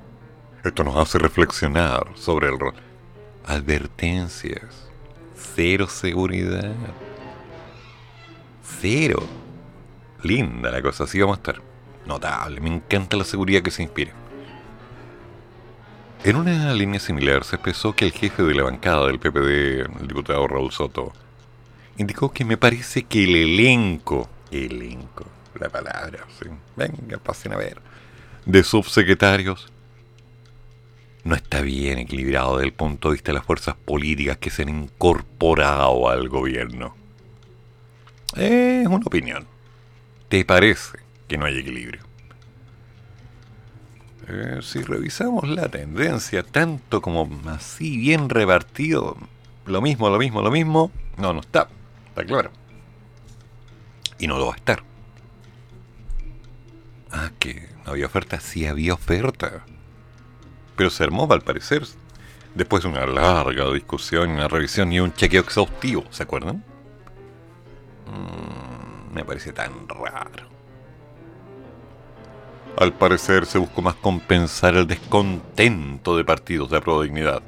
Esto 0.64 0.84
nos 0.84 0.96
hace 0.96 1.20
reflexionar 1.20 2.08
sobre 2.16 2.48
el 2.48 2.60
rol. 2.60 2.74
Advertencias. 3.46 4.90
Cero 5.36 5.86
seguridad. 5.86 6.74
Cero. 8.64 9.22
Linda 10.24 10.72
la 10.72 10.82
cosa, 10.82 11.04
así 11.04 11.20
vamos 11.20 11.38
a 11.38 11.42
estar. 11.42 11.62
Notable, 12.08 12.62
me 12.62 12.74
encanta 12.74 13.16
la 13.16 13.26
seguridad 13.26 13.62
que 13.62 13.70
se 13.70 13.84
inspira. 13.84 14.23
En 16.26 16.38
una 16.38 16.74
línea 16.74 17.02
similar 17.02 17.44
se 17.44 17.58
expresó 17.58 17.94
que 17.94 18.06
el 18.06 18.14
jefe 18.14 18.44
de 18.44 18.56
la 18.56 18.64
bancada 18.64 19.08
del 19.08 19.20
PPD, 19.20 20.00
el 20.02 20.08
diputado 20.08 20.48
Raúl 20.48 20.72
Soto, 20.72 21.12
indicó 21.98 22.32
que 22.32 22.46
me 22.46 22.56
parece 22.56 23.04
que 23.04 23.26
el 23.26 23.36
elenco, 23.36 24.30
elenco, 24.50 25.26
la 25.60 25.68
palabra, 25.68 26.26
venga, 26.78 27.18
pasen 27.18 27.52
a 27.52 27.58
ver, 27.58 27.82
de 28.46 28.64
subsecretarios 28.64 29.70
no 31.26 31.36
está 31.36 31.60
bien 31.60 32.00
equilibrado 32.00 32.56
desde 32.56 32.68
el 32.68 32.74
punto 32.74 33.10
de 33.10 33.16
vista 33.16 33.34
de 33.34 33.40
las 33.40 33.46
fuerzas 33.46 33.76
políticas 33.76 34.38
que 34.38 34.50
se 34.50 34.62
han 34.62 34.70
incorporado 34.70 36.10
al 36.10 36.30
gobierno. 36.30 36.96
Es 38.38 38.88
una 38.88 39.06
opinión. 39.06 39.46
¿Te 40.30 40.46
parece 40.46 41.00
que 41.28 41.38
no 41.38 41.46
hay 41.46 41.60
equilibrio? 41.60 42.03
Eh, 44.28 44.60
si 44.62 44.82
revisamos 44.82 45.48
la 45.48 45.68
tendencia, 45.70 46.44
tanto 46.44 47.02
como 47.02 47.30
así 47.48 47.98
bien 47.98 48.30
repartido, 48.30 49.18
lo 49.66 49.82
mismo, 49.82 50.10
lo 50.10 50.18
mismo, 50.18 50.42
lo 50.42 50.52
mismo, 50.52 50.92
no, 51.18 51.34
no 51.34 51.42
está, 51.42 51.68
está 52.08 52.24
claro. 52.26 52.52
Y 54.18 54.28
no 54.28 54.38
lo 54.38 54.48
va 54.48 54.54
a 54.54 54.58
estar. 54.58 54.84
Ah, 57.12 57.32
que 57.38 57.70
no 57.86 57.92
había 57.92 58.06
oferta, 58.06 58.40
sí 58.40 58.66
había 58.66 58.94
oferta. 58.94 59.66
Pero 60.76 60.90
se 60.90 61.04
armó, 61.04 61.28
al 61.32 61.42
parecer, 61.42 61.84
después 62.56 62.84
de 62.84 62.90
una 62.90 63.06
larga 63.06 63.70
discusión, 63.72 64.32
una 64.32 64.48
revisión 64.48 64.92
y 64.94 65.00
un 65.00 65.14
chequeo 65.14 65.42
exhaustivo, 65.42 66.06
¿se 66.12 66.24
acuerdan? 66.24 66.64
Mm, 68.08 69.14
me 69.14 69.26
parece 69.26 69.52
tan 69.52 69.88
raro. 69.88 70.53
Al 72.78 72.94
parecer 72.94 73.46
se 73.46 73.60
buscó 73.60 73.82
más 73.82 73.96
compensar 73.96 74.76
el 74.76 74.88
descontento 74.88 76.18
de 76.18 76.26
partidos 76.26 76.72
de 76.72 76.80
de 76.80 77.04
dignidad, 77.04 77.42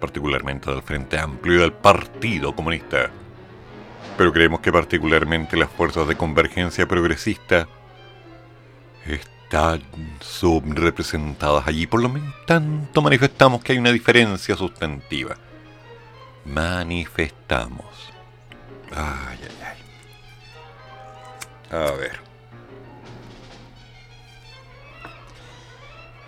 particularmente 0.00 0.70
del 0.70 0.82
Frente 0.82 1.18
Amplio 1.18 1.56
y 1.56 1.58
del 1.58 1.72
Partido 1.72 2.54
Comunista. 2.56 3.10
Pero 4.16 4.32
creemos 4.32 4.60
que 4.60 4.72
particularmente 4.72 5.58
las 5.58 5.68
fuerzas 5.70 6.08
de 6.08 6.16
convergencia 6.16 6.88
progresista 6.88 7.68
están 9.06 9.82
subrepresentadas 10.20 11.68
allí. 11.68 11.86
Por 11.86 12.00
lo 12.02 12.08
menos 12.08 12.34
tanto 12.46 13.02
manifestamos 13.02 13.62
que 13.62 13.72
hay 13.72 13.78
una 13.78 13.92
diferencia 13.92 14.56
sustantiva. 14.56 15.36
Manifestamos. 16.46 17.84
Ay, 18.90 19.38
ay, 19.42 19.76
ay. 21.70 21.78
A 21.78 21.92
ver. 21.92 22.25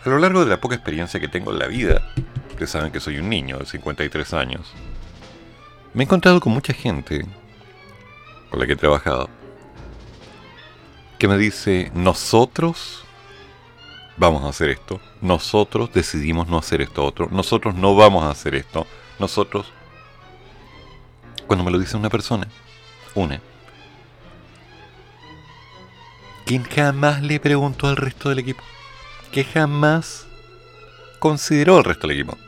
A 0.05 0.09
lo 0.09 0.19
largo 0.19 0.45
de 0.45 0.51
la 0.51 0.61
poca 0.61 0.77
experiencia 0.77 1.19
que 1.19 1.29
tengo 1.29 1.53
en 1.53 1.59
la 1.59 1.67
vida, 1.67 2.03
ustedes 2.51 2.71
saben 2.71 2.93
que 2.93 3.01
soy 3.01 3.19
un 3.19 3.29
niño 3.29 3.59
de 3.59 3.67
53 3.67 4.33
años, 4.33 4.73
me 5.93 6.03
he 6.03 6.07
encontrado 6.07 6.39
con 6.41 6.53
mucha 6.53 6.73
gente 6.73 7.27
con 8.49 8.61
la 8.61 8.67
que 8.67 8.75
he 8.75 8.77
trabajado 8.77 9.29
que 11.19 11.27
me 11.27 11.37
dice, 11.37 11.91
nosotros 11.95 13.03
vamos 14.17 14.45
a 14.45 14.51
hacer 14.51 14.71
esto, 14.71 15.01
nosotros 15.21 15.93
decidimos 15.93 16.47
no 16.47 16.59
hacer 16.59 16.81
esto 16.81 17.05
otro, 17.05 17.29
nosotros 17.33 17.75
no 17.75 17.97
vamos 17.97 18.25
a 18.25 18.31
hacer 18.31 18.55
esto, 18.55 18.87
nosotros... 19.19 19.73
Cuando 21.49 21.65
me 21.65 21.71
lo 21.71 21.79
dice 21.79 21.97
una 21.97 22.11
persona, 22.11 22.47
una, 23.15 23.41
quien 26.45 26.63
jamás 26.65 27.23
le 27.23 27.41
preguntó 27.41 27.89
al 27.89 27.97
resto 27.97 28.29
del 28.29 28.41
equipo 28.41 28.63
que 29.33 29.45
jamás 29.45 30.27
consideró 31.19 31.79
el 31.79 31.85
resto 31.85 32.07
del 32.07 32.19
equipo. 32.19 32.39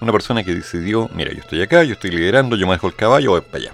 Una 0.00 0.12
persona 0.12 0.42
que 0.42 0.54
decidió, 0.54 1.10
mira, 1.14 1.32
yo 1.32 1.40
estoy 1.40 1.60
acá, 1.62 1.84
yo 1.84 1.92
estoy 1.92 2.10
liderando, 2.10 2.56
yo 2.56 2.66
manejo 2.66 2.86
el 2.86 2.96
caballo, 2.96 3.32
voy 3.32 3.42
para 3.42 3.58
allá. 3.58 3.72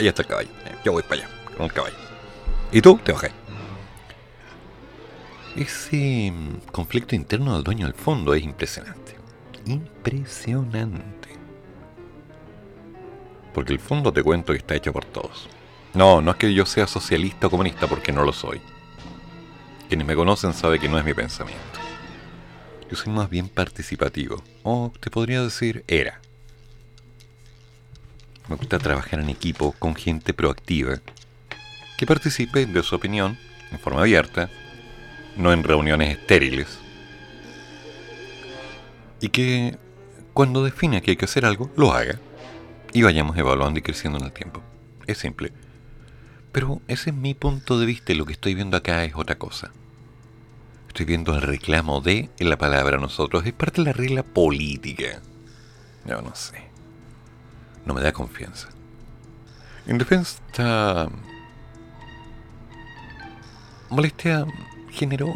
Ahí 0.00 0.08
está 0.08 0.22
el 0.22 0.28
caballo, 0.28 0.48
yo 0.84 0.92
voy 0.92 1.02
para 1.02 1.22
allá, 1.22 1.28
con 1.56 1.66
el 1.66 1.72
caballo. 1.72 1.96
Y 2.72 2.80
tú 2.80 2.98
te 3.04 3.12
bajas. 3.12 3.32
Ese 5.54 6.32
conflicto 6.70 7.14
interno 7.14 7.54
del 7.54 7.62
dueño 7.62 7.86
del 7.86 7.94
fondo 7.94 8.32
es 8.32 8.42
impresionante. 8.42 9.16
Impresionante. 9.66 11.28
Porque 13.52 13.74
el 13.74 13.78
fondo 13.78 14.10
te 14.12 14.22
cuento 14.22 14.52
que 14.52 14.58
está 14.58 14.74
hecho 14.74 14.94
por 14.94 15.04
todos. 15.04 15.48
No, 15.92 16.22
no 16.22 16.30
es 16.30 16.36
que 16.38 16.54
yo 16.54 16.64
sea 16.64 16.86
socialista 16.86 17.48
o 17.48 17.50
comunista 17.50 17.86
porque 17.86 18.12
no 18.12 18.24
lo 18.24 18.32
soy. 18.32 18.62
Quienes 19.92 20.06
me 20.06 20.14
conocen 20.14 20.54
saben 20.54 20.80
que 20.80 20.88
no 20.88 20.98
es 20.98 21.04
mi 21.04 21.12
pensamiento. 21.12 21.78
Yo 22.90 22.96
soy 22.96 23.12
más 23.12 23.28
bien 23.28 23.50
participativo, 23.50 24.42
o 24.62 24.90
te 24.98 25.10
podría 25.10 25.42
decir 25.42 25.84
era. 25.86 26.18
Me 28.48 28.56
gusta 28.56 28.78
trabajar 28.78 29.20
en 29.20 29.28
equipo 29.28 29.72
con 29.72 29.94
gente 29.94 30.32
proactiva, 30.32 31.02
que 31.98 32.06
participe 32.06 32.64
de 32.64 32.82
su 32.82 32.94
opinión 32.94 33.36
en 33.70 33.78
forma 33.78 34.00
abierta, 34.00 34.48
no 35.36 35.52
en 35.52 35.62
reuniones 35.62 36.16
estériles, 36.16 36.78
y 39.20 39.28
que 39.28 39.76
cuando 40.32 40.64
defina 40.64 41.02
que 41.02 41.10
hay 41.10 41.16
que 41.18 41.26
hacer 41.26 41.44
algo, 41.44 41.70
lo 41.76 41.92
haga, 41.92 42.18
y 42.94 43.02
vayamos 43.02 43.36
evaluando 43.36 43.78
y 43.78 43.82
creciendo 43.82 44.18
en 44.18 44.24
el 44.24 44.32
tiempo. 44.32 44.62
Es 45.06 45.18
simple. 45.18 45.52
Pero 46.50 46.80
ese 46.88 47.10
es 47.10 47.16
mi 47.16 47.34
punto 47.34 47.78
de 47.78 47.84
vista 47.84 48.12
y 48.12 48.14
lo 48.14 48.24
que 48.24 48.32
estoy 48.32 48.54
viendo 48.54 48.78
acá 48.78 49.04
es 49.04 49.14
otra 49.16 49.36
cosa. 49.36 49.70
Estoy 50.92 51.06
viendo 51.06 51.34
el 51.34 51.40
reclamo 51.40 52.02
de 52.02 52.28
en 52.38 52.50
la 52.50 52.58
palabra 52.58 52.98
nosotros. 52.98 53.46
Es 53.46 53.54
parte 53.54 53.80
de 53.80 53.86
la 53.86 53.94
regla 53.94 54.22
política. 54.22 55.22
Yo 56.04 56.20
no 56.20 56.34
sé. 56.34 56.68
No 57.86 57.94
me 57.94 58.02
da 58.02 58.12
confianza. 58.12 58.68
En 59.86 59.96
defensa 59.96 61.08
molestia 63.88 64.44
generó... 64.90 65.32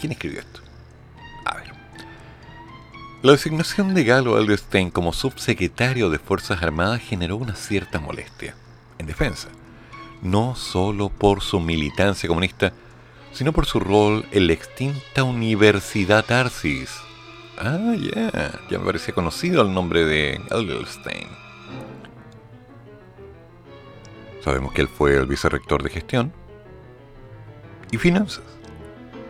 ¿Quién 0.00 0.10
escribió 0.10 0.40
esto? 0.40 0.60
La 3.22 3.30
designación 3.30 3.94
de 3.94 4.02
Galo 4.02 4.36
Alderstein 4.36 4.90
como 4.90 5.12
subsecretario 5.12 6.10
de 6.10 6.18
Fuerzas 6.18 6.60
Armadas 6.64 7.00
generó 7.00 7.36
una 7.36 7.54
cierta 7.54 8.00
molestia 8.00 8.56
en 8.98 9.06
defensa, 9.06 9.50
no 10.20 10.56
solo 10.56 11.10
por 11.10 11.42
su 11.42 11.60
militancia 11.60 12.26
comunista, 12.26 12.72
sino 13.32 13.52
por 13.52 13.66
su 13.66 13.80
rol 13.80 14.24
en 14.30 14.46
la 14.46 14.52
extinta 14.52 15.24
Universidad 15.24 16.24
Tarsis. 16.24 16.90
Ah, 17.58 17.94
ya, 17.98 18.60
ya 18.70 18.78
me 18.78 18.84
parecía 18.84 19.14
conocido 19.14 19.62
el 19.62 19.72
nombre 19.72 20.04
de 20.04 20.40
Alderstein. 20.50 21.28
Sabemos 24.42 24.72
que 24.72 24.82
él 24.82 24.88
fue 24.88 25.16
el 25.16 25.26
vicerrector 25.26 25.82
de 25.82 25.90
gestión 25.90 26.32
y 27.90 27.98
finanzas. 27.98 28.44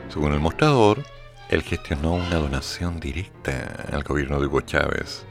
Según 0.09 0.33
el 0.33 0.41
mostrador, 0.41 1.03
él 1.51 1.63
gestionó 1.63 2.15
una 2.15 2.37
donación 2.37 2.99
directa 2.99 3.87
al 3.93 4.03
gobierno 4.05 4.41
de 4.41 4.47
Hugo 4.47 4.63
Chávez. 4.63 5.27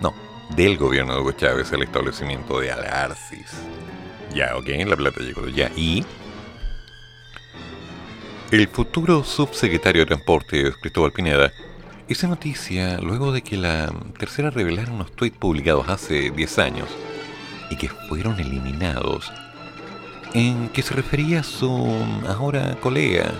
No, 0.00 0.14
del 0.54 0.76
gobierno 0.78 1.14
de 1.14 1.20
Hugo 1.20 1.32
Chávez 1.32 1.72
al 1.72 1.82
establecimiento 1.82 2.60
de 2.60 2.70
Alarcis. 2.70 3.52
Ya, 4.32 4.56
ok, 4.56 4.68
la 4.86 4.96
plata 4.96 5.20
llegó 5.20 5.48
ya. 5.48 5.72
¿Y? 5.74 6.04
El 8.50 8.66
futuro 8.66 9.22
subsecretario 9.22 10.02
de 10.02 10.06
Transporte, 10.06 10.72
Cristóbal 10.80 11.12
Pineda, 11.12 11.52
hizo 12.08 12.26
noticia 12.26 12.98
luego 12.98 13.30
de 13.30 13.42
que 13.42 13.56
la 13.56 13.92
tercera 14.18 14.50
revelara 14.50 14.90
unos 14.90 15.12
tweets 15.12 15.38
publicados 15.38 15.88
hace 15.88 16.32
10 16.32 16.58
años 16.58 16.88
y 17.70 17.76
que 17.76 17.88
fueron 17.88 18.40
eliminados, 18.40 19.32
en 20.34 20.68
que 20.70 20.82
se 20.82 20.94
refería 20.94 21.40
a 21.40 21.44
su 21.44 21.94
ahora 22.26 22.74
colega, 22.80 23.30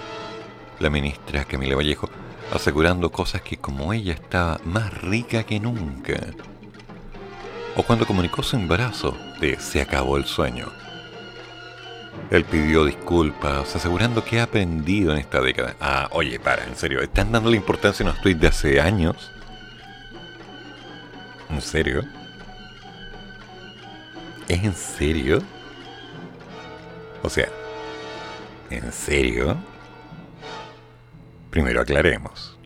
la 0.79 0.91
ministra 0.91 1.45
Camila 1.45 1.75
Vallejo, 1.75 2.09
asegurando 2.55 3.11
cosas 3.11 3.43
que 3.43 3.57
como 3.57 3.93
ella 3.93 4.13
estaba 4.13 4.61
más 4.65 4.95
rica 5.03 5.43
que 5.43 5.59
nunca. 5.59 6.21
O 7.75 7.83
cuando 7.83 8.07
comunicó 8.07 8.45
su 8.45 8.55
embarazo 8.55 9.17
de 9.41 9.59
se 9.59 9.81
acabó 9.81 10.19
el 10.19 10.27
sueño. 10.27 10.69
Él 12.31 12.45
pidió 12.45 12.85
disculpas, 12.85 13.75
asegurando 13.75 14.25
que 14.25 14.41
ha 14.41 14.45
aprendido 14.45 15.13
en 15.13 15.19
esta 15.19 15.41
década. 15.41 15.75
Ah, 15.81 16.09
oye, 16.13 16.39
para, 16.39 16.65
en 16.65 16.77
serio, 16.77 17.01
¿están 17.01 17.33
dándole 17.33 17.57
importancia 17.57 18.05
a 18.07 18.11
unos 18.11 18.23
tweets 18.23 18.41
de 18.41 18.47
hace 18.47 18.81
años? 18.81 19.33
¿En 21.49 21.61
serio? 21.61 22.05
¿Es 24.47 24.63
en 24.63 24.75
serio? 24.75 25.43
O 27.23 27.29
sea, 27.29 27.49
¿en 28.71 28.93
serio? 28.93 29.57
Primero 31.51 31.81
aclaremos. 31.81 32.57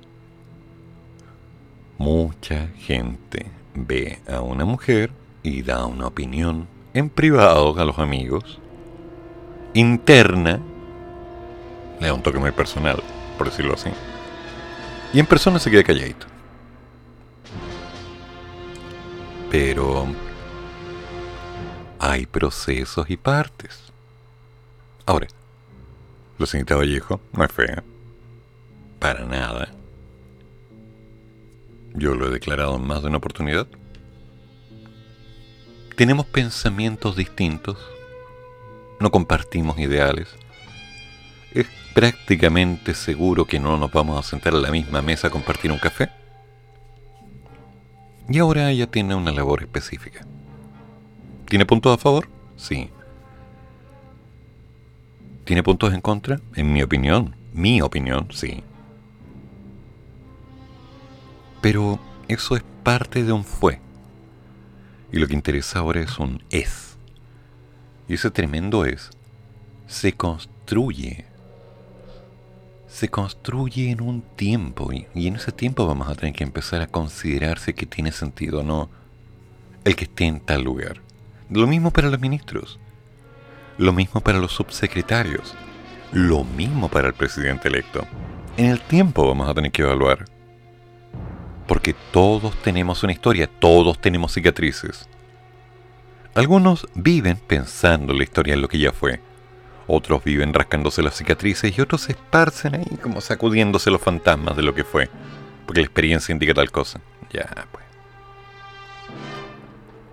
Mucha 1.96 2.68
gente 2.76 3.46
ve 3.74 4.20
a 4.28 4.40
una 4.40 4.64
mujer 4.64 5.10
y 5.42 5.62
da 5.62 5.86
una 5.86 6.06
opinión 6.06 6.68
en 6.92 7.10
privado 7.10 7.78
a 7.78 7.84
los 7.84 7.98
amigos, 7.98 8.60
interna, 9.74 10.60
le 12.00 12.06
da 12.06 12.14
un 12.14 12.22
toque 12.22 12.38
muy 12.38 12.52
personal, 12.52 13.02
por 13.36 13.50
decirlo 13.50 13.74
así, 13.74 13.90
y 15.12 15.20
en 15.20 15.26
persona 15.26 15.58
se 15.58 15.70
queda 15.70 15.84
calladito. 15.84 16.26
Pero 19.50 20.06
hay 22.00 22.26
procesos 22.26 23.08
y 23.08 23.16
partes. 23.16 23.92
Ahora, 25.06 25.28
la 26.38 26.46
señorita 26.46 26.76
Vallejo 26.76 27.20
no 27.32 27.44
es 27.44 27.52
fea. 27.52 27.84
Para 28.98 29.24
nada. 29.24 29.68
Yo 31.94 32.14
lo 32.14 32.26
he 32.26 32.30
declarado 32.30 32.76
en 32.76 32.86
más 32.86 33.02
de 33.02 33.08
una 33.08 33.18
oportunidad. 33.18 33.68
Tenemos 35.94 36.26
pensamientos 36.26 37.14
distintos. 37.14 37.78
No 39.00 39.10
compartimos 39.10 39.78
ideales. 39.78 40.28
Es 41.52 41.66
prácticamente 41.94 42.94
seguro 42.94 43.44
que 43.44 43.60
no 43.60 43.76
nos 43.76 43.92
vamos 43.92 44.18
a 44.18 44.28
sentar 44.28 44.54
a 44.54 44.58
la 44.58 44.70
misma 44.70 45.02
mesa 45.02 45.28
a 45.28 45.30
compartir 45.30 45.70
un 45.70 45.78
café. 45.78 46.10
Y 48.28 48.38
ahora 48.38 48.70
ella 48.70 48.86
tiene 48.86 49.14
una 49.14 49.32
labor 49.32 49.62
específica. 49.62 50.26
¿Tiene 51.46 51.66
puntos 51.66 51.94
a 51.94 51.98
favor? 51.98 52.28
Sí. 52.56 52.90
¿Tiene 55.44 55.62
puntos 55.62 55.92
en 55.92 56.00
contra? 56.00 56.40
En 56.54 56.72
mi 56.72 56.82
opinión. 56.82 57.36
Mi 57.52 57.82
opinión, 57.82 58.28
sí. 58.32 58.62
Pero 61.60 62.00
eso 62.28 62.56
es 62.56 62.62
parte 62.82 63.22
de 63.24 63.32
un 63.32 63.44
fue. 63.44 63.80
Y 65.12 65.18
lo 65.18 65.26
que 65.28 65.34
interesa 65.34 65.78
ahora 65.78 66.00
es 66.00 66.18
un 66.18 66.42
es. 66.50 66.83
Y 68.08 68.14
ese 68.14 68.30
tremendo 68.30 68.84
es 68.84 69.10
se 69.86 70.12
construye. 70.12 71.24
Se 72.88 73.08
construye 73.08 73.90
en 73.90 74.00
un 74.00 74.22
tiempo 74.22 74.92
y, 74.92 75.06
y, 75.14 75.26
en 75.26 75.36
ese 75.36 75.52
tiempo 75.52 75.86
vamos 75.86 76.08
a 76.08 76.14
tener 76.14 76.34
que 76.34 76.44
empezar 76.44 76.80
a 76.80 76.86
considerarse 76.86 77.74
que 77.74 77.86
tiene 77.86 78.12
sentido 78.12 78.60
o 78.60 78.62
no 78.62 78.88
el 79.84 79.96
que 79.96 80.04
esté 80.04 80.24
en 80.24 80.40
tal 80.40 80.62
lugar. 80.62 81.00
Lo 81.50 81.66
mismo 81.66 81.90
para 81.90 82.08
los 82.08 82.20
ministros. 82.20 82.78
Lo 83.78 83.92
mismo 83.92 84.20
para 84.20 84.38
los 84.38 84.52
subsecretarios. 84.52 85.54
Lo 86.12 86.44
mismo 86.44 86.88
para 86.88 87.08
el 87.08 87.14
presidente 87.14 87.68
electo. 87.68 88.06
En 88.56 88.66
el 88.66 88.80
tiempo 88.80 89.26
vamos 89.26 89.48
a 89.48 89.54
tener 89.54 89.72
que 89.72 89.82
evaluar. 89.82 90.24
Porque 91.66 91.94
todos 92.12 92.54
tenemos 92.62 93.02
una 93.02 93.12
historia, 93.12 93.48
todos 93.58 94.00
tenemos 94.00 94.32
cicatrices. 94.32 95.08
Algunos 96.34 96.88
viven 96.94 97.36
pensando 97.36 98.12
en 98.12 98.18
la 98.18 98.24
historia 98.24 98.54
en 98.54 98.60
lo 98.60 98.68
que 98.68 98.78
ya 98.78 98.92
fue. 98.92 99.20
Otros 99.86 100.24
viven 100.24 100.52
rascándose 100.52 101.02
las 101.02 101.14
cicatrices 101.14 101.76
y 101.76 101.80
otros 101.80 102.02
se 102.02 102.12
esparcen 102.12 102.74
ahí 102.74 102.98
como 103.00 103.20
sacudiéndose 103.20 103.90
los 103.90 104.00
fantasmas 104.00 104.56
de 104.56 104.62
lo 104.62 104.74
que 104.74 104.82
fue. 104.82 105.08
Porque 105.64 105.80
la 105.80 105.86
experiencia 105.86 106.32
indica 106.32 106.52
tal 106.52 106.72
cosa. 106.72 107.00
Ya, 107.32 107.68
pues. 107.70 107.84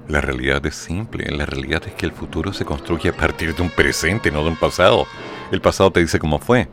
La 0.07 0.21
realidad 0.21 0.63
es 0.65 0.75
simple, 0.75 1.25
la 1.31 1.45
realidad 1.45 1.83
es 1.87 1.93
que 1.93 2.05
el 2.05 2.11
futuro 2.11 2.53
se 2.53 2.65
construye 2.65 3.09
a 3.09 3.13
partir 3.13 3.55
de 3.55 3.61
un 3.61 3.69
presente, 3.69 4.29
no 4.29 4.43
de 4.43 4.49
un 4.49 4.57
pasado. 4.57 5.07
El 5.51 5.61
pasado 5.61 5.89
te 5.91 6.01
dice 6.01 6.19
cómo 6.19 6.37
fue, 6.37 6.67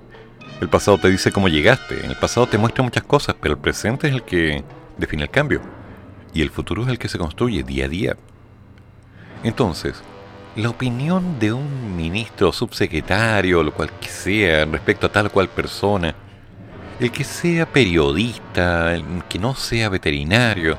el 0.61 0.69
pasado 0.69 0.99
te 0.99 1.09
dice 1.09 1.31
cómo 1.31 1.49
llegaste, 1.49 2.05
el 2.05 2.17
pasado 2.17 2.47
te 2.49 2.59
muestra 2.59 2.83
muchas 2.83 3.05
cosas, 3.05 3.37
pero 3.41 3.55
el 3.55 3.61
presente 3.61 4.09
es 4.09 4.15
el 4.15 4.25
que 4.25 4.65
define 4.97 5.23
el 5.23 5.31
cambio. 5.31 5.61
Y 6.35 6.43
el 6.43 6.51
futuro 6.51 6.83
es 6.83 6.89
el 6.89 6.99
que 6.99 7.09
se 7.09 7.19
construye 7.19 7.63
día 7.63 7.87
a 7.87 7.89
día. 7.89 8.17
Entonces, 9.43 10.03
la 10.57 10.71
opinión 10.71 11.39
de 11.39 11.53
un 11.53 11.97
ministro, 11.97 12.53
subsecretario, 12.53 13.63
lo 13.63 13.73
cual 13.73 13.91
que 14.01 14.09
sea, 14.09 14.65
respecto 14.65 15.07
a 15.07 15.13
tal 15.13 15.31
cual 15.31 15.49
persona, 15.49 16.15
el 16.99 17.13
que 17.13 17.23
sea 17.23 17.65
periodista, 17.65 18.93
el 18.95 19.23
que 19.29 19.39
no 19.39 19.55
sea 19.55 19.89
veterinario, 19.89 20.77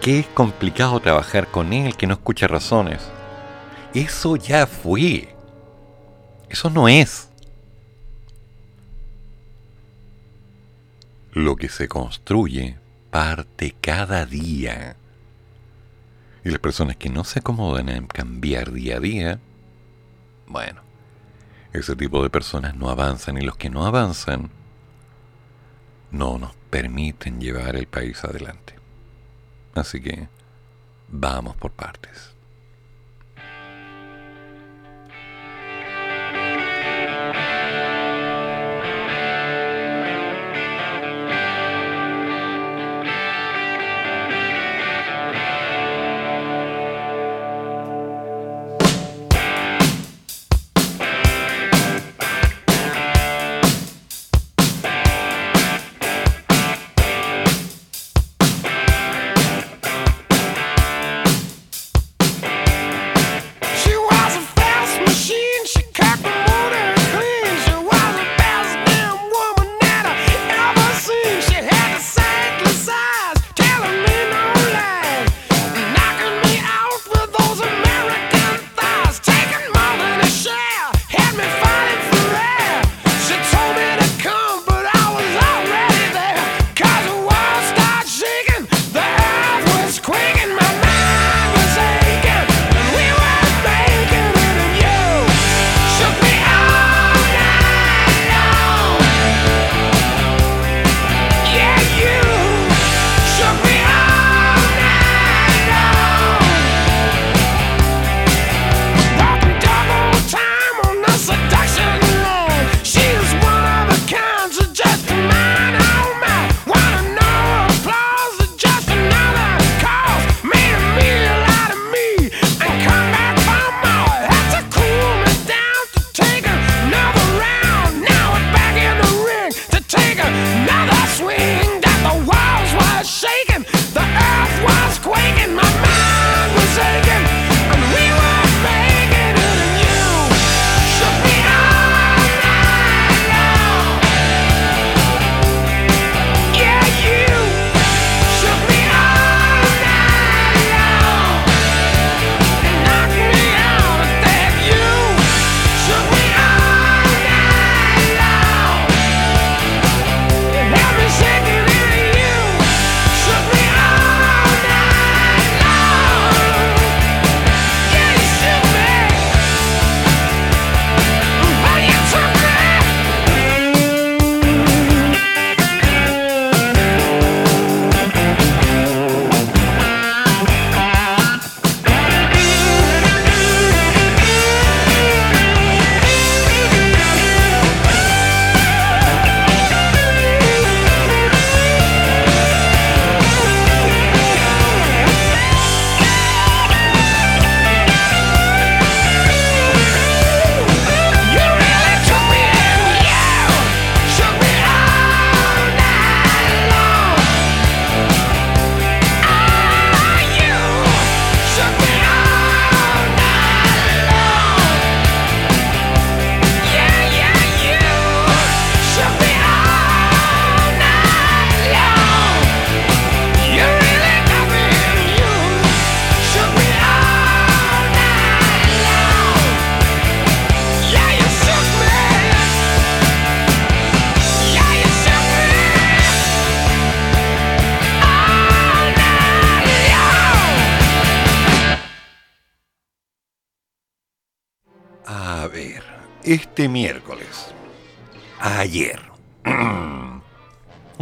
que 0.00 0.20
es 0.20 0.26
complicado 0.26 0.98
trabajar 1.00 1.46
con 1.48 1.72
él, 1.72 1.96
que 1.96 2.06
no 2.06 2.14
escucha 2.14 2.48
razones. 2.48 3.08
Eso 3.94 4.36
ya 4.36 4.66
fue. 4.66 5.34
Eso 6.48 6.70
no 6.70 6.88
es. 6.88 7.28
Lo 11.32 11.56
que 11.56 11.68
se 11.68 11.88
construye 11.88 12.76
parte 13.10 13.74
cada 13.80 14.26
día. 14.26 14.96
Y 16.48 16.50
las 16.50 16.60
personas 16.60 16.96
que 16.96 17.10
no 17.10 17.24
se 17.24 17.40
acomodan 17.40 17.90
en 17.90 18.06
cambiar 18.06 18.72
día 18.72 18.96
a 18.96 19.00
día, 19.00 19.38
bueno, 20.46 20.80
ese 21.74 21.94
tipo 21.94 22.22
de 22.22 22.30
personas 22.30 22.74
no 22.74 22.88
avanzan 22.88 23.36
y 23.36 23.42
los 23.42 23.58
que 23.58 23.68
no 23.68 23.84
avanzan 23.84 24.48
no 26.10 26.38
nos 26.38 26.54
permiten 26.70 27.38
llevar 27.38 27.76
el 27.76 27.86
país 27.86 28.24
adelante. 28.24 28.76
Así 29.74 30.00
que 30.00 30.26
vamos 31.08 31.54
por 31.54 31.72
partes. 31.72 32.27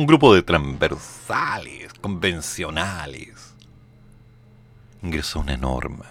Un 0.06 0.08
grupo 0.08 0.36
de 0.36 0.42
transversales, 0.44 1.92
convencionales, 1.94 3.54
ingresó 5.02 5.40
una 5.40 5.56
norma 5.56 6.04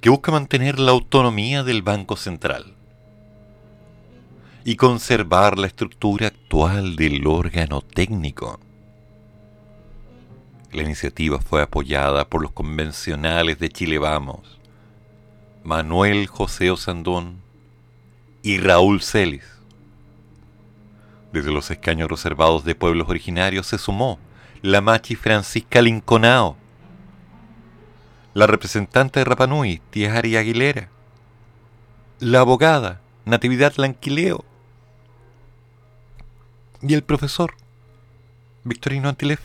que 0.00 0.08
busca 0.08 0.32
mantener 0.32 0.78
la 0.78 0.92
autonomía 0.92 1.64
del 1.64 1.82
Banco 1.82 2.16
Central 2.16 2.72
y 4.64 4.76
conservar 4.76 5.58
la 5.58 5.66
estructura 5.66 6.28
actual 6.28 6.96
del 6.96 7.26
órgano 7.26 7.82
técnico. 7.82 8.58
La 10.72 10.82
iniciativa 10.82 11.40
fue 11.40 11.60
apoyada 11.60 12.26
por 12.26 12.40
los 12.40 12.52
convencionales 12.52 13.58
de 13.58 13.68
Chile 13.68 13.98
Vamos, 13.98 14.58
Manuel 15.62 16.26
José 16.26 16.70
Osandón 16.70 17.42
y 18.42 18.56
Raúl 18.56 19.02
Celis. 19.02 19.51
Desde 21.32 21.50
los 21.50 21.70
escaños 21.70 22.10
reservados 22.10 22.64
de 22.64 22.74
pueblos 22.74 23.08
originarios 23.08 23.66
se 23.66 23.78
sumó 23.78 24.18
la 24.60 24.80
machi 24.80 25.16
Francisca 25.16 25.80
Linconao, 25.80 26.56
la 28.34 28.46
representante 28.46 29.20
de 29.20 29.24
Rapanui, 29.24 29.80
Tiari 29.90 30.36
Aguilera, 30.36 30.88
la 32.20 32.40
abogada 32.40 33.00
Natividad 33.24 33.74
Lanquileo, 33.76 34.44
y 36.82 36.94
el 36.94 37.02
profesor 37.02 37.54
Victorino 38.64 39.08
Antilef. 39.08 39.40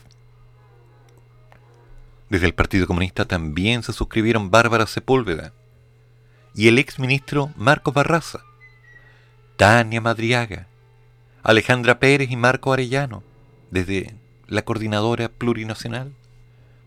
Desde 2.30 2.47
el 2.47 2.54
Partido 2.54 2.86
Comunista 2.86 3.26
también 3.26 3.84
se 3.84 3.93
suscribieron 3.93 4.52
Bárbara 4.52 4.88
Sepúlveda 4.88 5.54
y 6.54 6.67
el 6.67 6.80
ex 6.80 7.00
ministro 7.00 7.52
Marco 7.56 7.91
Barraza, 7.91 8.41
Tania 9.56 10.02
Madriaga, 10.02 10.67
Alejandra 11.48 11.98
Pérez 11.98 12.30
y 12.30 12.36
Marco 12.36 12.74
Arellano, 12.74 13.24
desde 13.72 14.14
la 14.50 14.64
Coordinadora 14.64 15.30
Plurinacional, 15.30 16.12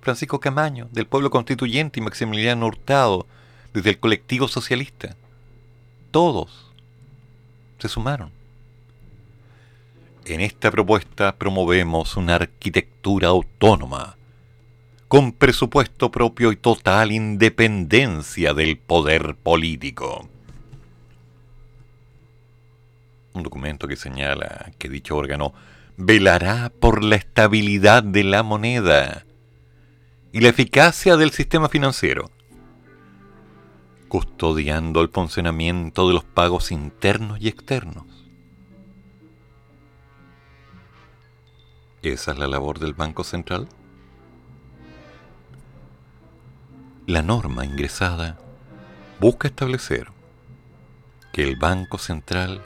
Francisco 0.02 0.38
Camaño, 0.38 0.86
del 0.92 1.06
Pueblo 1.06 1.30
Constituyente 1.30 1.98
y 1.98 2.02
Maximiliano 2.02 2.66
Hurtado, 2.66 3.26
desde 3.72 3.88
el 3.88 3.98
Colectivo 3.98 4.48
Socialista. 4.48 5.16
Todos 6.10 6.70
se 7.78 7.88
sumaron. 7.88 8.32
En 10.26 10.42
esta 10.42 10.70
propuesta 10.70 11.36
promovemos 11.36 12.18
una 12.18 12.34
arquitectura 12.34 13.28
autónoma, 13.28 14.18
con 15.08 15.32
presupuesto 15.32 16.10
propio 16.10 16.52
y 16.52 16.56
total 16.56 17.12
independencia 17.12 18.52
del 18.52 18.76
poder 18.76 19.36
político. 19.36 20.28
Un 23.32 23.42
documento 23.42 23.86
que 23.88 23.96
señala 23.96 24.72
que 24.78 24.88
dicho 24.88 25.16
órgano 25.16 25.52
velará 25.96 26.72
por 26.80 27.04
la 27.04 27.16
estabilidad 27.16 28.02
de 28.02 28.24
la 28.24 28.42
moneda 28.42 29.24
y 30.32 30.40
la 30.40 30.48
eficacia 30.48 31.16
del 31.16 31.30
sistema 31.30 31.68
financiero, 31.68 32.30
custodiando 34.08 35.00
el 35.00 35.08
funcionamiento 35.08 36.08
de 36.08 36.14
los 36.14 36.24
pagos 36.24 36.72
internos 36.72 37.40
y 37.40 37.48
externos 37.48 38.20
¿Esa 42.02 42.32
es 42.32 42.38
la 42.38 42.46
labor 42.46 42.78
del 42.78 42.94
Banco 42.94 43.24
Central? 43.24 43.68
La 47.06 47.20
norma 47.20 47.66
ingresada 47.66 48.38
busca 49.20 49.48
establecer 49.48 50.08
que 51.30 51.42
el 51.42 51.56
Banco 51.56 51.98
Central 51.98 52.62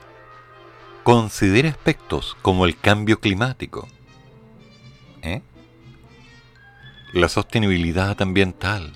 considere 1.05 1.68
aspectos 1.68 2.34
como 2.40 2.64
el 2.64 2.78
cambio 2.78 3.20
climático, 3.20 3.86
¿eh? 5.22 5.42
la 7.12 7.28
sostenibilidad 7.28 8.20
ambiental, 8.22 8.90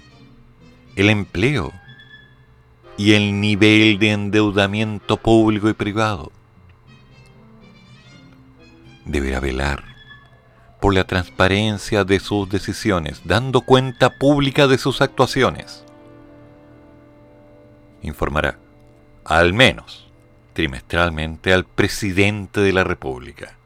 el 0.97 1.11
empleo 1.11 1.71
y 2.97 3.13
el 3.13 3.41
nivel 3.43 3.99
de 3.99 4.13
endeudamiento 4.13 5.19
público 5.19 5.69
y 5.69 5.75
privado. 5.75 6.33
Deberá 9.05 9.39
velar 9.39 9.85
por 10.81 10.95
la 10.95 11.05
transparencia 11.05 12.05
de 12.05 12.21
sus 12.21 12.49
decisiones, 12.49 13.21
dando 13.25 13.61
cuenta 13.61 14.19
pública 14.19 14.67
de 14.67 14.79
sus 14.79 15.03
actuaciones. 15.03 15.85
Informará, 18.01 18.59
al 19.25 19.53
menos 19.53 20.08
trimestralmente, 20.59 21.55
al 21.55 21.65
presidente 21.67 22.61
de 22.61 22.73
la 22.73 22.83
República 22.83 23.57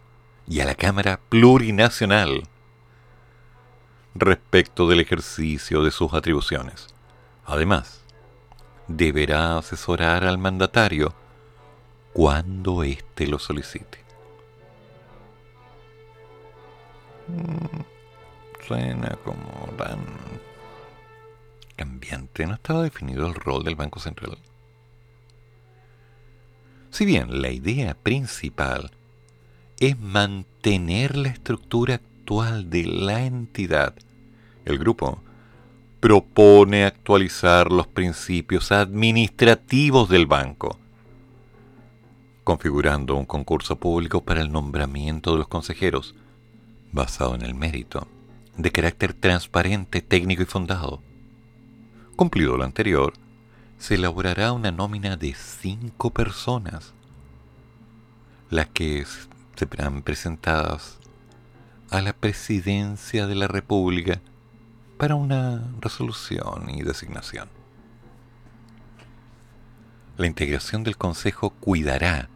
y 0.47 0.61
a 0.61 0.67
la 0.67 0.75
Cámara 0.75 1.21
Plurinacional 1.31 2.43
respecto 4.15 4.87
del 4.87 5.01
ejercicio 5.01 5.85
de 5.85 5.91
sus 5.91 6.13
atribuciones. 6.13 6.89
Además, 7.47 8.03
deberá 8.89 9.57
asesorar 9.57 10.25
al 10.25 10.37
mandatario 10.37 11.15
cuando 12.13 12.83
éste 12.83 13.27
lo 13.27 13.39
solicite. 13.39 14.05
Mm, 17.29 18.67
suena 18.69 19.17
como 19.25 19.67
tan 19.79 20.05
cambiante. 21.75 22.45
¿No 22.45 22.53
estaba 22.53 22.83
definido 22.83 23.27
el 23.27 23.35
rol 23.35 23.65
del 23.65 23.77
Banco 23.77 23.99
Central? 23.99 24.37
Si 26.93 27.07
bien 27.07 27.41
la 27.41 27.51
idea 27.51 27.95
principal 27.95 28.91
es 29.81 29.99
mantener 29.99 31.17
la 31.17 31.29
estructura 31.29 31.95
actual 31.95 32.69
de 32.69 32.85
la 32.85 33.25
entidad, 33.25 33.95
el 34.67 34.79
grupo 34.79 35.23
propone 36.01 36.85
actualizar 36.85 37.73
los 37.73 37.87
principios 37.87 38.73
administrativos 38.73 40.11
del 40.11 40.27
banco, 40.27 40.79
configurando 42.45 43.17
un 43.17 43.25
concurso 43.25 43.77
público 43.77 44.23
para 44.23 44.43
el 44.43 44.53
nombramiento 44.53 45.33
de 45.33 45.39
los 45.39 45.49
consejeros, 45.49 46.15
basado 46.93 47.35
en 47.35 47.41
el 47.41 47.55
mérito, 47.55 48.07
de 48.59 48.71
carácter 48.71 49.15
transparente, 49.15 50.03
técnico 50.03 50.43
y 50.43 50.47
fundado. 50.47 51.01
Cumplido 52.17 52.59
lo 52.59 52.65
anterior, 52.65 53.15
se 53.83 53.97
elaborará 53.97 54.53
una 54.53 54.71
nómina 54.71 55.17
de 55.17 55.35
cinco 55.35 56.11
personas, 56.11 56.95
las 58.49 58.69
que 58.69 59.05
serán 59.57 60.03
presentadas 60.03 61.01
a 61.91 62.01
la 62.01 62.13
presidencia 62.13 63.27
de 63.27 63.35
la 63.35 63.49
República 63.49 64.21
para 64.99 65.17
una 65.17 65.69
resolución 65.81 66.71
y 66.71 66.83
designación. 66.83 67.49
La 70.17 70.29
integración 70.29 70.85
del 70.85 70.97
Consejo 70.97 71.51
cuidará 71.51 72.29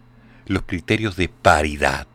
los 0.47 0.64
criterios 0.64 1.14
de 1.14 1.28
paridad, 1.28 2.09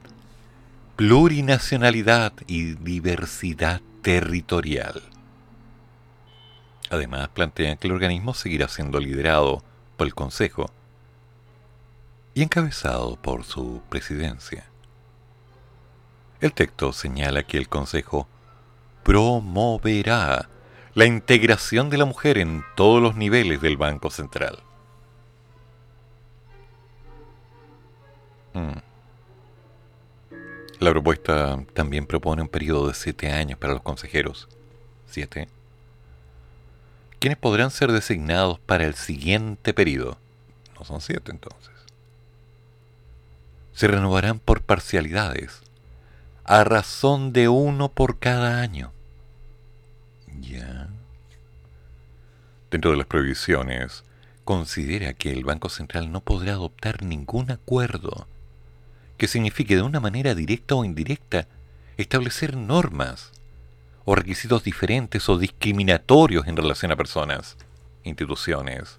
plurinacionalidad 0.98 2.34
y 2.48 2.74
diversidad 2.74 3.80
territorial. 4.02 5.02
Además, 6.92 7.30
plantean 7.30 7.78
que 7.78 7.88
el 7.88 7.94
organismo 7.94 8.34
seguirá 8.34 8.68
siendo 8.68 9.00
liderado 9.00 9.64
por 9.96 10.08
el 10.08 10.14
Consejo 10.14 10.70
y 12.34 12.44
encabezado 12.44 13.16
por 13.16 13.46
su 13.46 13.82
presidencia. 13.88 14.66
El 16.42 16.52
texto 16.52 16.92
señala 16.92 17.44
que 17.44 17.58
el 17.58 17.70
Consejo 17.70 18.28
promoverá 19.04 20.50
la 20.94 21.06
integración 21.06 21.90
de 21.90 21.98
la 21.98 22.04
mujer 22.04 22.38
en 22.38 22.62
todos 22.76 23.02
los 23.02 23.16
niveles 23.16 23.62
del 23.62 23.78
Banco 23.78 24.10
Central. 24.10 24.60
Hmm. 28.54 28.80
La 30.80 30.92
propuesta 30.92 31.64
también 31.74 32.06
propone 32.06 32.42
un 32.42 32.50
periodo 32.50 32.90
de 32.90 32.96
siete 32.96 33.32
años 33.32 33.58
para 33.58 33.72
los 33.72 33.82
consejeros. 33.82 34.50
Siete. 35.06 35.48
Quienes 37.22 37.38
podrán 37.38 37.70
ser 37.70 37.92
designados 37.92 38.58
para 38.58 38.84
el 38.84 38.96
siguiente 38.96 39.76
periodo. 39.76 40.18
No 40.74 40.84
son 40.84 41.02
siete 41.02 41.30
entonces. 41.30 41.70
Se 43.74 43.88
renovarán 43.88 44.40
por 44.40 44.64
parcialidades, 44.64 45.62
a 46.46 46.64
razón 46.64 47.32
de 47.32 47.48
uno 47.48 47.90
por 47.90 48.18
cada 48.18 48.60
año. 48.60 48.92
Ya. 50.40 50.90
Dentro 52.72 52.90
de 52.90 52.98
las 52.98 53.06
prohibiciones, 53.06 54.04
considera 54.44 55.14
que 55.14 55.32
el 55.32 55.44
Banco 55.44 55.70
Central 55.70 56.12
no 56.12 56.22
podrá 56.22 56.54
adoptar 56.54 57.04
ningún 57.04 57.52
acuerdo 57.52 58.26
que 59.18 59.28
signifique 59.28 59.76
de 59.76 59.84
una 59.84 60.00
manera 60.00 60.34
directa 60.34 60.74
o 60.74 60.84
indirecta 60.84 61.48
establecer 61.98 62.58
normas 62.58 63.32
o 64.12 64.16
requisitos 64.16 64.62
diferentes 64.62 65.30
o 65.30 65.38
discriminatorios 65.38 66.46
en 66.46 66.58
relación 66.58 66.92
a 66.92 66.98
personas, 66.98 67.56
instituciones 68.04 68.98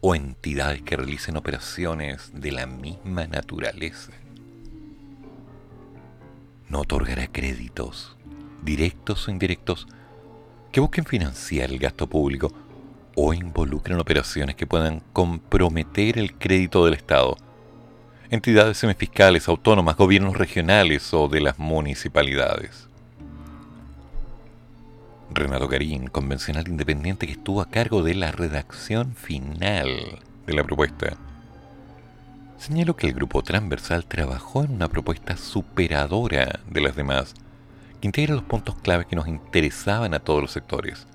o 0.00 0.14
entidades 0.14 0.82
que 0.82 0.94
realicen 0.94 1.36
operaciones 1.36 2.30
de 2.32 2.52
la 2.52 2.64
misma 2.64 3.26
naturaleza. 3.26 4.12
No 6.68 6.82
otorgará 6.82 7.26
créditos, 7.26 8.16
directos 8.62 9.26
o 9.26 9.32
indirectos, 9.32 9.88
que 10.70 10.78
busquen 10.78 11.06
financiar 11.06 11.72
el 11.72 11.80
gasto 11.80 12.06
público 12.06 12.52
o 13.16 13.34
involucren 13.34 13.98
operaciones 13.98 14.54
que 14.54 14.64
puedan 14.64 15.00
comprometer 15.12 16.18
el 16.18 16.38
crédito 16.38 16.84
del 16.84 16.94
Estado, 16.94 17.36
entidades 18.30 18.78
semifiscales, 18.78 19.48
autónomas, 19.48 19.96
gobiernos 19.96 20.36
regionales 20.36 21.12
o 21.14 21.26
de 21.26 21.40
las 21.40 21.58
municipalidades. 21.58 22.89
Renato 25.32 25.68
Garín, 25.68 26.08
convencional 26.08 26.66
independiente 26.68 27.26
que 27.26 27.32
estuvo 27.32 27.60
a 27.60 27.70
cargo 27.70 28.02
de 28.02 28.14
la 28.14 28.32
redacción 28.32 29.14
final 29.14 30.18
de 30.46 30.52
la 30.52 30.64
propuesta, 30.64 31.16
señaló 32.58 32.96
que 32.96 33.06
el 33.06 33.14
grupo 33.14 33.42
transversal 33.42 34.04
trabajó 34.06 34.64
en 34.64 34.72
una 34.72 34.88
propuesta 34.88 35.36
superadora 35.36 36.60
de 36.68 36.80
las 36.80 36.96
demás, 36.96 37.34
que 38.00 38.08
integra 38.08 38.34
los 38.34 38.44
puntos 38.44 38.74
claves 38.76 39.06
que 39.06 39.16
nos 39.16 39.28
interesaban 39.28 40.14
a 40.14 40.20
todos 40.20 40.42
los 40.42 40.50
sectores. 40.50 41.06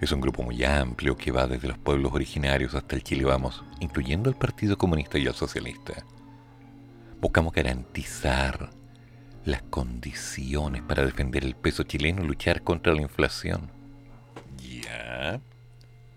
Es 0.00 0.12
un 0.12 0.20
grupo 0.20 0.42
muy 0.42 0.62
amplio 0.62 1.16
que 1.16 1.32
va 1.32 1.46
desde 1.46 1.68
los 1.68 1.78
pueblos 1.78 2.12
originarios 2.12 2.74
hasta 2.74 2.94
el 2.94 3.02
Chile 3.02 3.24
Vamos, 3.24 3.64
incluyendo 3.80 4.28
el 4.28 4.36
Partido 4.36 4.76
Comunista 4.76 5.18
y 5.18 5.26
el 5.26 5.34
Socialista. 5.34 6.04
Buscamos 7.20 7.52
garantizar 7.52 8.70
las 9.48 9.62
condiciones 9.62 10.82
para 10.82 11.06
defender 11.06 11.42
el 11.42 11.56
peso 11.56 11.82
chileno 11.82 12.22
y 12.22 12.26
luchar 12.26 12.62
contra 12.62 12.92
la 12.92 13.00
inflación. 13.00 13.70
Ya. 14.58 15.40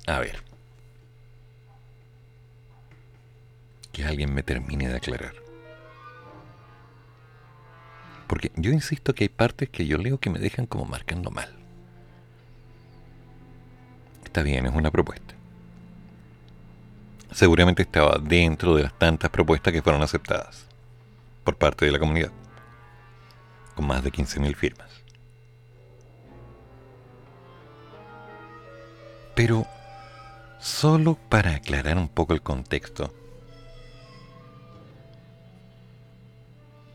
A 0.06 0.20
ver. 0.20 0.44
Que 3.94 4.04
alguien 4.04 4.34
me 4.34 4.44
termine 4.44 4.90
de 4.90 4.98
aclarar. 4.98 5.34
Porque 8.28 8.52
yo 8.56 8.72
insisto 8.72 9.14
que 9.14 9.26
hay 9.26 9.30
partes 9.30 9.70
que 9.70 9.86
yo 9.86 9.98
leo 9.98 10.20
que 10.20 10.30
me 10.30 10.40
dejan 10.40 10.66
como 10.66 10.86
marcando 10.86 11.32
mal. 11.32 11.54
Está 14.26 14.44
bien, 14.44 14.66
es 14.66 14.74
una 14.74 14.92
propuesta. 14.92 15.36
Seguramente 17.32 17.82
estaba 17.82 18.18
dentro 18.22 18.76
de 18.76 18.84
las 18.84 18.98
tantas 18.98 19.30
propuestas 19.30 19.72
que 19.72 19.82
fueron 19.82 20.02
aceptadas 20.02 20.66
por 21.46 21.56
parte 21.56 21.86
de 21.86 21.92
la 21.92 22.00
comunidad 22.00 22.32
con 23.76 23.88
más 23.88 24.04
de 24.04 24.12
15.000 24.12 24.56
firmas. 24.56 24.90
Pero, 29.36 29.66
solo 30.60 31.16
para 31.30 31.56
aclarar 31.56 31.98
un 31.98 32.10
poco 32.10 32.34
el 32.34 32.42
contexto, 32.42 33.14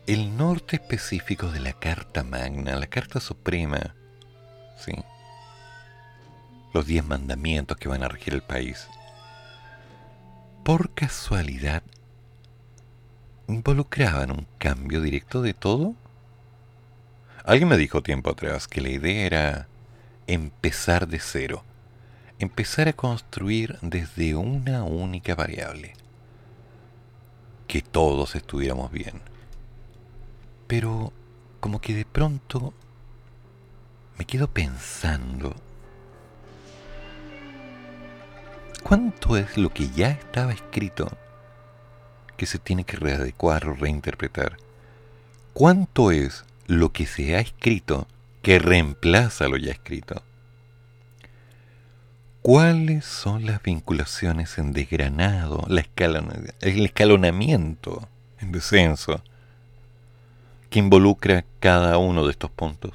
el 0.05 0.37
norte 0.37 0.77
específico 0.77 1.51
de 1.51 1.59
la 1.59 1.73
Carta 1.73 2.23
Magna, 2.23 2.75
la 2.75 2.87
Carta 2.87 3.19
Suprema, 3.19 3.95
¿sí? 4.77 4.93
los 6.73 6.85
diez 6.85 7.05
mandamientos 7.05 7.75
que 7.77 7.89
van 7.89 8.03
a 8.03 8.07
regir 8.07 8.33
el 8.33 8.43
país, 8.43 8.87
por 10.63 10.93
casualidad, 10.93 11.83
involucraban 13.47 14.31
un 14.31 14.47
cambio 14.57 15.01
directo 15.01 15.41
de 15.41 15.53
todo 15.53 15.95
Alguien 17.47 17.69
me 17.69 17.77
dijo 17.77 18.03
tiempo 18.03 18.31
atrás 18.31 18.67
que 18.67 18.81
la 18.81 18.89
idea 18.89 19.25
era 19.25 19.67
empezar 20.27 21.07
de 21.07 21.17
cero, 21.17 21.63
empezar 22.39 22.89
a 22.89 22.93
construir 22.93 23.77
desde 23.81 24.35
una 24.35 24.83
única 24.83 25.33
variable, 25.33 25.93
que 27.65 27.81
todos 27.81 28.35
estuviéramos 28.35 28.91
bien. 28.91 29.21
Pero 30.67 31.13
como 31.61 31.79
que 31.79 31.93
de 31.93 32.03
pronto 32.03 32.73
me 34.17 34.25
quedo 34.25 34.49
pensando, 34.49 35.55
¿cuánto 38.83 39.37
es 39.37 39.57
lo 39.57 39.69
que 39.73 39.89
ya 39.91 40.09
estaba 40.09 40.51
escrito 40.51 41.17
que 42.35 42.45
se 42.45 42.59
tiene 42.59 42.83
que 42.83 42.97
readecuar 42.97 43.69
o 43.69 43.73
reinterpretar? 43.73 44.57
¿Cuánto 45.53 46.11
es 46.11 46.43
lo 46.67 46.91
que 46.91 47.05
se 47.05 47.35
ha 47.35 47.39
escrito 47.39 48.07
que 48.41 48.59
reemplaza 48.59 49.47
lo 49.47 49.57
ya 49.57 49.71
escrito. 49.71 50.21
¿Cuáles 52.41 53.03
son 53.03 53.45
las 53.45 53.61
vinculaciones 53.61 54.57
en 54.57 54.71
desgranado, 54.71 55.65
la 55.67 55.85
el 56.61 56.85
escalonamiento 56.85 58.07
en 58.39 58.51
descenso 58.51 59.21
que 60.69 60.79
involucra 60.79 61.43
cada 61.59 61.97
uno 61.97 62.25
de 62.25 62.31
estos 62.31 62.51
puntos? 62.51 62.93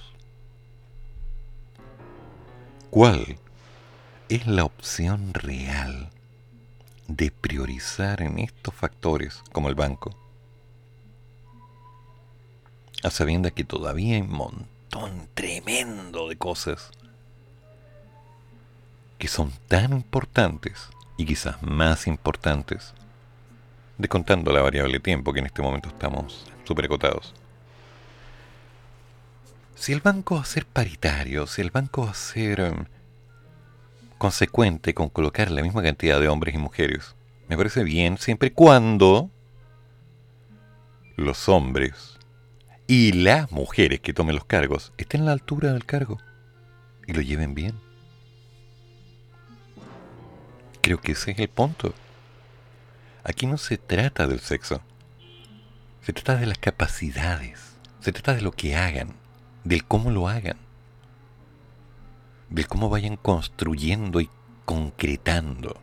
¿Cuál 2.88 3.38
es 4.28 4.46
la 4.46 4.64
opción 4.64 5.34
real 5.34 6.10
de 7.08 7.30
priorizar 7.30 8.22
en 8.22 8.38
estos 8.38 8.74
factores 8.74 9.42
como 9.52 9.68
el 9.68 9.74
banco? 9.74 10.21
A 13.02 13.10
sabiendas 13.10 13.52
que 13.52 13.64
todavía 13.64 14.16
hay 14.16 14.22
un 14.22 14.32
montón 14.32 15.28
tremendo 15.34 16.28
de 16.28 16.36
cosas 16.36 16.90
que 19.18 19.28
son 19.28 19.52
tan 19.68 19.92
importantes 19.92 20.88
y 21.16 21.26
quizás 21.26 21.62
más 21.62 22.06
importantes, 22.06 22.94
descontando 23.98 24.52
la 24.52 24.62
variable 24.62 24.98
tiempo 25.00 25.32
que 25.32 25.40
en 25.40 25.46
este 25.46 25.62
momento 25.62 25.88
estamos 25.88 26.46
superacotados. 26.64 27.34
Si 29.76 29.92
el 29.92 30.00
banco 30.00 30.36
va 30.36 30.42
a 30.42 30.44
ser 30.44 30.66
paritario, 30.66 31.46
si 31.46 31.60
el 31.60 31.70
banco 31.70 32.04
va 32.04 32.10
a 32.10 32.14
ser 32.14 32.60
em, 32.60 32.86
consecuente 34.18 34.94
con 34.94 35.08
colocar 35.08 35.50
la 35.50 35.62
misma 35.62 35.82
cantidad 35.82 36.20
de 36.20 36.28
hombres 36.28 36.54
y 36.54 36.58
mujeres, 36.58 37.14
me 37.48 37.56
parece 37.56 37.84
bien 37.84 38.18
siempre 38.18 38.48
y 38.48 38.52
cuando 38.52 39.30
los 41.16 41.48
hombres 41.48 42.11
y 42.86 43.12
las 43.12 43.50
mujeres 43.52 44.00
que 44.00 44.12
tomen 44.12 44.34
los 44.34 44.44
cargos 44.44 44.92
estén 44.98 45.22
a 45.22 45.24
la 45.26 45.32
altura 45.32 45.72
del 45.72 45.84
cargo 45.84 46.18
y 47.06 47.12
lo 47.12 47.20
lleven 47.20 47.54
bien. 47.54 47.78
Creo 50.80 51.00
que 51.00 51.12
ese 51.12 51.30
es 51.30 51.38
el 51.38 51.48
punto. 51.48 51.94
Aquí 53.24 53.46
no 53.46 53.56
se 53.56 53.78
trata 53.78 54.26
del 54.26 54.40
sexo. 54.40 54.82
Se 56.02 56.12
trata 56.12 56.36
de 56.36 56.46
las 56.46 56.58
capacidades. 56.58 57.76
Se 58.00 58.12
trata 58.12 58.34
de 58.34 58.42
lo 58.42 58.50
que 58.50 58.74
hagan. 58.74 59.14
Del 59.62 59.84
cómo 59.84 60.10
lo 60.10 60.28
hagan. 60.28 60.56
Del 62.50 62.66
cómo 62.66 62.88
vayan 62.90 63.16
construyendo 63.16 64.20
y 64.20 64.28
concretando. 64.64 65.80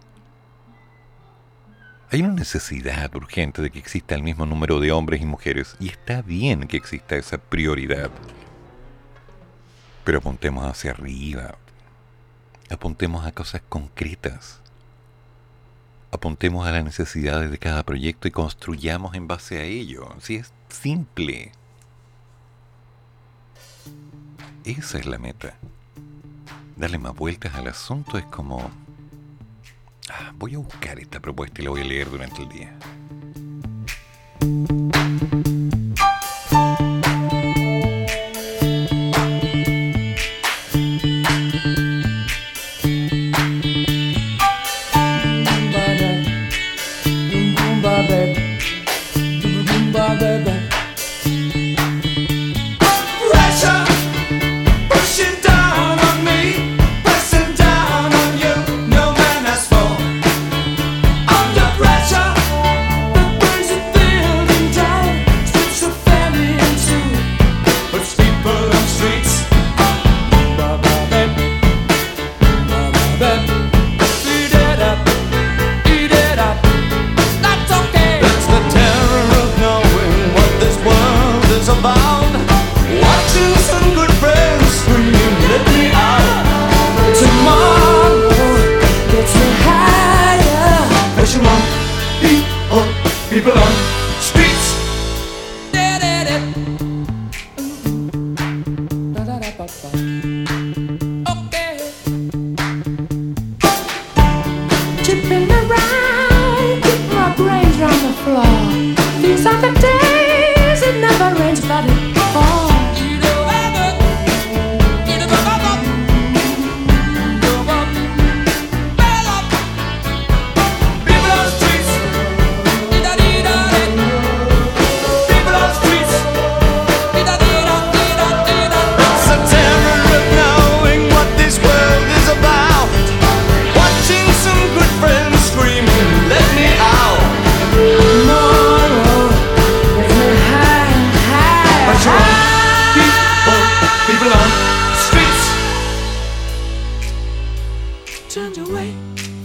Hay 2.12 2.24
una 2.24 2.34
necesidad 2.34 3.16
urgente 3.16 3.62
de 3.62 3.70
que 3.70 3.78
exista 3.78 4.16
el 4.16 4.24
mismo 4.24 4.47
número 4.47 4.80
de 4.80 4.91
hombres 4.91 5.22
y 5.22 5.26
mujeres, 5.26 5.76
y 5.80 5.89
está 5.89 6.24
bien 6.24 6.68
que 6.68 6.76
exista 6.76 7.16
esa 7.16 7.38
prioridad. 7.38 8.10
Pero 10.05 10.18
apuntemos 10.18 10.66
hacia 10.66 10.89
arriba. 10.89 11.55
Apuntemos 12.72 13.28
a 13.28 13.32
cosas 13.32 13.62
concretas. 13.70 14.60
Apuntemos 16.12 16.66
a 16.66 16.72
las 16.72 16.84
necesidades 16.84 17.51
de 17.51 17.60
cada 17.60 17.84
proyecto 17.84 18.28
y 18.28 18.32
construyamos 18.32 19.14
en 19.14 19.28
base 19.28 19.60
a 19.60 19.64
ello. 19.64 20.10
Si 20.20 20.38
es 20.38 20.51
simple. 20.70 21.51
Esa 24.66 24.97
es 24.97 25.05
la 25.05 25.20
meta. 25.20 25.53
Darle 26.76 26.97
más 26.97 27.14
vueltas 27.14 27.53
al 27.53 27.68
asunto 27.68 28.18
es 28.18 28.26
como 28.26 28.72
Ah, 30.10 30.34
voy 30.36 30.55
a 30.55 30.57
buscar 30.57 30.99
esta 30.99 31.20
propuesta 31.20 31.62
y 31.62 31.66
la 31.66 31.72
voy 31.72 31.82
a 31.82 31.86
leer 31.86 32.10
durante 32.10 32.41
el 32.41 32.49
día. 32.49 32.76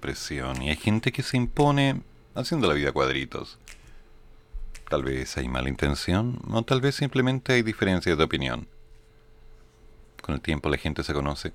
Presión 0.00 0.62
y 0.62 0.70
hay 0.70 0.76
gente 0.76 1.12
que 1.12 1.22
se 1.22 1.36
impone 1.36 2.02
haciendo 2.34 2.68
la 2.68 2.74
vida 2.74 2.92
cuadritos. 2.92 3.58
Tal 4.88 5.04
vez 5.04 5.36
hay 5.36 5.48
mala 5.48 5.68
intención 5.68 6.40
o 6.50 6.62
tal 6.62 6.80
vez 6.80 6.96
simplemente 6.96 7.54
hay 7.54 7.62
diferencias 7.62 8.16
de 8.18 8.24
opinión. 8.24 8.68
Con 10.20 10.34
el 10.34 10.40
tiempo 10.40 10.68
la 10.68 10.76
gente 10.76 11.02
se 11.02 11.14
conoce 11.14 11.52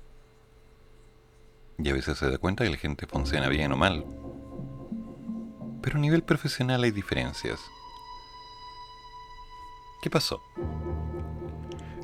y 1.78 1.88
a 1.88 1.92
veces 1.92 2.18
se 2.18 2.30
da 2.30 2.38
cuenta 2.38 2.64
que 2.64 2.70
la 2.70 2.76
gente 2.76 3.06
funciona 3.06 3.48
bien 3.48 3.72
o 3.72 3.76
mal. 3.76 4.04
Pero 5.80 5.98
a 5.98 6.00
nivel 6.00 6.22
profesional 6.22 6.82
hay 6.82 6.90
diferencias. 6.90 7.60
¿Qué 10.02 10.10
pasó? 10.10 10.42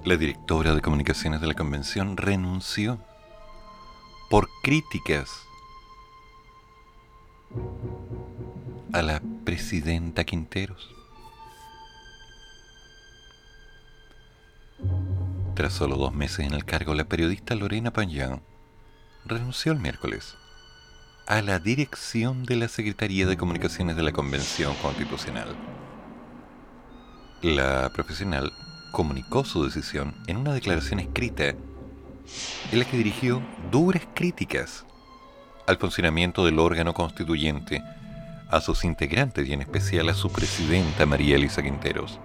La 0.05 0.17
directora 0.17 0.75
de 0.75 0.81
comunicaciones 0.81 1.41
de 1.41 1.47
la 1.47 1.55
convención 1.55 2.17
renunció 2.17 2.99
por 4.31 4.49
críticas 4.63 5.31
a 8.93 9.03
la 9.03 9.21
presidenta 9.45 10.25
Quinteros. 10.25 10.91
Tras 15.55 15.73
solo 15.73 15.97
dos 15.97 16.13
meses 16.15 16.47
en 16.47 16.55
el 16.55 16.65
cargo, 16.65 16.95
la 16.95 17.05
periodista 17.05 17.55
Lorena 17.55 17.93
Pañán 17.93 18.43
renunció 19.25 19.73
el 19.73 19.79
miércoles 19.79 20.37
a 21.27 21.41
la 21.43 21.59
dirección 21.59 22.45
de 22.45 22.57
la 22.57 22.69
Secretaría 22.69 23.27
de 23.27 23.37
Comunicaciones 23.37 23.97
de 23.97 24.03
la 24.03 24.13
Convención 24.13 24.75
Constitucional. 24.83 25.57
La 27.43 27.91
profesional 27.95 28.53
comunicó 28.93 29.45
su 29.45 29.65
decisión 29.65 30.15
en 30.27 30.37
una 30.37 30.53
declaración 30.53 31.01
escrita 31.01 31.49
en 31.49 32.79
la 32.79 32.85
que 32.85 32.97
dirigió 32.97 33.43
duras 33.71 34.03
críticas 34.15 34.85
al 35.67 35.79
funcionamiento 35.79 36.45
del 36.45 36.59
órgano 36.59 36.95
constituyente, 36.95 37.83
a 38.51 38.61
sus 38.61 38.85
integrantes 38.85 39.49
y 39.49 39.53
en 39.53 39.63
especial 39.63 40.09
a 40.09 40.15
su 40.15 40.31
presidenta 40.31 41.07
María 41.07 41.37
Elisa 41.37 41.63
Quinteros. 41.63 42.19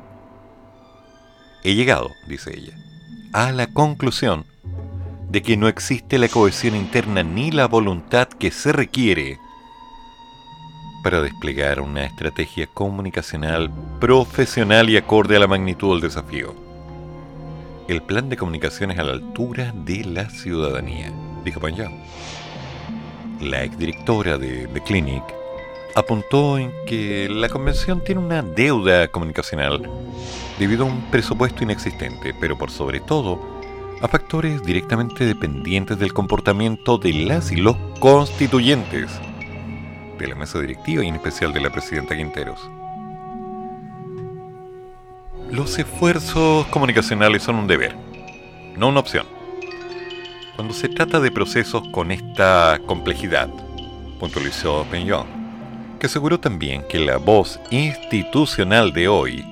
He 1.63 1.75
llegado, 1.75 2.09
dice 2.27 2.55
ella, 2.55 2.73
a 3.33 3.51
la 3.51 3.67
conclusión 3.67 4.45
de 5.29 5.41
que 5.41 5.57
no 5.57 5.67
existe 5.67 6.17
la 6.17 6.27
cohesión 6.27 6.75
interna 6.75 7.23
ni 7.23 7.51
la 7.51 7.67
voluntad 7.67 8.27
que 8.27 8.51
se 8.51 8.71
requiere 8.71 9.37
para 11.03 11.21
desplegar 11.21 11.79
una 11.79 12.05
estrategia 12.05 12.67
comunicacional 12.67 13.71
profesional 13.99 14.89
y 14.89 14.97
acorde 14.97 15.37
a 15.37 15.39
la 15.39 15.47
magnitud 15.47 15.93
del 15.93 16.01
desafío. 16.01 16.53
El 17.87 18.01
plan 18.03 18.29
de 18.29 18.37
comunicaciones 18.37 18.99
a 18.99 19.03
la 19.03 19.13
altura 19.13 19.73
de 19.73 20.03
la 20.03 20.29
ciudadanía, 20.29 21.11
dijo 21.43 21.59
Panjao 21.59 21.91
la 23.41 23.63
exdirectora 23.63 24.37
de 24.37 24.67
The 24.67 24.81
Clinic, 24.81 25.23
apuntó 25.95 26.57
en 26.57 26.71
que 26.85 27.27
la 27.29 27.49
convención 27.49 28.03
tiene 28.03 28.21
una 28.21 28.41
deuda 28.41 29.07
comunicacional 29.09 29.89
debido 30.57 30.83
a 30.83 30.87
un 30.87 31.01
presupuesto 31.09 31.63
inexistente, 31.63 32.33
pero 32.39 32.57
por 32.57 32.71
sobre 32.71 32.99
todo 32.99 33.39
a 34.01 34.07
factores 34.07 34.63
directamente 34.63 35.25
dependientes 35.25 35.99
del 35.99 36.13
comportamiento 36.13 36.97
de 36.97 37.13
las 37.13 37.51
y 37.51 37.57
los 37.57 37.75
constituyentes, 37.99 39.09
de 40.17 40.27
la 40.27 40.35
mesa 40.35 40.59
directiva 40.59 41.03
y 41.03 41.07
en 41.07 41.15
especial 41.15 41.53
de 41.53 41.61
la 41.61 41.69
presidenta 41.69 42.15
Quinteros. 42.15 42.69
Los 45.51 45.79
esfuerzos 45.79 46.67
comunicacionales 46.67 47.43
son 47.43 47.55
un 47.55 47.67
deber, 47.67 47.95
no 48.77 48.89
una 48.89 48.99
opción. 48.99 49.38
Cuando 50.59 50.73
se 50.73 50.89
trata 50.89 51.21
de 51.21 51.31
procesos 51.31 51.87
con 51.87 52.11
esta 52.11 52.81
complejidad, 52.85 53.47
puntualizó 54.19 54.85
Peñón, 54.91 55.25
que 55.97 56.07
aseguró 56.07 56.37
también 56.37 56.83
que 56.89 56.99
la 56.99 57.15
voz 57.15 57.61
institucional 57.71 58.91
de 58.91 59.07
hoy 59.07 59.45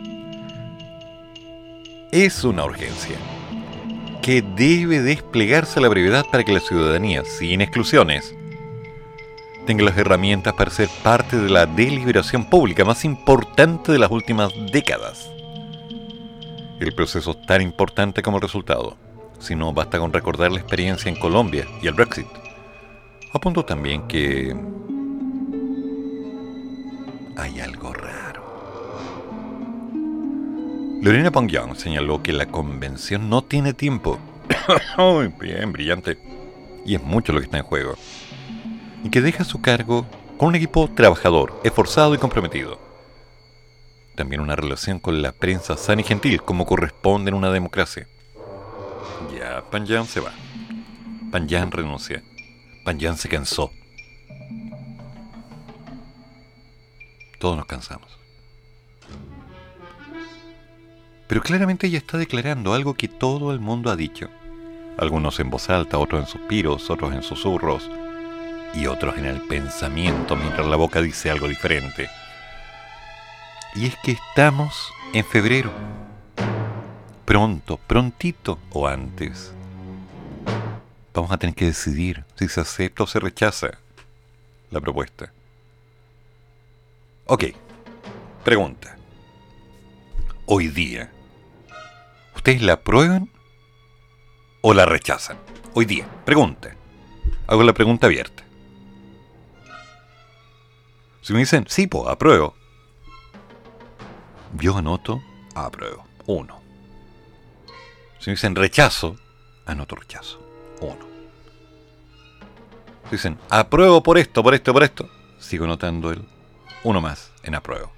es 2.12 2.44
una 2.44 2.66
urgencia, 2.66 3.16
que 4.22 4.42
debe 4.42 5.02
desplegarse 5.02 5.80
a 5.80 5.84
la 5.84 5.88
brevedad 5.88 6.26
para 6.30 6.44
que 6.44 6.52
la 6.52 6.60
ciudadanía, 6.60 7.24
sin 7.24 7.62
exclusiones, 7.62 8.36
tenga 9.66 9.86
las 9.86 9.98
herramientas 9.98 10.56
para 10.56 10.72
ser 10.72 10.90
parte 11.04 11.38
de 11.38 11.50
la 11.50 11.66
deliberación 11.66 12.50
pública 12.50 12.84
más 12.84 13.06
importante 13.06 13.94
de 13.94 14.00
las 14.00 14.12
últimas 14.12 14.52
décadas. 14.74 15.32
El 16.82 16.94
proceso 16.94 17.32
es 17.32 17.46
tan 17.46 17.62
importante 17.62 18.22
como 18.22 18.40
el 18.40 18.44
resultado. 18.44 19.07
Si 19.40 19.56
no, 19.56 19.74
basta 19.74 20.00
con 20.00 20.12
recordar 20.12 20.52
la 20.52 20.60
experiencia 20.60 21.10
en 21.10 21.20
Colombia 21.20 21.68
y 21.82 21.88
el 21.88 21.94
Brexit. 21.94 22.28
Apunto 23.34 23.64
también 23.64 24.08
que 24.08 24.56
hay 27.36 27.60
algo 27.60 27.94
raro. 27.94 28.44
Lorena 31.02 31.32
Pong 31.32 31.52
señaló 31.76 32.24
que 32.24 32.34
la 32.34 32.48
convención 32.48 33.30
no 33.30 33.44
tiene 33.44 33.74
tiempo. 33.74 34.18
Muy 34.98 35.28
bien, 35.28 35.72
brillante. 35.72 36.18
Y 36.86 36.96
es 36.96 37.04
mucho 37.04 37.32
lo 37.32 37.40
que 37.40 37.46
está 37.46 37.58
en 37.58 37.64
juego. 37.64 37.96
Y 39.04 39.10
que 39.10 39.22
deja 39.22 39.44
su 39.44 39.62
cargo 39.62 40.06
con 40.38 40.50
un 40.50 40.56
equipo 40.56 40.90
trabajador, 40.90 41.60
esforzado 41.64 42.16
y 42.16 42.18
comprometido. 42.18 42.80
También 44.16 44.42
una 44.42 44.56
relación 44.56 45.00
con 45.00 45.22
la 45.22 45.32
prensa 45.32 45.78
sana 45.78 46.02
y 46.02 46.04
gentil, 46.04 46.42
como 46.42 46.66
corresponde 46.66 47.30
en 47.30 47.36
una 47.36 47.52
democracia. 47.52 48.08
Ya, 49.48 49.62
Panjan 49.62 50.06
se 50.06 50.20
va. 50.20 50.34
Panjan 51.32 51.72
renuncia. 51.72 52.22
Panjan 52.84 53.18
se 53.18 53.30
cansó. 53.30 53.72
Todos 57.40 57.56
nos 57.56 57.66
cansamos. 57.66 58.20
Pero 61.28 61.42
claramente 61.42 61.88
ella 61.88 61.98
está 61.98 62.18
declarando 62.18 62.74
algo 62.74 62.96
que 62.96 63.08
todo 63.08 63.54
el 63.54 63.62
mundo 63.62 63.90
ha 63.90 63.96
dicho. 63.96 64.30
Algunos 64.98 65.40
en 65.40 65.50
voz 65.50 65.70
alta, 65.70 65.98
otros 65.98 66.22
en 66.22 66.28
suspiros, 66.28 66.90
otros 66.90 67.14
en 67.14 67.24
susurros 67.24 67.90
y 68.74 68.88
otros 68.88 69.18
en 69.18 69.28
el 69.28 69.42
pensamiento 69.44 70.36
mientras 70.36 70.68
la 70.68 70.76
boca 70.76 71.02
dice 71.02 71.32
algo 71.32 71.48
diferente. 71.48 72.10
Y 73.76 73.86
es 73.86 73.96
que 74.04 74.12
estamos 74.12 74.92
en 75.14 75.24
febrero. 75.24 75.72
Pronto, 77.28 77.76
prontito 77.76 78.58
o 78.72 78.88
antes. 78.88 79.52
Vamos 81.14 81.30
a 81.30 81.38
tener 81.38 81.54
que 81.54 81.66
decidir 81.66 82.24
si 82.36 82.48
se 82.48 82.62
acepta 82.62 83.04
o 83.04 83.06
se 83.06 83.20
rechaza 83.20 83.80
la 84.72 84.80
propuesta. 84.80 85.34
Ok, 87.26 87.44
pregunta. 88.46 88.98
Hoy 90.46 90.70
día, 90.70 91.12
¿ustedes 92.34 92.62
la 92.62 92.74
aprueban 92.76 93.30
o 94.62 94.74
la 94.74 94.86
rechazan? 94.86 95.38
Hoy 95.74 95.84
día, 95.84 96.08
pregunta. 96.24 96.78
Hago 97.46 97.64
la 97.64 97.74
pregunta 97.74 98.08
abierta. 98.08 98.46
Si 101.22 101.34
me 101.34 101.40
dicen, 101.40 101.66
sí, 101.68 101.88
pues, 101.88 102.08
apruebo. 102.08 102.56
Yo 104.54 104.78
anoto, 104.78 105.22
apruebo. 105.56 106.08
Uno. 106.26 106.67
Si 108.28 108.32
dicen 108.32 108.56
rechazo, 108.56 109.16
anoto 109.66 109.96
rechazo. 109.96 110.38
Uno. 110.82 111.08
Si 113.06 113.12
dicen, 113.12 113.40
apruebo 113.50 114.04
por 114.04 114.18
esto, 114.18 114.44
por 114.44 114.54
esto, 114.54 114.74
por 114.74 114.84
esto, 114.84 115.10
sigo 115.40 115.64
anotando 115.64 116.12
el 116.12 116.28
uno 116.84 117.00
más 117.00 117.32
en 117.44 117.56
apruebo. 117.56 117.90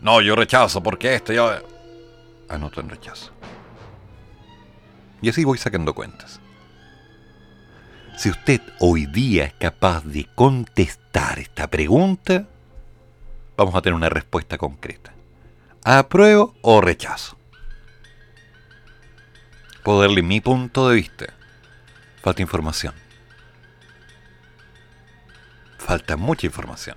No, 0.00 0.20
yo 0.20 0.36
rechazo 0.36 0.82
porque 0.82 1.14
esto, 1.14 1.32
yo... 1.32 1.50
Anoto 2.50 2.82
en 2.82 2.90
rechazo. 2.90 3.32
Y 5.22 5.30
así 5.30 5.42
voy 5.42 5.56
sacando 5.56 5.94
cuentas. 5.94 6.38
Si 8.18 8.28
usted 8.28 8.60
hoy 8.78 9.06
día 9.06 9.46
es 9.46 9.54
capaz 9.54 10.04
de 10.04 10.26
contestar 10.34 11.38
esta 11.38 11.66
pregunta, 11.68 12.46
vamos 13.56 13.74
a 13.74 13.80
tener 13.80 13.94
una 13.94 14.10
respuesta 14.10 14.58
concreta. 14.58 15.14
¿Apruebo 15.82 16.56
o 16.60 16.82
rechazo? 16.82 17.38
Puedo 19.82 20.00
darle 20.00 20.22
mi 20.22 20.40
punto 20.40 20.88
de 20.88 20.96
vista. 20.96 21.26
Falta 22.22 22.42
información. 22.42 22.94
Falta 25.78 26.16
mucha 26.16 26.46
información 26.46 26.96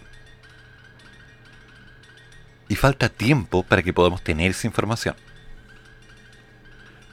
y 2.67 2.75
falta 2.75 3.09
tiempo 3.09 3.63
para 3.63 3.83
que 3.83 3.93
podamos 3.93 4.23
tener 4.23 4.51
esa 4.51 4.67
información. 4.67 5.15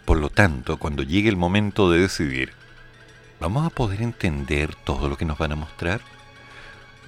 Por 0.04 0.18
lo 0.18 0.30
tanto, 0.30 0.78
cuando 0.78 1.02
llegue 1.02 1.28
el 1.28 1.36
momento 1.36 1.90
de 1.90 2.00
decidir, 2.00 2.52
¿vamos 3.40 3.66
a 3.66 3.70
poder 3.70 4.02
entender 4.02 4.74
todo 4.74 5.08
lo 5.08 5.16
que 5.16 5.24
nos 5.24 5.38
van 5.38 5.52
a 5.52 5.56
mostrar? 5.56 6.00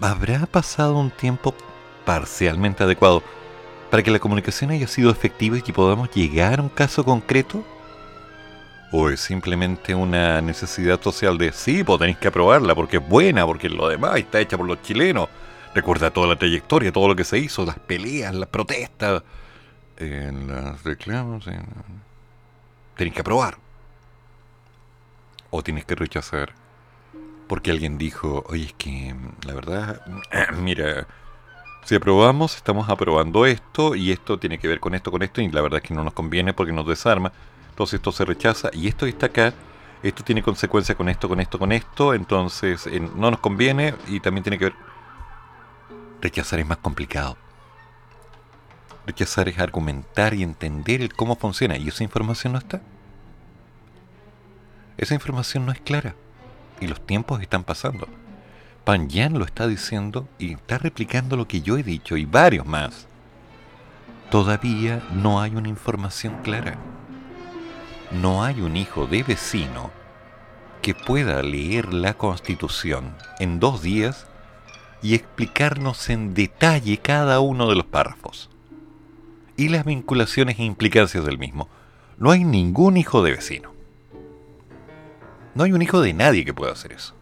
¿Habrá 0.00 0.46
pasado 0.46 0.96
un 0.96 1.10
tiempo 1.10 1.54
parcialmente 2.04 2.84
adecuado 2.84 3.22
para 3.90 4.02
que 4.02 4.10
la 4.10 4.18
comunicación 4.18 4.70
haya 4.70 4.86
sido 4.86 5.10
efectiva 5.10 5.58
y 5.58 5.62
que 5.62 5.72
podamos 5.72 6.10
llegar 6.10 6.58
a 6.58 6.62
un 6.62 6.68
caso 6.68 7.04
concreto? 7.04 7.64
¿O 8.96 9.10
es 9.10 9.18
simplemente 9.18 9.92
una 9.92 10.40
necesidad 10.40 11.02
social 11.02 11.36
de 11.36 11.50
sí, 11.50 11.82
pues 11.82 11.98
tenéis 11.98 12.16
que 12.18 12.28
aprobarla 12.28 12.76
porque 12.76 12.98
es 12.98 13.08
buena, 13.08 13.44
porque 13.44 13.68
lo 13.68 13.88
demás 13.88 14.18
está 14.18 14.38
hecha 14.38 14.56
por 14.56 14.68
los 14.68 14.80
chilenos? 14.82 15.28
Recuerda 15.74 16.12
toda 16.12 16.28
la 16.28 16.36
trayectoria, 16.36 16.92
todo 16.92 17.08
lo 17.08 17.16
que 17.16 17.24
se 17.24 17.38
hizo, 17.38 17.66
las 17.66 17.76
peleas, 17.76 18.32
las 18.32 18.48
protestas, 18.48 19.24
en 19.96 20.46
las 20.46 20.84
reclamos. 20.84 21.44
En... 21.48 21.66
Tienes 22.96 23.14
que 23.14 23.22
aprobar. 23.22 23.56
O 25.50 25.60
tienes 25.64 25.84
que 25.84 25.96
rechazar. 25.96 26.52
Porque 27.48 27.72
alguien 27.72 27.98
dijo, 27.98 28.44
oye, 28.46 28.66
es 28.66 28.74
que 28.74 29.12
la 29.44 29.54
verdad, 29.54 30.02
mira, 30.62 31.08
si 31.82 31.96
aprobamos, 31.96 32.54
estamos 32.54 32.88
aprobando 32.88 33.44
esto 33.44 33.96
y 33.96 34.12
esto 34.12 34.38
tiene 34.38 34.60
que 34.60 34.68
ver 34.68 34.78
con 34.78 34.94
esto, 34.94 35.10
con 35.10 35.24
esto, 35.24 35.40
y 35.40 35.48
la 35.50 35.62
verdad 35.62 35.80
es 35.82 35.88
que 35.88 35.94
no 35.94 36.04
nos 36.04 36.14
conviene 36.14 36.54
porque 36.54 36.72
nos 36.72 36.86
desarma. 36.86 37.32
Entonces 37.74 37.94
esto 37.94 38.12
se 38.12 38.24
rechaza 38.24 38.70
y 38.72 38.86
esto 38.86 39.04
está 39.04 39.26
acá. 39.26 39.52
Esto 40.00 40.22
tiene 40.22 40.44
consecuencias 40.44 40.96
con 40.96 41.08
esto, 41.08 41.28
con 41.28 41.40
esto, 41.40 41.58
con 41.58 41.72
esto. 41.72 42.14
Entonces 42.14 42.86
no 43.16 43.32
nos 43.32 43.40
conviene 43.40 43.94
y 44.06 44.20
también 44.20 44.44
tiene 44.44 44.58
que 44.58 44.66
ver 44.66 44.74
Rechazar 46.20 46.60
es 46.60 46.66
más 46.66 46.78
complicado. 46.78 47.36
Rechazar 49.06 49.48
es 49.48 49.58
argumentar 49.58 50.32
y 50.32 50.42
entender 50.42 51.12
cómo 51.12 51.36
funciona. 51.36 51.76
Y 51.76 51.88
esa 51.88 52.04
información 52.04 52.54
no 52.54 52.60
está. 52.60 52.80
Esa 54.96 55.14
información 55.14 55.66
no 55.66 55.72
es 55.72 55.80
clara. 55.80 56.14
Y 56.80 56.86
los 56.86 57.04
tiempos 57.04 57.42
están 57.42 57.64
pasando. 57.64 58.06
Pan 58.84 59.08
Yan 59.08 59.36
lo 59.38 59.44
está 59.44 59.66
diciendo 59.66 60.28
y 60.38 60.54
está 60.54 60.78
replicando 60.78 61.36
lo 61.36 61.48
que 61.48 61.60
yo 61.60 61.76
he 61.76 61.82
dicho 61.82 62.16
y 62.16 62.24
varios 62.24 62.64
más. 62.64 63.06
Todavía 64.30 65.02
no 65.12 65.42
hay 65.42 65.56
una 65.56 65.68
información 65.68 66.40
clara. 66.42 66.78
No 68.20 68.44
hay 68.44 68.60
un 68.60 68.76
hijo 68.76 69.08
de 69.08 69.24
vecino 69.24 69.90
que 70.82 70.94
pueda 70.94 71.42
leer 71.42 71.92
la 71.92 72.14
constitución 72.14 73.16
en 73.40 73.58
dos 73.58 73.82
días 73.82 74.26
y 75.02 75.14
explicarnos 75.14 76.08
en 76.10 76.32
detalle 76.32 76.98
cada 76.98 77.40
uno 77.40 77.68
de 77.68 77.74
los 77.74 77.86
párrafos 77.86 78.50
y 79.56 79.68
las 79.68 79.84
vinculaciones 79.84 80.60
e 80.60 80.64
implicancias 80.64 81.24
del 81.24 81.38
mismo. 81.38 81.68
No 82.16 82.30
hay 82.30 82.44
ningún 82.44 82.96
hijo 82.96 83.22
de 83.24 83.32
vecino. 83.32 83.72
No 85.56 85.64
hay 85.64 85.72
un 85.72 85.82
hijo 85.82 86.00
de 86.00 86.12
nadie 86.12 86.44
que 86.44 86.54
pueda 86.54 86.72
hacer 86.72 86.92
eso. 86.92 87.14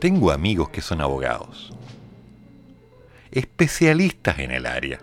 Tengo 0.00 0.32
amigos 0.32 0.70
que 0.70 0.82
son 0.82 1.00
abogados, 1.00 1.72
especialistas 3.30 4.40
en 4.40 4.50
el 4.50 4.66
área. 4.66 4.98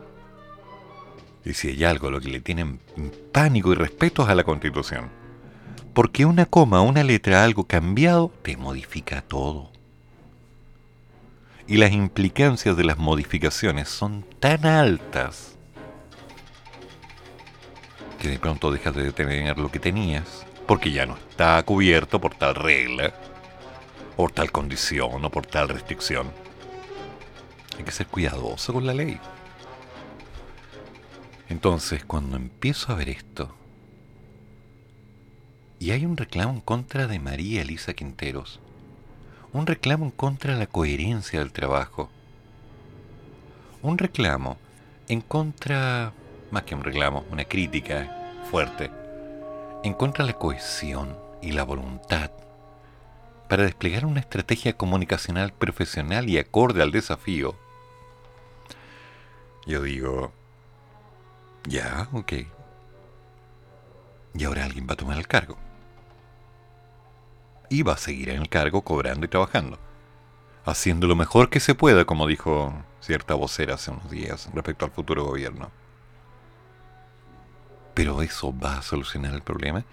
Y 1.45 1.53
si 1.53 1.69
hay 1.69 1.83
algo 1.83 2.09
lo 2.09 2.21
que 2.21 2.29
le 2.29 2.39
tienen 2.39 2.79
pánico 3.31 3.71
y 3.71 3.75
respeto 3.75 4.25
a 4.25 4.35
la 4.35 4.43
constitución 4.43 5.23
porque 5.93 6.25
una 6.25 6.45
coma, 6.45 6.81
una 6.81 7.03
letra, 7.03 7.43
algo 7.43 7.65
cambiado, 7.65 8.31
te 8.41 8.57
modifica 8.57 9.21
todo. 9.21 9.69
Y 11.67 11.77
las 11.77 11.91
implicancias 11.91 12.75
de 12.75 12.83
las 12.83 12.97
modificaciones 12.97 13.89
son 13.89 14.25
tan 14.39 14.65
altas 14.65 15.55
que 18.19 18.27
de 18.27 18.39
pronto 18.39 18.71
dejas 18.71 18.95
de 18.95 19.11
tener 19.11 19.57
lo 19.59 19.69
que 19.69 19.79
tenías, 19.79 20.45
porque 20.65 20.91
ya 20.91 21.05
no 21.05 21.15
está 21.15 21.61
cubierto 21.63 22.19
por 22.19 22.35
tal 22.35 22.55
regla, 22.55 23.13
por 24.17 24.31
tal 24.31 24.51
condición 24.51 25.23
o 25.23 25.29
por 25.29 25.45
tal 25.45 25.69
restricción. 25.69 26.31
Hay 27.77 27.83
que 27.83 27.91
ser 27.91 28.07
cuidadoso 28.07 28.73
con 28.73 28.85
la 28.85 28.93
ley. 28.93 29.19
Entonces, 31.49 32.03
cuando 32.05 32.37
empiezo 32.37 32.91
a 32.91 32.95
ver 32.95 33.09
esto, 33.09 33.53
y 35.79 35.91
hay 35.91 36.05
un 36.05 36.15
reclamo 36.15 36.53
en 36.53 36.61
contra 36.61 37.07
de 37.07 37.19
María 37.19 37.61
Elisa 37.61 37.93
Quinteros. 37.93 38.59
Un 39.51 39.67
reclamo 39.67 40.05
en 40.05 40.11
contra 40.11 40.53
de 40.53 40.59
la 40.59 40.67
coherencia 40.67 41.39
del 41.39 41.51
trabajo. 41.51 42.09
Un 43.81 43.97
reclamo 43.97 44.57
en 45.09 45.19
contra, 45.19 46.13
más 46.51 46.63
que 46.63 46.75
un 46.75 46.83
reclamo, 46.83 47.25
una 47.31 47.43
crítica 47.43 48.33
fuerte, 48.49 48.89
en 49.83 49.93
contra 49.93 50.25
de 50.25 50.31
la 50.31 50.39
cohesión 50.39 51.17
y 51.41 51.51
la 51.51 51.63
voluntad 51.63 52.31
para 53.53 53.65
desplegar 53.65 54.05
una 54.07 54.19
estrategia 54.19 54.73
comunicacional 54.73 55.53
profesional 55.53 56.27
y 56.27 56.39
acorde 56.39 56.81
al 56.81 56.91
desafío, 56.91 57.55
yo 59.67 59.83
digo, 59.83 60.31
ya, 61.68 62.09
ok. 62.11 62.34
Y 64.36 64.43
ahora 64.43 64.66
alguien 64.66 64.88
va 64.88 64.93
a 64.93 64.97
tomar 64.97 65.18
el 65.18 65.28
cargo. 65.28 65.57
Y 67.70 67.84
va 67.84 67.93
a 67.93 67.97
seguir 67.97 68.30
en 68.30 68.41
el 68.41 68.49
cargo 68.49 68.82
cobrando 68.82 69.26
y 69.26 69.30
trabajando. 69.30 69.80
Haciendo 70.66 71.07
lo 71.07 71.16
mejor 71.16 71.49
que 71.49 71.59
se 71.59 71.76
pueda, 71.76 72.05
como 72.05 72.28
dijo 72.28 72.74
cierta 72.99 73.34
vocera 73.34 73.76
hace 73.76 73.91
unos 73.91 74.09
días 74.09 74.49
respecto 74.53 74.86
al 74.86 74.91
futuro 74.91 75.26
gobierno. 75.26 75.72
Pero 77.93 78.22
eso 78.22 78.57
va 78.57 78.78
a 78.78 78.82
solucionar 78.82 79.34
el 79.34 79.41
problema. 79.41 79.86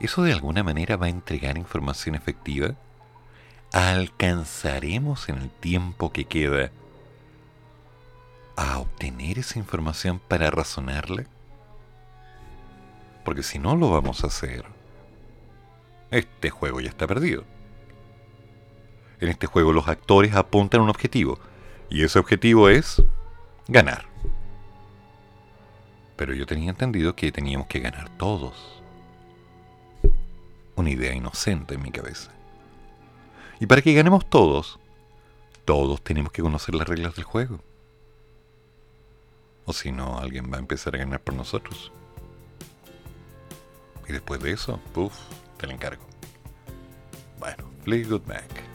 ¿Eso 0.00 0.22
de 0.22 0.32
alguna 0.32 0.62
manera 0.62 0.96
va 0.96 1.06
a 1.06 1.10
entregar 1.10 1.56
información 1.56 2.14
efectiva? 2.14 2.74
¿Alcanzaremos 3.72 5.28
en 5.28 5.38
el 5.38 5.50
tiempo 5.50 6.12
que 6.12 6.26
queda 6.26 6.70
a 8.56 8.78
obtener 8.78 9.38
esa 9.38 9.58
información 9.58 10.18
para 10.18 10.50
razonarle? 10.50 11.26
Porque 13.24 13.42
si 13.42 13.58
no 13.58 13.76
lo 13.76 13.90
vamos 13.90 14.24
a 14.24 14.28
hacer, 14.28 14.64
este 16.10 16.50
juego 16.50 16.80
ya 16.80 16.88
está 16.88 17.06
perdido. 17.06 17.44
En 19.20 19.28
este 19.28 19.46
juego 19.46 19.72
los 19.72 19.88
actores 19.88 20.34
apuntan 20.34 20.80
a 20.80 20.84
un 20.84 20.90
objetivo, 20.90 21.38
y 21.90 22.02
ese 22.02 22.18
objetivo 22.18 22.68
es 22.68 23.02
ganar. 23.68 24.06
Pero 26.16 26.34
yo 26.34 26.46
tenía 26.46 26.70
entendido 26.70 27.14
que 27.14 27.32
teníamos 27.32 27.66
que 27.66 27.80
ganar 27.80 28.08
todos. 28.16 28.82
Una 30.74 30.90
idea 30.90 31.14
inocente 31.14 31.74
en 31.74 31.82
mi 31.82 31.90
cabeza. 31.90 32.32
Y 33.60 33.66
para 33.66 33.82
que 33.82 33.94
ganemos 33.94 34.28
todos, 34.28 34.78
todos 35.64 36.02
tenemos 36.02 36.32
que 36.32 36.42
conocer 36.42 36.74
las 36.74 36.88
reglas 36.88 37.14
del 37.14 37.24
juego. 37.24 37.60
O 39.66 39.72
si 39.72 39.92
no, 39.92 40.18
alguien 40.18 40.50
va 40.50 40.56
a 40.56 40.60
empezar 40.60 40.94
a 40.94 40.98
ganar 40.98 41.20
por 41.20 41.34
nosotros. 41.34 41.92
Y 44.08 44.12
después 44.12 44.40
de 44.40 44.52
eso, 44.52 44.80
puff, 44.94 45.14
te 45.58 45.66
lo 45.66 45.72
encargo. 45.72 46.06
Bueno, 47.38 47.68
Fleetwood 47.82 48.26
Mac. 48.26 48.65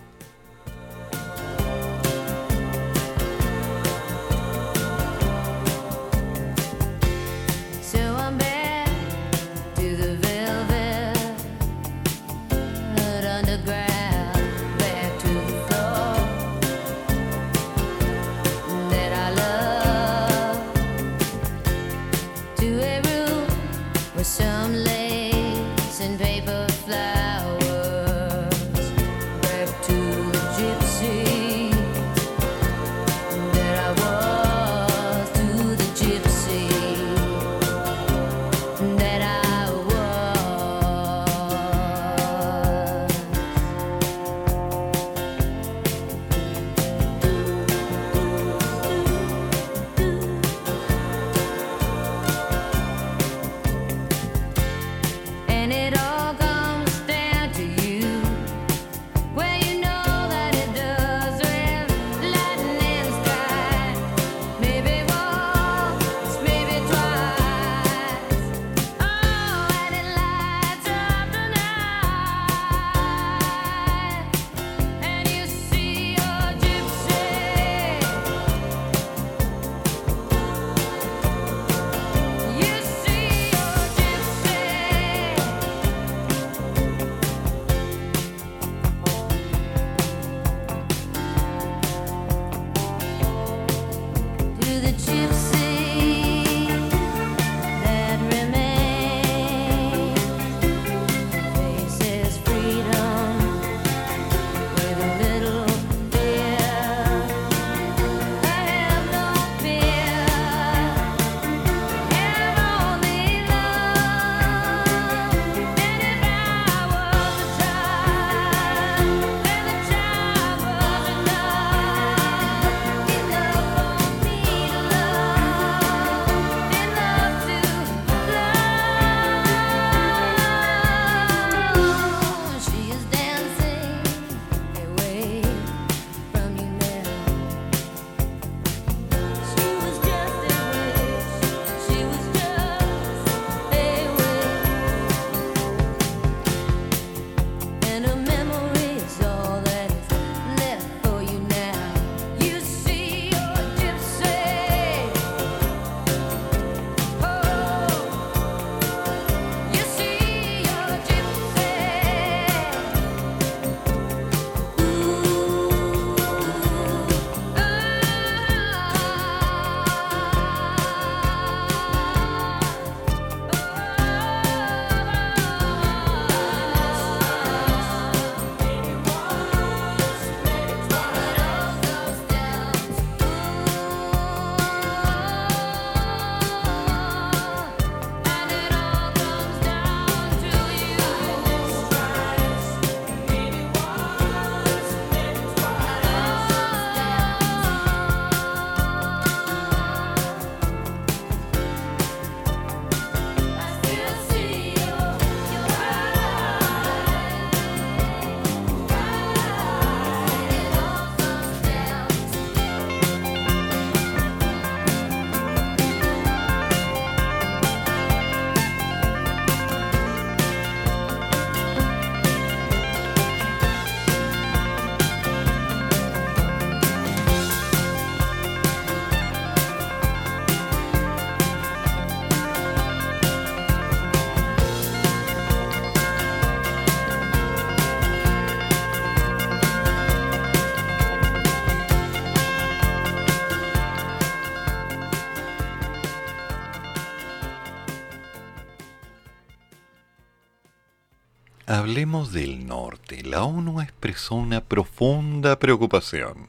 Hablemos 251.91 252.31
del 252.31 252.65
norte. 252.67 253.21
La 253.21 253.43
ONU 253.43 253.81
expresó 253.81 254.35
una 254.35 254.61
profunda 254.61 255.59
preocupación 255.59 256.47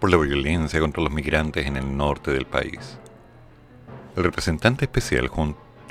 por 0.00 0.10
la 0.10 0.16
violencia 0.16 0.80
contra 0.80 1.02
los 1.02 1.12
migrantes 1.12 1.66
en 1.66 1.76
el 1.76 1.94
norte 1.94 2.30
del 2.30 2.46
país. 2.46 2.98
El 4.16 4.24
representante 4.24 4.86
especial 4.86 5.30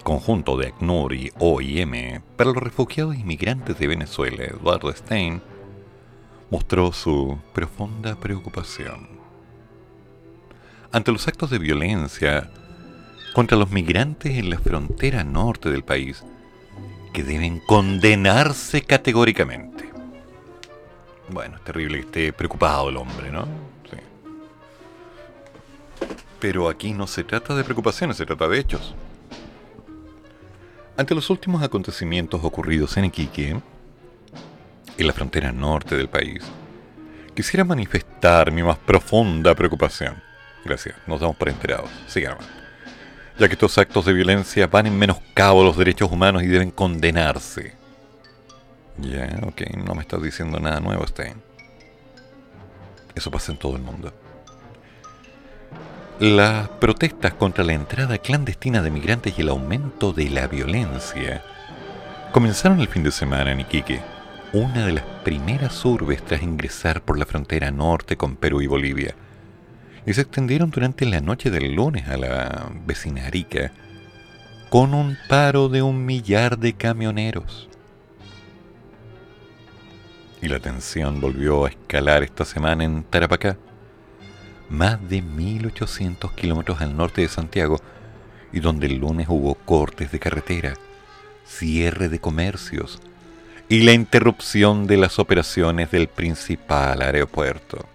conjunto 0.04 0.58
de 0.58 0.70
ACNUR 0.70 1.14
y 1.14 1.32
OIM 1.38 2.24
para 2.36 2.50
los 2.50 2.64
refugiados 2.64 3.16
inmigrantes 3.16 3.78
de 3.78 3.88
Venezuela, 3.88 4.44
Eduardo 4.44 4.92
Stein, 4.92 5.40
mostró 6.50 6.92
su 6.94 7.38
profunda 7.54 8.16
preocupación. 8.16 9.08
Ante 10.92 11.12
los 11.12 11.28
actos 11.28 11.52
de 11.52 11.60
violencia 11.60 12.50
contra 13.36 13.56
los 13.56 13.70
migrantes 13.70 14.36
en 14.36 14.50
la 14.50 14.58
frontera 14.58 15.24
norte 15.24 15.70
del 15.70 15.84
país, 15.84 16.24
que 17.12 17.24
deben 17.24 17.60
condenarse 17.60 18.82
categóricamente. 18.82 19.90
Bueno, 21.30 21.58
es 21.58 21.64
terrible 21.64 22.00
que 22.00 22.06
esté 22.06 22.34
preocupado 22.34 22.90
el 22.90 22.98
hombre, 22.98 23.32
¿no? 23.32 23.46
Sí. 23.90 23.98
Pero 26.40 26.70
aquí 26.70 26.94
no 26.94 27.08
se 27.08 27.24
trata 27.24 27.56
de 27.56 27.64
preocupaciones, 27.64 28.18
se 28.18 28.26
trata 28.26 28.48
de 28.48 28.60
hechos. 28.60 28.96
Ante 30.98 31.16
los 31.16 31.30
últimos 31.30 31.64
acontecimientos 31.64 32.44
ocurridos 32.44 32.98
en 32.98 33.06
Iquique, 33.06 33.62
en 34.98 35.08
la 35.08 35.14
frontera 35.14 35.52
norte 35.52 35.96
del 35.96 36.10
país, 36.10 36.44
quisiera 37.34 37.64
manifestar 37.64 38.52
mi 38.52 38.62
más 38.62 38.78
profunda 38.78 39.56
preocupación. 39.56 40.22
Gracias, 40.66 40.96
nos 41.08 41.20
damos 41.20 41.38
por 41.38 41.50
enterados. 41.50 41.90
Sigan 42.08 42.38
ya 43.42 43.48
que 43.48 43.54
estos 43.54 43.76
actos 43.80 44.06
de 44.06 44.14
violencia 44.14 44.68
van 44.68 44.86
en 44.86 45.00
menoscabo 45.00 45.62
a 45.62 45.64
los 45.64 45.76
derechos 45.76 46.12
humanos 46.12 46.44
y 46.44 46.46
deben 46.46 46.70
condenarse. 46.70 47.74
Ya, 49.00 49.40
ok, 49.42 49.62
no 49.84 49.96
me 49.96 50.02
estás 50.02 50.22
diciendo 50.22 50.60
nada 50.60 50.80
nuevo, 50.80 51.08
Stein. 51.08 51.42
Eso 53.16 53.32
pasa 53.32 53.52
en 53.52 53.58
todo 53.58 53.76
el 53.78 53.82
mundo. 53.82 54.14
Las 56.20 56.70
protestas 56.70 57.34
contra 57.34 57.64
la 57.64 57.74
entrada 57.74 58.20
clandestina 58.20 58.84
de 58.84 58.92
migrantes 58.92 59.34
y 59.36 59.42
el 59.42 59.50
aumento 59.50 60.14
de 60.14 60.30
la 60.30 60.46
violencia 60.46 61.44
comenzaron 62.32 62.80
el 62.80 62.90
fin 62.90 63.02
de 63.02 63.12
semana 63.12 63.54
en 63.54 63.62
Iquique, 63.62 64.02
una 64.54 64.86
de 64.86 64.92
las 64.92 65.04
primeras 65.24 65.84
urbes 65.84 66.24
tras 66.24 66.44
ingresar 66.44 67.02
por 67.02 67.18
la 67.18 67.26
frontera 67.26 67.72
norte 67.72 68.18
con 68.18 68.36
Perú 68.36 68.62
y 68.62 68.68
Bolivia 68.68 69.16
y 70.06 70.14
se 70.14 70.22
extendieron 70.22 70.72
durante 70.72 71.06
la 71.06 71.22
noche 71.22 71.50
del 71.50 71.74
lunes 71.74 72.08
a 72.08 72.18
la 72.18 72.72
vecina 72.86 73.28
Arica 73.28 73.72
con 74.70 74.94
un 74.94 75.18
paro 75.28 75.68
de 75.68 75.82
un 75.82 76.06
millar 76.06 76.58
de 76.58 76.74
camioneros. 76.74 77.68
Y 80.42 80.48
la 80.48 80.60
tensión 80.60 81.20
volvió 81.20 81.66
a 81.66 81.70
escalar 81.70 82.24
esta 82.24 82.46
semana 82.46 82.84
en 82.84 83.04
Tarapacá, 83.04 83.58
más 84.70 84.98
de 85.10 85.22
1.800 85.22 86.34
kilómetros 86.34 86.82
al 86.82 86.96
norte 86.96 87.22
de 87.22 87.28
Santiago, 87.28 87.80
y 88.54 88.60
donde 88.60 88.88
el 88.88 88.98
lunes 88.98 89.28
hubo 89.30 89.56
cortes 89.56 90.12
de 90.12 90.20
carretera, 90.20 90.74
cierre 91.46 92.10
de 92.10 92.20
comercios 92.20 93.02
y 93.72 93.84
la 93.84 93.94
interrupción 93.94 94.88
de 94.88 94.98
las 94.98 95.20
operaciones 95.20 95.92
del 95.92 96.08
principal 96.10 97.02
aeropuerto. 97.02 97.91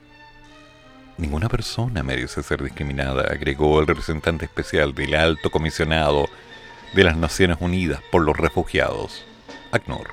Ninguna 1.18 1.48
persona 1.48 2.02
merece 2.02 2.42
ser 2.42 2.62
discriminada, 2.62 3.22
agregó 3.22 3.80
el 3.80 3.86
representante 3.86 4.44
especial 4.44 4.94
del 4.94 5.14
Alto 5.14 5.50
Comisionado 5.50 6.28
de 6.94 7.04
las 7.04 7.16
Naciones 7.16 7.56
Unidas 7.60 8.00
por 8.12 8.22
los 8.22 8.36
Refugiados, 8.36 9.24
ACNUR, 9.72 10.08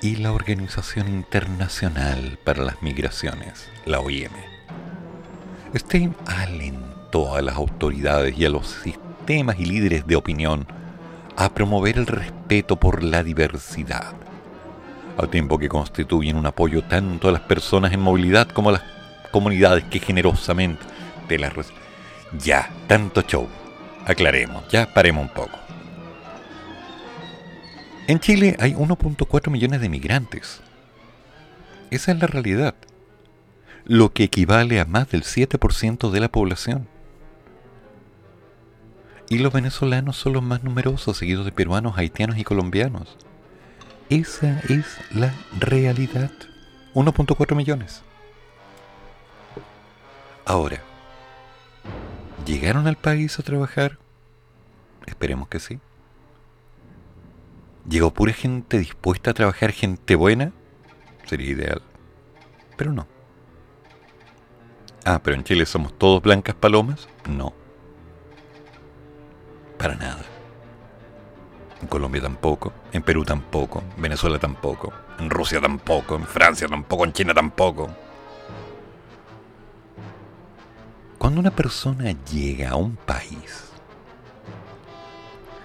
y 0.00 0.16
la 0.16 0.32
Organización 0.32 1.08
Internacional 1.08 2.38
para 2.44 2.62
las 2.62 2.82
Migraciones, 2.82 3.68
la 3.84 3.98
OIM. 3.98 4.30
Stein 5.74 6.14
alentó 6.26 7.34
a 7.34 7.42
las 7.42 7.56
autoridades 7.56 8.38
y 8.38 8.44
a 8.44 8.50
los 8.50 8.68
sistemas 8.68 9.58
y 9.58 9.64
líderes 9.64 10.06
de 10.06 10.14
opinión 10.14 10.68
a 11.36 11.52
promover 11.52 11.98
el 11.98 12.06
respeto 12.06 12.76
por 12.76 13.02
la 13.02 13.24
diversidad, 13.24 14.14
al 15.18 15.28
tiempo 15.30 15.58
que 15.58 15.68
constituyen 15.68 16.36
un 16.36 16.46
apoyo 16.46 16.82
tanto 16.84 17.28
a 17.28 17.32
las 17.32 17.42
personas 17.42 17.92
en 17.92 18.00
movilidad 18.00 18.48
como 18.48 18.68
a 18.68 18.74
las 18.74 18.95
comunidades 19.30 19.84
que 19.84 19.98
generosamente 19.98 20.84
te 21.28 21.38
las... 21.38 21.52
Ya, 22.38 22.70
tanto 22.86 23.22
show. 23.22 23.48
Aclaremos, 24.06 24.68
ya 24.68 24.92
paremos 24.92 25.22
un 25.22 25.34
poco. 25.34 25.58
En 28.06 28.20
Chile 28.20 28.56
hay 28.60 28.74
1.4 28.74 29.50
millones 29.50 29.80
de 29.80 29.88
migrantes. 29.88 30.60
Esa 31.90 32.12
es 32.12 32.20
la 32.20 32.26
realidad. 32.28 32.74
Lo 33.84 34.12
que 34.12 34.24
equivale 34.24 34.78
a 34.80 34.84
más 34.84 35.10
del 35.10 35.22
7% 35.22 36.10
de 36.10 36.20
la 36.20 36.28
población. 36.28 36.88
Y 39.28 39.38
los 39.38 39.52
venezolanos 39.52 40.16
son 40.16 40.34
los 40.34 40.42
más 40.42 40.62
numerosos, 40.62 41.16
seguidos 41.16 41.44
de 41.44 41.52
peruanos, 41.52 41.98
haitianos 41.98 42.38
y 42.38 42.44
colombianos. 42.44 43.16
Esa 44.08 44.60
es 44.68 44.86
la 45.12 45.34
realidad. 45.58 46.30
1.4 46.94 47.56
millones. 47.56 48.02
Ahora, 50.48 50.80
¿llegaron 52.46 52.86
al 52.86 52.94
país 52.94 53.36
a 53.36 53.42
trabajar? 53.42 53.98
Esperemos 55.04 55.48
que 55.48 55.58
sí. 55.58 55.80
¿Llegó 57.88 58.12
pura 58.12 58.32
gente 58.32 58.78
dispuesta 58.78 59.32
a 59.32 59.34
trabajar, 59.34 59.72
gente 59.72 60.14
buena? 60.14 60.52
Sería 61.24 61.50
ideal. 61.50 61.82
Pero 62.76 62.92
no. 62.92 63.08
Ah, 65.04 65.20
pero 65.20 65.34
en 65.36 65.42
Chile 65.42 65.66
somos 65.66 65.98
todos 65.98 66.22
blancas 66.22 66.54
palomas? 66.54 67.08
No. 67.28 67.52
Para 69.78 69.96
nada. 69.96 70.22
En 71.82 71.88
Colombia 71.88 72.22
tampoco, 72.22 72.72
en 72.92 73.02
Perú 73.02 73.24
tampoco, 73.24 73.82
en 73.96 74.02
Venezuela 74.02 74.38
tampoco, 74.38 74.92
en 75.18 75.28
Rusia 75.28 75.60
tampoco, 75.60 76.14
en 76.14 76.24
Francia 76.24 76.68
tampoco, 76.68 77.04
en 77.04 77.12
China 77.12 77.34
tampoco. 77.34 78.05
Cuando 81.18 81.40
una 81.40 81.50
persona 81.50 82.14
llega 82.30 82.70
a 82.70 82.76
un 82.76 82.96
país 82.96 83.70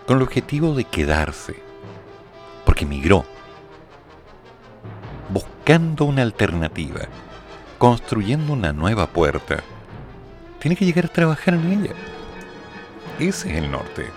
con 0.08 0.18
el 0.18 0.24
objetivo 0.24 0.74
de 0.74 0.86
quedarse, 0.86 1.56
porque 2.66 2.86
emigró, 2.86 3.26
buscando 5.30 6.06
una 6.06 6.22
alternativa, 6.22 7.02
construyendo 7.78 8.54
una 8.54 8.72
nueva 8.72 9.08
puerta, 9.08 9.58
tiene 10.60 10.76
que 10.76 10.86
llegar 10.86 11.06
a 11.06 11.14
trabajar 11.14 11.54
en 11.56 11.72
ella. 11.72 11.93
Ese 13.20 13.52
es 13.52 13.58
el 13.58 13.70
norte. 13.70 14.10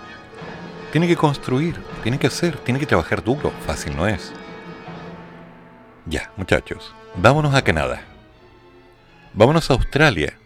Tiene 0.92 1.08
que 1.08 1.16
construir, 1.16 1.82
tiene 2.04 2.18
que 2.18 2.28
hacer, 2.28 2.56
tiene 2.58 2.78
que 2.78 2.86
trabajar 2.86 3.22
duro. 3.22 3.50
Fácil 3.66 3.96
no 3.96 4.06
es. 4.06 4.32
Ya, 6.06 6.30
muchachos, 6.36 6.94
vámonos 7.16 7.54
a 7.54 7.62
Canadá. 7.62 8.02
Vámonos 9.32 9.68
a 9.70 9.74
Australia 9.74 10.38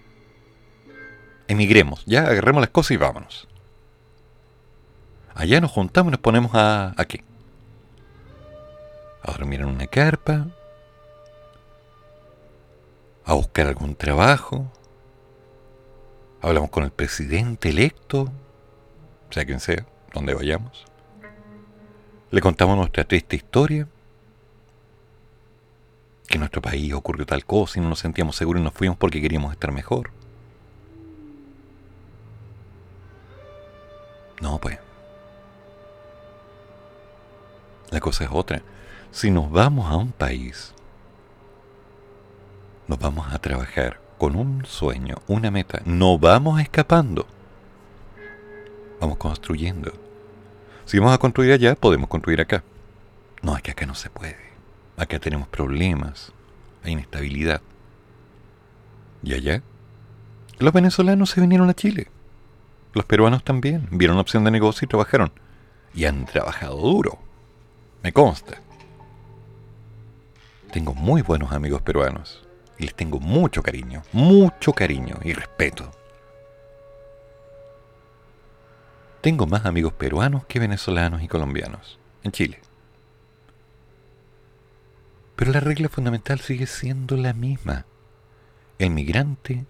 emigremos, 1.48 2.04
ya 2.06 2.20
agarremos 2.20 2.60
las 2.60 2.70
cosas 2.70 2.92
y 2.92 2.96
vámonos. 2.96 3.48
Allá 5.34 5.60
nos 5.60 5.70
juntamos 5.70 6.10
y 6.10 6.12
nos 6.12 6.20
ponemos 6.20 6.54
a... 6.54 6.94
¿A 6.96 7.04
qué? 7.04 7.24
A 9.22 9.32
dormir 9.32 9.60
en 9.60 9.66
una 9.66 9.86
carpa, 9.86 10.46
a 13.24 13.34
buscar 13.34 13.66
algún 13.66 13.94
trabajo, 13.94 14.70
hablamos 16.40 16.70
con 16.70 16.84
el 16.84 16.90
presidente 16.90 17.68
electo, 17.68 18.30
sea 19.30 19.44
quien 19.44 19.60
sea, 19.60 19.84
donde 20.14 20.34
vayamos, 20.34 20.86
le 22.30 22.40
contamos 22.40 22.76
nuestra 22.76 23.04
triste 23.04 23.36
historia, 23.36 23.86
que 26.26 26.34
en 26.34 26.40
nuestro 26.40 26.60
país 26.62 26.92
ocurrió 26.92 27.26
tal 27.26 27.44
cosa 27.44 27.78
y 27.78 27.82
no 27.82 27.88
nos 27.88 28.00
sentíamos 28.00 28.36
seguros 28.36 28.60
y 28.60 28.64
nos 28.64 28.74
fuimos 28.74 28.98
porque 28.98 29.20
queríamos 29.20 29.52
estar 29.52 29.72
mejor. 29.72 30.10
No, 34.40 34.58
pues. 34.58 34.78
La 37.90 38.00
cosa 38.00 38.24
es 38.24 38.30
otra. 38.32 38.62
Si 39.10 39.30
nos 39.30 39.50
vamos 39.50 39.90
a 39.90 39.96
un 39.96 40.12
país, 40.12 40.74
nos 42.86 42.98
vamos 42.98 43.32
a 43.32 43.38
trabajar 43.38 44.00
con 44.18 44.36
un 44.36 44.64
sueño, 44.66 45.16
una 45.26 45.50
meta. 45.50 45.80
No 45.84 46.18
vamos 46.18 46.60
escapando. 46.60 47.26
Vamos 49.00 49.16
construyendo. 49.16 49.92
Si 50.84 50.98
vamos 50.98 51.14
a 51.14 51.18
construir 51.18 51.52
allá, 51.52 51.74
podemos 51.74 52.08
construir 52.08 52.40
acá. 52.40 52.64
No, 53.42 53.56
es 53.56 53.62
que 53.62 53.70
acá 53.70 53.86
no 53.86 53.94
se 53.94 54.10
puede. 54.10 54.36
Acá 54.96 55.18
tenemos 55.18 55.48
problemas, 55.48 56.32
hay 56.82 56.92
inestabilidad. 56.92 57.60
¿Y 59.22 59.34
allá? 59.34 59.62
Los 60.58 60.72
venezolanos 60.72 61.30
se 61.30 61.40
vinieron 61.40 61.70
a 61.70 61.74
Chile. 61.74 62.08
Los 62.94 63.04
peruanos 63.04 63.44
también 63.44 63.88
vieron 63.90 64.16
la 64.16 64.22
opción 64.22 64.44
de 64.44 64.50
negocio 64.50 64.86
y 64.86 64.88
trabajaron. 64.88 65.32
Y 65.94 66.04
han 66.04 66.26
trabajado 66.26 66.76
duro. 66.76 67.18
Me 68.02 68.12
consta. 68.12 68.60
Tengo 70.72 70.94
muy 70.94 71.22
buenos 71.22 71.52
amigos 71.52 71.82
peruanos 71.82 72.46
y 72.78 72.84
les 72.84 72.94
tengo 72.94 73.18
mucho 73.18 73.62
cariño, 73.62 74.02
mucho 74.12 74.72
cariño 74.72 75.18
y 75.24 75.32
respeto. 75.32 75.90
Tengo 79.20 79.46
más 79.46 79.66
amigos 79.66 79.92
peruanos 79.94 80.44
que 80.46 80.60
venezolanos 80.60 81.22
y 81.22 81.28
colombianos 81.28 81.98
en 82.22 82.32
Chile. 82.32 82.60
Pero 85.34 85.52
la 85.52 85.60
regla 85.60 85.88
fundamental 85.88 86.40
sigue 86.40 86.66
siendo 86.66 87.16
la 87.16 87.32
misma. 87.32 87.86
El 88.78 88.90
migrante 88.90 89.66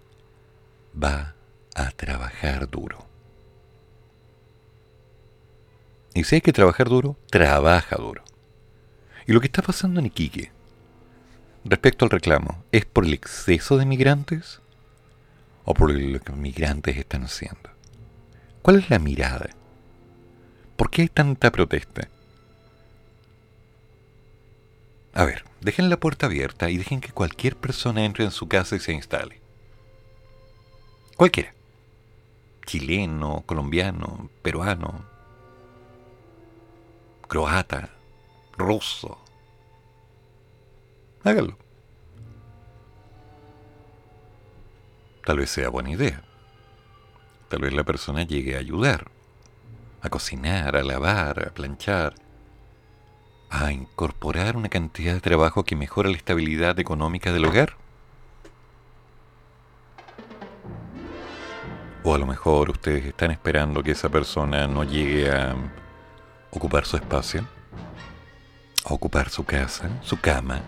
va 1.01 1.35
a 1.75 1.91
trabajar 1.91 2.69
duro. 2.69 3.08
Y 6.19 6.25
si 6.25 6.35
hay 6.35 6.41
que 6.41 6.51
trabajar 6.51 6.89
duro, 6.89 7.15
trabaja 7.31 7.95
duro. 7.95 8.25
Y 9.25 9.31
lo 9.31 9.39
que 9.39 9.47
está 9.47 9.61
pasando 9.61 10.01
en 10.01 10.07
Iquique, 10.07 10.51
respecto 11.63 12.03
al 12.03 12.11
reclamo, 12.11 12.65
¿es 12.73 12.83
por 12.83 13.05
el 13.05 13.13
exceso 13.13 13.77
de 13.77 13.85
migrantes 13.85 14.59
o 15.63 15.73
por 15.73 15.93
lo 15.93 16.19
que 16.19 16.31
los 16.31 16.37
migrantes 16.37 16.97
están 16.97 17.23
haciendo? 17.23 17.69
¿Cuál 18.61 18.79
es 18.79 18.89
la 18.89 18.99
mirada? 18.99 19.51
¿Por 20.75 20.89
qué 20.89 21.03
hay 21.03 21.07
tanta 21.07 21.53
protesta? 21.53 22.09
A 25.13 25.23
ver, 25.23 25.45
dejen 25.61 25.89
la 25.89 26.01
puerta 26.01 26.25
abierta 26.25 26.69
y 26.69 26.77
dejen 26.77 26.99
que 26.99 27.13
cualquier 27.13 27.55
persona 27.55 28.03
entre 28.03 28.25
en 28.25 28.31
su 28.31 28.49
casa 28.49 28.75
y 28.75 28.81
se 28.81 28.91
instale. 28.91 29.39
Cualquiera. 31.15 31.53
Chileno, 32.65 33.43
colombiano, 33.45 34.29
peruano, 34.41 35.08
croata, 37.29 37.91
ruso. 38.57 39.17
Háganlo. 41.23 41.57
Tal 45.23 45.37
vez 45.37 45.49
sea 45.51 45.69
buena 45.69 45.91
idea. 45.91 46.23
Tal 47.47 47.61
vez 47.61 47.71
la 47.71 47.83
persona 47.83 48.23
llegue 48.23 48.55
a 48.55 48.59
ayudar, 48.59 49.11
a 50.01 50.09
cocinar, 50.09 50.75
a 50.75 50.83
lavar, 50.83 51.47
a 51.47 51.53
planchar, 51.53 52.15
a 53.49 53.71
incorporar 53.71 54.57
una 54.57 54.69
cantidad 54.69 55.13
de 55.13 55.21
trabajo 55.21 55.63
que 55.63 55.75
mejora 55.75 56.09
la 56.09 56.17
estabilidad 56.17 56.79
económica 56.79 57.31
del 57.31 57.45
hogar. 57.45 57.77
O 62.03 62.15
a 62.15 62.17
lo 62.17 62.25
mejor 62.25 62.71
ustedes 62.71 63.05
están 63.05 63.29
esperando 63.29 63.83
que 63.83 63.91
esa 63.91 64.09
persona 64.09 64.67
no 64.67 64.83
llegue 64.83 65.29
a 65.29 65.55
ocupar 66.51 66.85
su 66.85 66.97
espacio, 66.97 67.45
ocupar 68.83 69.29
su 69.29 69.43
casa, 69.43 69.89
su 70.01 70.19
cama, 70.19 70.61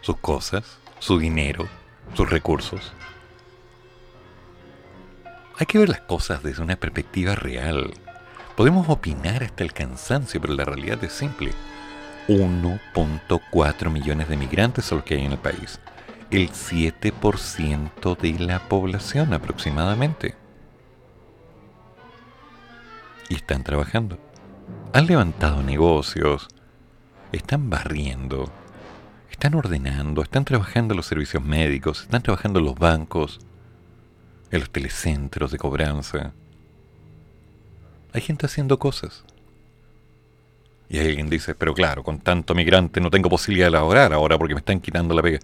sus 0.00 0.16
cosas, 0.16 0.78
su 0.98 1.18
dinero, 1.18 1.68
sus 2.14 2.28
recursos. 2.28 2.92
Hay 5.58 5.66
que 5.66 5.78
ver 5.78 5.90
las 5.90 6.00
cosas 6.00 6.42
desde 6.42 6.62
una 6.62 6.76
perspectiva 6.76 7.34
real. 7.34 7.92
Podemos 8.56 8.88
opinar 8.88 9.42
hasta 9.42 9.62
el 9.62 9.72
cansancio, 9.72 10.40
pero 10.40 10.54
la 10.54 10.64
realidad 10.64 11.02
es 11.04 11.12
simple. 11.12 11.52
1.4 12.28 13.90
millones 13.90 14.28
de 14.28 14.36
migrantes 14.36 14.86
son 14.86 14.98
los 14.98 15.04
que 15.04 15.14
hay 15.16 15.24
en 15.24 15.32
el 15.32 15.38
país. 15.38 15.80
El 16.30 16.50
7% 16.50 18.16
de 18.16 18.38
la 18.38 18.60
población 18.68 19.34
aproximadamente. 19.34 20.34
Y 23.28 23.34
están 23.34 23.62
trabajando. 23.64 24.29
Han 24.92 25.06
levantado 25.06 25.62
negocios. 25.62 26.48
Están 27.30 27.70
barriendo. 27.70 28.50
Están 29.30 29.54
ordenando. 29.54 30.20
Están 30.22 30.44
trabajando 30.44 30.94
los 30.94 31.06
servicios 31.06 31.44
médicos. 31.44 32.02
Están 32.02 32.22
trabajando 32.22 32.60
los 32.60 32.74
bancos. 32.74 33.38
En 34.50 34.58
los 34.58 34.70
telecentros 34.70 35.52
de 35.52 35.58
cobranza. 35.58 36.32
Hay 38.12 38.20
gente 38.20 38.46
haciendo 38.46 38.80
cosas. 38.80 39.24
Y 40.88 40.98
alguien 40.98 41.30
dice, 41.30 41.54
pero 41.54 41.72
claro, 41.72 42.02
con 42.02 42.18
tanto 42.18 42.52
migrante 42.56 43.00
no 43.00 43.10
tengo 43.10 43.30
posibilidad 43.30 43.68
de 43.68 43.72
laborar 43.72 44.12
ahora 44.12 44.36
porque 44.36 44.54
me 44.54 44.58
están 44.58 44.80
quitando 44.80 45.14
la 45.14 45.22
pega. 45.22 45.38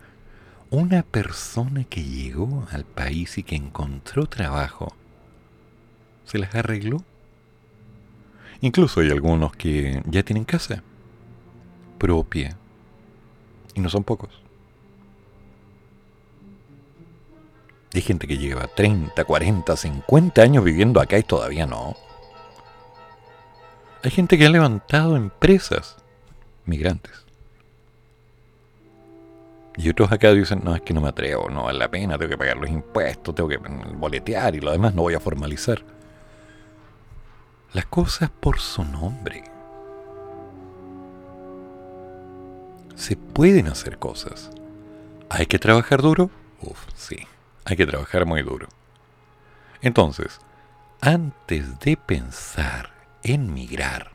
Una 0.70 1.04
persona 1.04 1.84
que 1.84 2.02
llegó 2.02 2.66
al 2.72 2.84
país 2.84 3.38
y 3.38 3.44
que 3.44 3.54
encontró 3.54 4.26
trabajo, 4.26 4.92
¿se 6.24 6.38
las 6.38 6.52
arregló? 6.56 7.04
Incluso 8.60 9.00
hay 9.00 9.10
algunos 9.10 9.54
que 9.54 10.02
ya 10.06 10.22
tienen 10.22 10.44
casa 10.44 10.82
propia. 11.98 12.56
Y 13.74 13.80
no 13.80 13.88
son 13.90 14.04
pocos. 14.04 14.30
Hay 17.94 18.02
gente 18.02 18.26
que 18.26 18.36
lleva 18.36 18.66
30, 18.66 19.24
40, 19.24 19.76
50 19.76 20.42
años 20.42 20.64
viviendo 20.64 21.00
acá 21.00 21.18
y 21.18 21.22
todavía 21.22 21.66
no. 21.66 21.96
Hay 24.02 24.10
gente 24.10 24.36
que 24.36 24.46
ha 24.46 24.50
levantado 24.50 25.16
empresas 25.16 25.96
migrantes. 26.64 27.12
Y 29.78 29.90
otros 29.90 30.10
acá 30.10 30.32
dicen, 30.32 30.60
no, 30.64 30.74
es 30.74 30.80
que 30.80 30.94
no 30.94 31.02
me 31.02 31.08
atrevo, 31.08 31.50
no 31.50 31.64
vale 31.64 31.78
la 31.78 31.90
pena, 31.90 32.16
tengo 32.16 32.30
que 32.30 32.38
pagar 32.38 32.56
los 32.56 32.70
impuestos, 32.70 33.34
tengo 33.34 33.48
que 33.48 33.58
boletear 33.58 34.54
y 34.54 34.60
lo 34.60 34.72
demás 34.72 34.94
no 34.94 35.02
voy 35.02 35.14
a 35.14 35.20
formalizar. 35.20 35.82
Las 37.76 37.84
cosas 37.84 38.30
por 38.30 38.58
su 38.58 38.84
nombre. 38.84 39.44
Se 42.94 43.18
pueden 43.18 43.66
hacer 43.66 43.98
cosas. 43.98 44.50
¿Hay 45.28 45.44
que 45.44 45.58
trabajar 45.58 46.00
duro? 46.00 46.30
Uf, 46.62 46.86
sí, 46.94 47.18
hay 47.66 47.76
que 47.76 47.86
trabajar 47.86 48.24
muy 48.24 48.42
duro. 48.42 48.66
Entonces, 49.82 50.40
antes 51.02 51.78
de 51.80 51.98
pensar 51.98 52.94
en 53.22 53.52
migrar, 53.52 54.12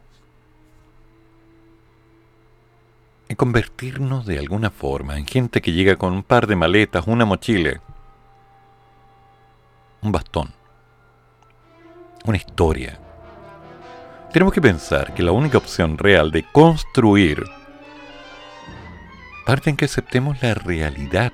en 3.29 3.35
convertirnos 3.35 4.25
de 4.25 4.39
alguna 4.39 4.71
forma 4.71 5.19
en 5.19 5.27
gente 5.27 5.61
que 5.61 5.71
llega 5.71 5.97
con 5.97 6.13
un 6.13 6.23
par 6.23 6.47
de 6.47 6.55
maletas, 6.55 7.05
una 7.05 7.25
mochila, 7.25 7.79
un 10.01 10.11
bastón, 10.11 10.51
una 12.25 12.37
historia. 12.37 12.99
Tenemos 14.31 14.53
que 14.53 14.61
pensar 14.61 15.13
que 15.13 15.23
la 15.23 15.33
única 15.33 15.57
opción 15.57 15.97
real 15.97 16.31
de 16.31 16.43
construir 16.43 17.43
parte 19.45 19.69
en 19.69 19.75
que 19.75 19.85
aceptemos 19.85 20.41
la 20.41 20.53
realidad 20.53 21.33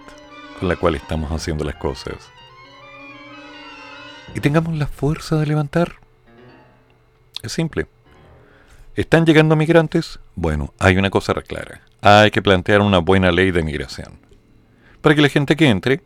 con 0.60 0.68
la 0.68 0.76
cual 0.76 0.96
estamos 0.96 1.32
haciendo 1.32 1.64
las 1.64 1.76
cosas 1.76 2.16
y 4.34 4.40
tengamos 4.40 4.76
la 4.76 4.88
fuerza 4.88 5.36
de 5.38 5.46
levantar 5.46 5.96
es 7.44 7.52
simple. 7.52 7.88
¿Están 8.96 9.28
llegando 9.28 9.56
migrantes? 9.56 10.20
Bueno, 10.36 10.74
hay 10.80 10.98
una 10.98 11.12
cosa 11.12 11.36
clara. 11.36 11.82
Hay 12.02 12.32
que 12.32 12.42
plantear 12.42 12.82
una 12.82 12.98
buena 12.98 13.32
ley 13.32 13.52
de 13.52 13.62
migración. 13.62 14.20
Para 15.02 15.14
que 15.14 15.22
la 15.22 15.30
gente 15.30 15.56
que 15.56 15.70
entre 15.70 16.02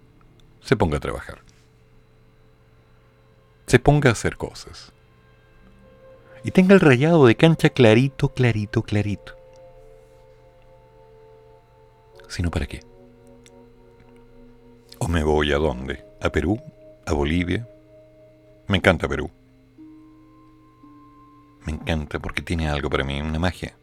se 0.61 0.75
ponga 0.75 0.97
a 0.97 0.99
trabajar. 0.99 1.39
Se 3.67 3.79
ponga 3.79 4.09
a 4.09 4.11
hacer 4.11 4.35
cosas. 4.35 4.91
Y 6.43 6.51
tenga 6.51 6.73
el 6.73 6.79
rayado 6.79 7.25
de 7.25 7.35
cancha 7.35 7.69
clarito, 7.69 8.29
clarito, 8.29 8.81
clarito. 8.81 9.35
Sino 12.27 12.49
para 12.49 12.65
qué. 12.65 12.81
¿O 14.97 15.07
me 15.07 15.23
voy 15.23 15.51
a 15.51 15.57
dónde? 15.57 16.03
¿A 16.21 16.29
Perú? 16.31 16.59
¿A 17.05 17.13
Bolivia? 17.13 17.67
Me 18.67 18.77
encanta 18.77 19.07
Perú. 19.07 19.29
Me 21.65 21.73
encanta 21.73 22.19
porque 22.19 22.41
tiene 22.41 22.69
algo 22.69 22.89
para 22.89 23.03
mí, 23.03 23.21
una 23.21 23.37
magia. 23.37 23.75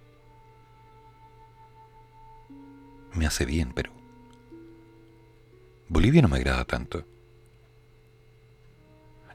Me 3.14 3.26
hace 3.26 3.44
bien, 3.44 3.72
pero 3.74 3.92
Bolivia 5.88 6.22
no 6.22 6.28
me 6.28 6.36
agrada 6.36 6.64
tanto. 6.64 7.04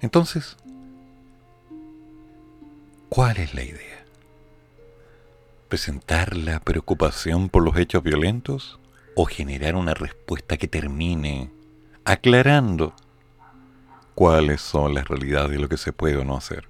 Entonces, 0.01 0.57
¿cuál 3.13 3.37
es 3.37 3.53
la 3.53 3.61
idea? 3.61 4.05
¿Presentar 5.69 6.35
la 6.35 6.59
preocupación 6.59 7.47
por 7.47 7.63
los 7.63 7.77
hechos 7.77 8.01
violentos 8.01 8.79
o 9.15 9.25
generar 9.25 9.75
una 9.75 9.93
respuesta 9.93 10.57
que 10.57 10.67
termine 10.67 11.51
aclarando 12.05 12.95
cuáles 14.15 14.61
son 14.61 14.95
las 14.95 15.07
realidades 15.07 15.59
y 15.59 15.61
lo 15.61 15.69
que 15.69 15.77
se 15.77 15.93
puede 15.93 16.17
o 16.17 16.23
no 16.23 16.35
hacer? 16.35 16.67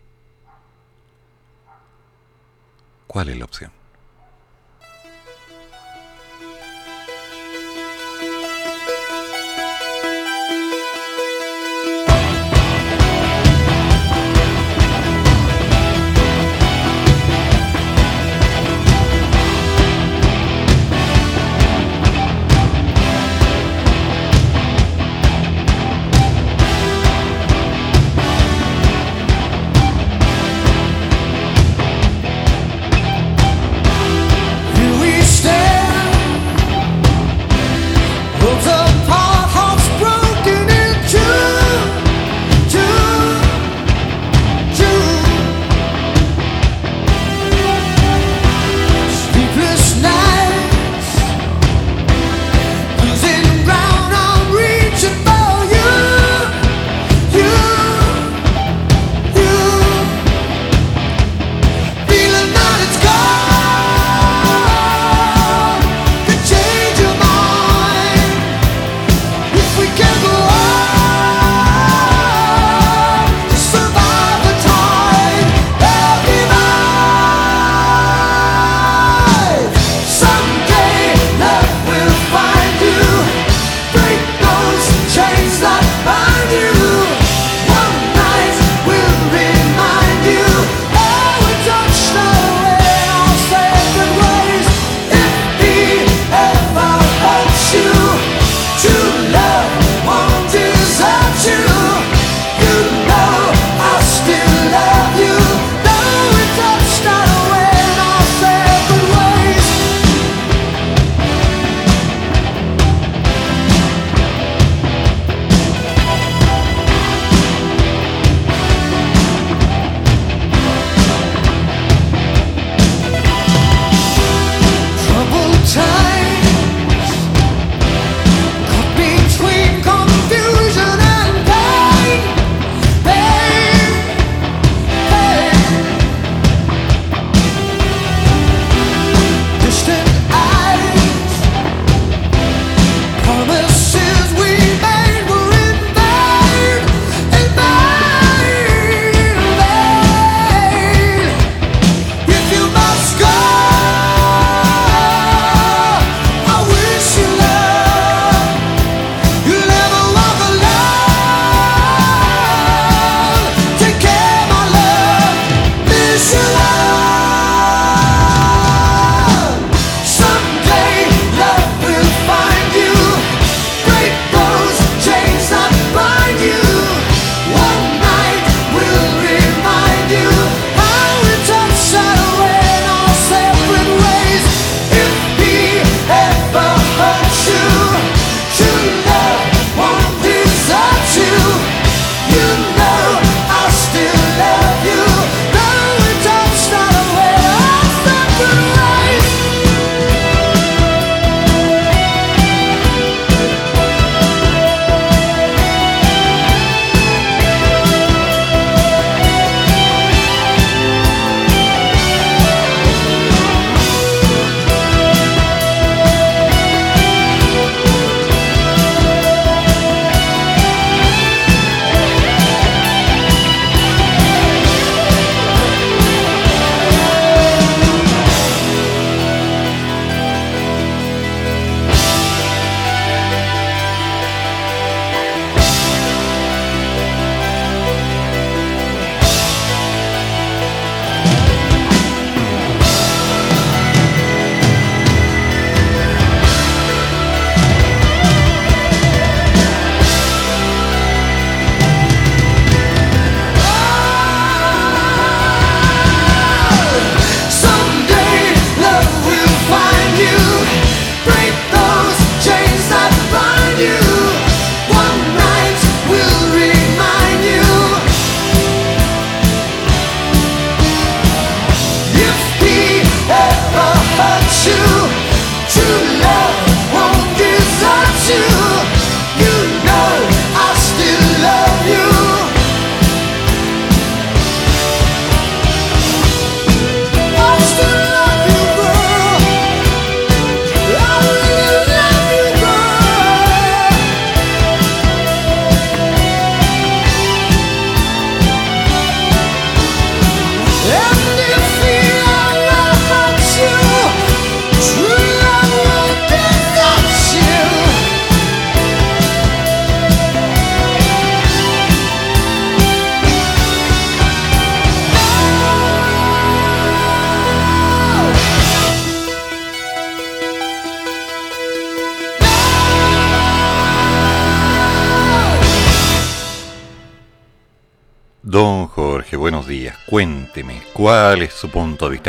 ¿Cuál 3.07 3.29
es 3.29 3.37
la 3.37 3.45
opción? 3.45 3.71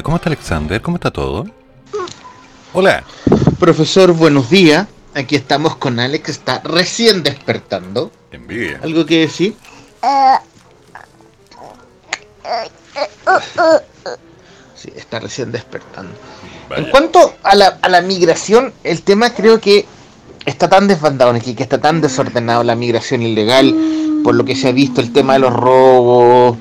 ¿Cómo 0.05 0.17
está 0.19 0.29
Alexander? 0.29 0.81
¿Cómo 0.81 0.99
está 0.99 1.11
todo? 1.11 1.47
Hola. 2.75 3.03
Profesor, 3.59 4.13
buenos 4.13 4.49
días. 4.49 4.87
Aquí 5.15 5.35
estamos 5.35 5.75
con 5.75 5.99
Alex, 5.99 6.29
está 6.29 6.61
recién 6.63 7.25
despertando. 7.25 8.13
Envidia. 8.31 8.79
¿Algo 8.85 9.05
que 9.05 9.21
decir? 9.21 9.57
Sí, 14.77 14.93
está 14.95 15.19
recién 15.19 15.51
despertando. 15.51 16.13
En 16.77 16.89
cuanto 16.91 17.35
a 17.43 17.57
la, 17.57 17.79
a 17.83 17.89
la 17.89 18.01
migración, 18.01 18.73
el 18.85 19.03
tema 19.03 19.35
creo 19.35 19.61
que 19.61 19.87
está 20.47 20.69
tan 20.69 20.87
desbandado 20.87 21.33
aquí, 21.33 21.55
que 21.57 21.65
está 21.65 21.81
tan 21.81 22.01
desordenado 22.01 22.63
la 22.63 22.77
migración 22.77 23.23
ilegal, 23.23 23.75
por 24.23 24.37
lo 24.37 24.45
que 24.45 24.55
se 24.55 24.69
ha 24.69 24.73
visto 24.73 25.01
el 25.01 25.13
tema 25.13 25.33
de 25.33 25.41
los 25.41 25.53
robos. 25.53 26.59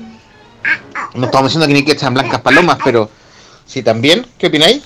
No 1.14 1.26
estamos 1.26 1.50
diciendo 1.50 1.66
que 1.66 1.74
ni 1.74 1.84
que 1.84 1.92
echan 1.92 2.14
blancas 2.14 2.40
palomas, 2.40 2.78
pero 2.84 3.08
sí 3.66 3.82
también. 3.82 4.26
¿Qué 4.38 4.48
opináis? 4.48 4.82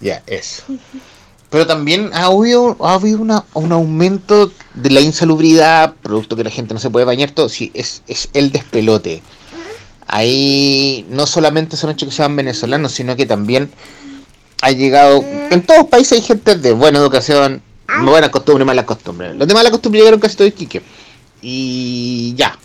Ya, 0.00 0.22
eso. 0.26 0.64
Pero 1.50 1.66
también 1.66 2.10
ha 2.14 2.26
habido, 2.26 2.76
ha 2.80 2.94
habido 2.94 3.20
una, 3.20 3.44
un 3.54 3.72
aumento 3.72 4.50
de 4.74 4.90
la 4.90 5.00
insalubridad, 5.00 5.94
producto 6.02 6.34
que 6.34 6.44
la 6.44 6.50
gente 6.50 6.74
no 6.74 6.80
se 6.80 6.90
puede 6.90 7.04
bañar 7.04 7.30
todo. 7.30 7.48
Sí, 7.48 7.70
es, 7.74 8.02
es 8.08 8.30
el 8.32 8.50
despelote. 8.50 9.22
Ahí 10.06 11.06
no 11.08 11.26
solamente 11.26 11.76
son 11.76 11.90
hechos 11.90 12.08
que 12.08 12.14
sean 12.14 12.34
venezolanos, 12.36 12.92
sino 12.92 13.16
que 13.16 13.26
también 13.26 13.70
ha 14.62 14.70
llegado. 14.70 15.22
En 15.50 15.62
todos 15.62 15.80
los 15.80 15.88
países 15.88 16.12
hay 16.12 16.22
gente 16.22 16.56
de 16.56 16.72
buena 16.72 16.98
educación, 16.98 17.62
buena 18.04 18.30
costumbre, 18.30 18.64
mala 18.64 18.86
costumbre. 18.86 19.34
Los 19.34 19.46
de 19.46 19.54
mala 19.54 19.70
costumbre 19.70 20.00
llegaron 20.00 20.20
casi 20.20 20.36
todo 20.36 20.48
Iquique. 20.48 20.82
Y 21.42 22.34
ya. 22.36 22.58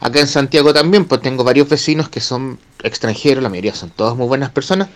Acá 0.00 0.20
en 0.20 0.28
Santiago 0.28 0.74
también, 0.74 1.04
pues 1.06 1.22
tengo 1.22 1.42
varios 1.42 1.68
vecinos 1.68 2.08
que 2.08 2.20
son 2.20 2.58
extranjeros, 2.82 3.42
la 3.42 3.48
mayoría 3.48 3.74
son 3.74 3.90
todas 3.90 4.16
muy 4.16 4.26
buenas 4.26 4.50
personas. 4.50 4.88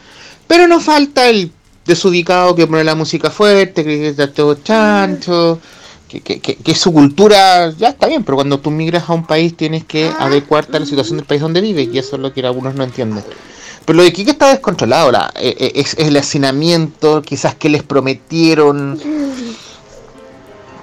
Pero 0.46 0.66
no 0.66 0.80
falta 0.80 1.28
el 1.28 1.52
desubicado 1.86 2.54
que 2.54 2.66
pone 2.66 2.84
la 2.84 2.94
música 2.94 3.30
fuerte, 3.30 3.84
que 3.84 4.08
está 4.08 4.32
todo 4.32 4.54
chancho, 4.56 5.58
que, 6.08 6.20
que, 6.20 6.40
que, 6.40 6.56
que 6.56 6.74
su 6.74 6.92
cultura 6.92 7.70
ya 7.70 7.88
está 7.88 8.08
bien, 8.08 8.24
pero 8.24 8.36
cuando 8.36 8.58
tú 8.58 8.70
migras 8.70 9.08
a 9.08 9.14
un 9.14 9.26
país 9.26 9.56
tienes 9.56 9.84
que 9.84 10.10
adecuarte 10.18 10.76
a 10.76 10.80
la 10.80 10.86
situación 10.86 11.18
del 11.18 11.26
país 11.26 11.40
donde 11.40 11.60
vives, 11.60 11.88
y 11.92 11.98
eso 11.98 12.16
es 12.16 12.22
lo 12.22 12.32
que 12.32 12.44
algunos 12.44 12.74
no 12.74 12.84
entienden. 12.84 13.24
Pero 13.84 13.96
lo 13.96 14.02
de 14.02 14.12
Kike 14.12 14.32
está 14.32 14.50
descontrolado, 14.50 15.10
la, 15.10 15.32
eh, 15.36 15.56
eh, 15.58 15.72
es, 15.76 15.94
es 15.94 16.08
el 16.08 16.16
hacinamiento, 16.16 17.22
quizás 17.22 17.54
que 17.54 17.68
les 17.68 17.82
prometieron, 17.82 19.00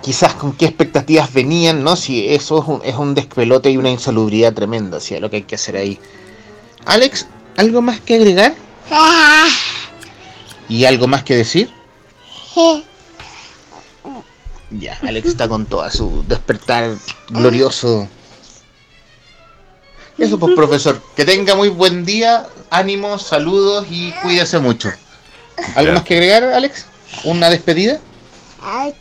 quizás 0.08 0.36
con 0.36 0.54
qué 0.54 0.64
expectativas 0.68 1.34
venían, 1.34 1.84
¿no? 1.84 1.98
Si 1.98 2.30
eso 2.30 2.62
es 2.62 2.68
un, 2.70 2.82
es 2.86 2.96
un 2.96 3.14
despelote 3.14 3.70
y 3.72 3.76
una 3.76 3.90
insalubridad 3.90 4.54
tremenda, 4.54 5.02
si 5.02 5.16
es 5.16 5.20
lo 5.20 5.30
que 5.30 5.36
hay 5.36 5.44
que 5.44 5.56
hacer 5.56 5.76
ahí. 5.76 6.00
Alex, 6.86 7.28
¿algo 7.58 7.82
más 7.82 8.00
que 8.00 8.16
agregar? 8.16 8.56
¿Y 10.70 10.86
algo 10.86 11.08
más 11.08 11.24
que 11.24 11.36
decir? 11.36 11.70
Ya, 14.70 14.98
Alex 15.02 15.28
está 15.28 15.50
con 15.50 15.66
toda 15.66 15.92
su 15.92 16.24
despertar 16.26 16.96
glorioso. 17.28 18.08
Eso 20.18 20.40
pues, 20.40 20.56
profesor. 20.56 21.02
Que 21.18 21.26
tenga 21.26 21.54
muy 21.54 21.68
buen 21.68 22.06
día, 22.06 22.48
ánimos, 22.70 23.24
saludos 23.24 23.88
y 23.92 24.12
cuídese 24.24 24.60
mucho. 24.60 24.90
¿Algo 25.76 25.90
Ya. 25.92 25.96
más 25.96 26.04
que 26.04 26.14
agregar, 26.14 26.46
Alex? 26.46 26.86
¿Una 27.26 27.50
despedida? 27.50 28.00
Ya. 28.62 28.94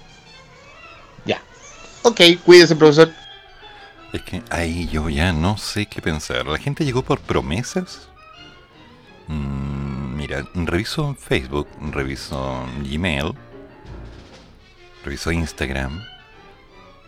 Ok, 2.08 2.20
cuídese, 2.44 2.76
profesor. 2.76 3.10
Es 4.12 4.22
que 4.22 4.40
ahí 4.50 4.86
yo 4.86 5.08
ya 5.08 5.32
no 5.32 5.58
sé 5.58 5.86
qué 5.86 6.00
pensar. 6.00 6.46
¿La 6.46 6.56
gente 6.56 6.84
llegó 6.84 7.02
por 7.02 7.18
promesas? 7.18 8.08
Mm, 9.26 10.14
mira, 10.14 10.48
reviso 10.54 11.16
Facebook, 11.16 11.66
reviso 11.90 12.64
Gmail, 12.84 13.32
reviso 15.04 15.32
Instagram, 15.32 16.00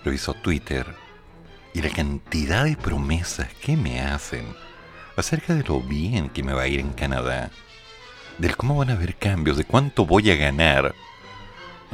reviso 0.05 0.35
Twitter 0.35 0.85
y 1.75 1.81
la 1.81 1.91
cantidad 1.91 2.65
de 2.65 2.77
promesas 2.77 3.55
que 3.63 3.77
me 3.77 4.01
hacen 4.01 4.53
acerca 5.17 5.55
de 5.55 5.63
lo 5.63 5.79
bien 5.81 6.29
que 6.29 6.43
me 6.43 6.55
va 6.55 6.63
a 6.63 6.67
ir 6.67 6.81
en 6.81 6.93
Canadá, 6.93 7.53
del 8.39 8.57
cómo 8.57 8.75
van 8.75 8.91
a 8.91 8.95
haber 8.95 9.15
cambios, 9.15 9.59
de 9.59 9.65
cuánto 9.65 10.05
voy 10.07 10.29
a 10.33 10.35
ganar. 10.35 10.93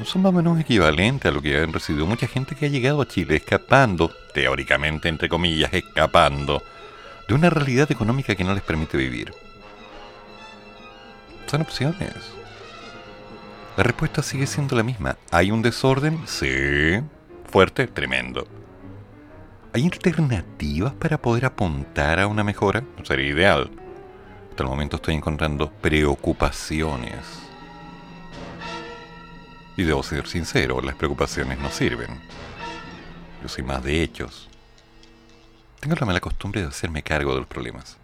Son 0.02 0.22
más 0.22 0.30
o 0.30 0.36
menos 0.36 0.58
equivalentes 0.58 1.30
a 1.30 1.34
lo 1.34 1.40
que 1.40 1.56
han 1.56 1.72
recibido 1.72 2.06
mucha 2.06 2.26
gente 2.26 2.54
que 2.54 2.66
ha 2.66 2.68
llegado 2.68 3.00
a 3.00 3.08
Chile 3.08 3.36
escapando, 3.36 4.10
teóricamente 4.34 5.08
entre 5.08 5.28
comillas, 5.28 5.72
escapando 5.72 6.62
de 7.28 7.34
una 7.34 7.48
realidad 7.48 7.90
económica 7.90 8.34
que 8.34 8.44
no 8.44 8.54
les 8.54 8.62
permite 8.62 8.98
vivir. 8.98 9.32
Son 11.46 11.62
opciones. 11.62 12.14
La 13.76 13.84
respuesta 13.84 14.22
sigue 14.22 14.46
siendo 14.46 14.76
la 14.76 14.82
misma. 14.82 15.16
¿Hay 15.30 15.50
un 15.50 15.62
desorden? 15.62 16.20
Sí. 16.26 17.00
Fuerte, 17.50 17.86
tremendo. 17.86 18.46
¿Hay 19.72 19.84
alternativas 19.84 20.92
para 20.92 21.18
poder 21.18 21.46
apuntar 21.46 22.20
a 22.20 22.26
una 22.26 22.44
mejora? 22.44 22.84
Sería 23.04 23.28
ideal. 23.28 23.70
Hasta 24.50 24.62
el 24.62 24.68
momento 24.68 24.96
estoy 24.96 25.14
encontrando 25.14 25.70
preocupaciones. 25.70 27.43
Y 29.76 29.82
debo 29.82 30.02
ser 30.02 30.26
sincero, 30.26 30.80
las 30.80 30.94
preocupaciones 30.94 31.58
no 31.58 31.70
sirven. 31.70 32.20
Yo 33.42 33.48
soy 33.48 33.64
más 33.64 33.82
de 33.82 34.02
hechos. 34.02 34.48
Tengo 35.80 35.96
la 35.96 36.06
mala 36.06 36.20
costumbre 36.20 36.62
de 36.62 36.68
hacerme 36.68 37.02
cargo 37.02 37.32
de 37.34 37.40
los 37.40 37.46
problemas. 37.46 37.96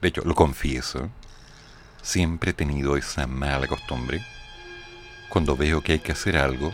De 0.00 0.08
hecho, 0.08 0.22
lo 0.24 0.34
confieso, 0.34 1.10
siempre 2.02 2.50
he 2.50 2.54
tenido 2.54 2.96
esa 2.96 3.26
mala 3.26 3.66
costumbre. 3.66 4.24
Cuando 5.28 5.56
veo 5.56 5.80
que 5.80 5.92
hay 5.92 5.98
que 6.00 6.12
hacer 6.12 6.36
algo, 6.36 6.72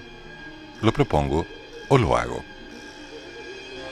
lo 0.83 0.93
propongo 0.93 1.47
o 1.89 1.99
lo 1.99 2.17
hago. 2.17 2.43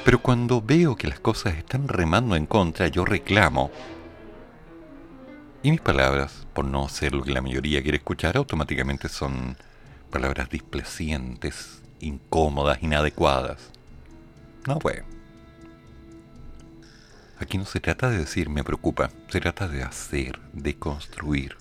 Pero 0.04 0.20
cuando 0.20 0.60
veo 0.62 0.96
que 0.96 1.08
las 1.08 1.20
cosas 1.20 1.54
están 1.54 1.88
remando 1.88 2.36
en 2.36 2.46
contra, 2.46 2.88
yo 2.88 3.04
reclamo. 3.04 3.70
Y 5.62 5.70
mis 5.70 5.80
palabras, 5.80 6.46
por 6.52 6.64
no 6.64 6.88
ser 6.88 7.12
lo 7.12 7.22
que 7.22 7.32
la 7.32 7.42
mayoría 7.42 7.82
quiere 7.82 7.98
escuchar, 7.98 8.36
automáticamente 8.36 9.08
son 9.08 9.56
palabras 10.06 10.48
displacientes, 10.48 11.82
incómodas, 12.00 12.82
inadecuadas. 12.82 13.70
No, 14.66 14.78
pues. 14.78 15.02
Aquí 17.38 17.58
no 17.58 17.66
se 17.66 17.80
trata 17.80 18.08
de 18.08 18.18
decir 18.18 18.48
me 18.48 18.64
preocupa, 18.64 19.10
se 19.28 19.40
trata 19.40 19.68
de 19.68 19.82
hacer, 19.82 20.40
de 20.52 20.76
construir, 20.76 21.56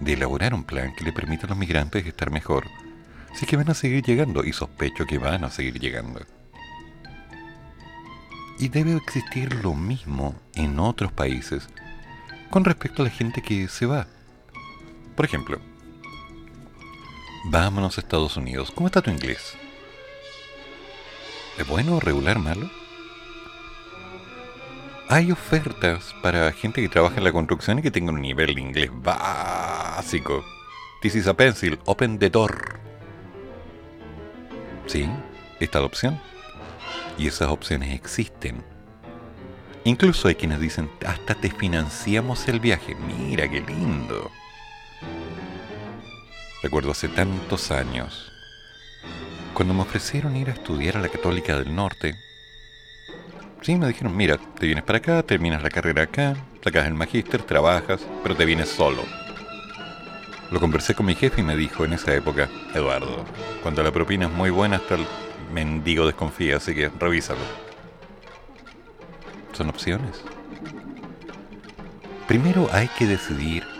de 0.00 0.14
elaborar 0.14 0.54
un 0.54 0.64
plan 0.64 0.94
que 0.94 1.04
le 1.04 1.12
permita 1.12 1.46
a 1.46 1.50
los 1.50 1.58
migrantes 1.58 2.06
estar 2.06 2.30
mejor. 2.30 2.66
Si 3.34 3.44
que 3.44 3.56
van 3.56 3.70
a 3.70 3.74
seguir 3.74 4.02
llegando, 4.02 4.44
y 4.44 4.52
sospecho 4.52 5.04
que 5.06 5.18
van 5.18 5.44
a 5.44 5.50
seguir 5.50 5.78
llegando. 5.78 6.20
Y 8.58 8.68
debe 8.68 8.96
existir 8.96 9.54
lo 9.62 9.74
mismo 9.74 10.34
en 10.54 10.80
otros 10.80 11.12
países 11.12 11.68
con 12.50 12.64
respecto 12.64 13.02
a 13.02 13.04
la 13.04 13.10
gente 13.10 13.42
que 13.42 13.68
se 13.68 13.86
va. 13.86 14.06
Por 15.14 15.26
ejemplo, 15.26 15.60
vámonos 17.44 17.96
a 17.96 18.00
Estados 18.00 18.36
Unidos. 18.36 18.70
¿Cómo 18.74 18.86
está 18.86 19.02
tu 19.02 19.10
inglés? 19.10 19.54
¿Es 21.58 21.66
bueno, 21.66 22.00
regular, 22.00 22.38
malo? 22.38 22.70
Hay 25.08 25.32
ofertas 25.32 26.14
para 26.22 26.52
gente 26.52 26.82
que 26.82 26.88
trabaja 26.88 27.16
en 27.16 27.24
la 27.24 27.32
construcción 27.32 27.78
y 27.78 27.82
que 27.82 27.90
tenga 27.90 28.12
un 28.12 28.20
nivel 28.20 28.54
de 28.54 28.60
inglés 28.60 28.90
básico. 28.92 30.44
This 31.00 31.14
is 31.14 31.26
a 31.26 31.34
pencil, 31.34 31.78
open 31.86 32.18
the 32.18 32.28
door. 32.28 32.78
Sí, 34.86 35.08
está 35.60 35.80
la 35.80 35.86
opción. 35.86 36.20
Y 37.16 37.26
esas 37.26 37.48
opciones 37.48 37.94
existen. 37.94 38.62
Incluso 39.84 40.28
hay 40.28 40.34
quienes 40.34 40.60
dicen, 40.60 40.90
hasta 41.06 41.34
te 41.34 41.50
financiamos 41.50 42.46
el 42.48 42.60
viaje. 42.60 42.94
Mira 42.94 43.48
qué 43.48 43.60
lindo. 43.62 44.30
Recuerdo 46.60 46.90
hace 46.90 47.06
tantos 47.06 47.70
años, 47.70 48.32
cuando 49.54 49.74
me 49.74 49.82
ofrecieron 49.82 50.34
ir 50.36 50.50
a 50.50 50.54
estudiar 50.54 50.96
a 50.96 51.00
la 51.00 51.08
Católica 51.08 51.56
del 51.56 51.72
Norte, 51.72 52.16
sí, 53.62 53.76
me 53.76 53.86
dijeron, 53.86 54.16
mira, 54.16 54.38
te 54.38 54.66
vienes 54.66 54.82
para 54.82 54.98
acá, 54.98 55.22
terminas 55.22 55.62
la 55.62 55.70
carrera 55.70 56.02
acá, 56.02 56.34
sacas 56.64 56.88
el 56.88 56.94
magíster, 56.94 57.42
trabajas, 57.42 58.04
pero 58.24 58.34
te 58.34 58.44
vienes 58.44 58.68
solo. 58.70 59.04
Lo 60.50 60.58
conversé 60.58 60.96
con 60.96 61.06
mi 61.06 61.14
jefe 61.14 61.42
y 61.42 61.44
me 61.44 61.54
dijo 61.54 61.84
en 61.84 61.92
esa 61.92 62.12
época, 62.12 62.48
Eduardo, 62.74 63.24
cuando 63.62 63.84
la 63.84 63.92
propina 63.92 64.26
es 64.26 64.32
muy 64.32 64.50
buena 64.50 64.76
hasta 64.76 64.96
el 64.96 65.06
mendigo 65.52 66.06
desconfía, 66.06 66.56
así 66.56 66.74
que 66.74 66.88
revísalo. 66.98 67.40
Son 69.52 69.68
opciones. 69.68 70.22
Primero 72.26 72.68
hay 72.72 72.88
que 72.88 73.06
decidir 73.06 73.77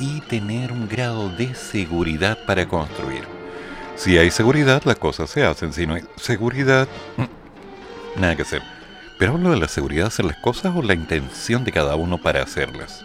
y 0.00 0.22
tener 0.22 0.72
un 0.72 0.88
grado 0.88 1.28
de 1.28 1.54
seguridad 1.54 2.38
para 2.46 2.66
construir. 2.66 3.24
Si 3.96 4.16
hay 4.16 4.30
seguridad, 4.30 4.82
las 4.84 4.96
cosas 4.96 5.28
se 5.28 5.44
hacen. 5.44 5.74
Si 5.74 5.86
no 5.86 5.94
hay 5.94 6.02
seguridad, 6.16 6.88
nada 8.16 8.34
que 8.34 8.42
hacer. 8.42 8.62
Pero 9.18 9.34
hablo 9.34 9.50
de 9.50 9.58
la 9.58 9.68
seguridad 9.68 10.04
de 10.04 10.08
hacer 10.08 10.24
las 10.24 10.38
cosas 10.38 10.74
o 10.74 10.82
la 10.82 10.94
intención 10.94 11.64
de 11.64 11.72
cada 11.72 11.96
uno 11.96 12.16
para 12.16 12.42
hacerlas. 12.42 13.04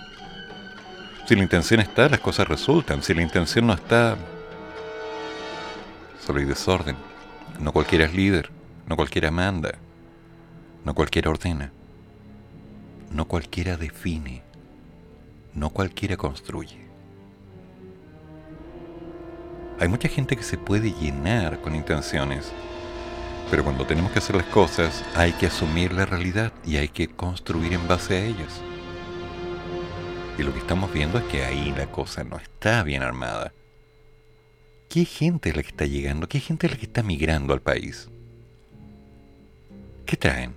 Si 1.28 1.36
la 1.36 1.44
intención 1.44 1.82
está, 1.82 2.08
las 2.08 2.22
cosas 2.22 2.48
resultan. 2.48 3.04
Si 3.04 3.14
la 3.14 3.22
intención 3.22 3.68
no 3.68 3.74
está, 3.74 4.16
solo 6.26 6.40
hay 6.40 6.46
desorden. 6.46 6.96
No 7.60 7.74
cualquiera 7.74 8.06
es 8.06 8.14
líder, 8.14 8.50
no 8.88 8.96
cualquiera 8.96 9.32
manda, 9.32 9.76
no 10.86 10.94
cualquiera 10.94 11.30
ordena, 11.30 11.72
no 13.12 13.26
cualquiera 13.26 13.76
define, 13.76 14.44
no 15.54 15.70
cualquiera 15.70 16.16
construye. 16.18 16.85
Hay 19.78 19.90
mucha 19.90 20.08
gente 20.08 20.38
que 20.38 20.44
se 20.44 20.58
puede 20.58 20.94
llenar 20.94 21.60
con 21.60 21.76
intenciones, 21.76 22.54
pero 23.52 23.64
cuando 23.66 23.86
tenemos 23.86 24.12
que 24.12 24.20
hacer 24.20 24.36
las 24.38 24.46
cosas 24.46 25.04
hay 25.16 25.34
que 25.34 25.48
asumir 25.48 25.92
la 25.92 26.06
realidad 26.06 26.54
y 26.66 26.78
hay 26.78 26.88
que 26.88 27.10
construir 27.10 27.74
en 27.74 27.86
base 27.86 28.16
a 28.16 28.26
ellas. 28.26 28.62
Y 30.38 30.44
lo 30.44 30.54
que 30.54 30.60
estamos 30.60 30.94
viendo 30.94 31.18
es 31.18 31.26
que 31.26 31.44
ahí 31.44 31.74
la 31.78 31.88
cosa 31.88 32.24
no 32.24 32.38
está 32.38 32.84
bien 32.84 33.04
armada. 33.04 33.54
¿Qué 34.88 35.04
gente 35.04 35.50
es 35.50 35.58
la 35.58 35.62
que 35.62 35.70
está 35.70 35.86
llegando? 35.86 36.28
¿Qué 36.28 36.40
gente 36.40 36.68
es 36.68 36.74
la 36.74 36.80
que 36.80 36.86
está 36.86 37.04
migrando 37.04 37.54
al 37.54 37.62
país? 37.62 38.08
¿Qué 40.06 40.16
traen? 40.16 40.56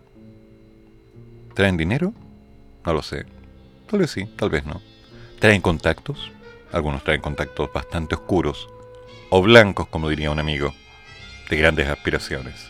¿Traen 1.55 1.77
dinero? 1.77 2.13
No 2.87 2.93
lo 2.93 3.03
sé. 3.03 3.27
Tal 3.91 3.99
vez 3.99 4.13
sí, 4.13 4.27
tal 4.37 4.51
vez 4.51 4.65
no. 4.65 4.81
¿Traen 5.41 5.61
contactos? 5.61 6.31
Algunos 6.71 7.03
traen 7.03 7.21
contactos 7.21 7.73
bastante 7.73 8.15
oscuros 8.15 8.69
o 9.31 9.43
blancos, 9.43 9.89
como 9.89 10.09
diría 10.09 10.31
un 10.31 10.39
amigo, 10.39 10.75
de 11.51 11.57
grandes 11.57 11.89
aspiraciones, 11.89 12.67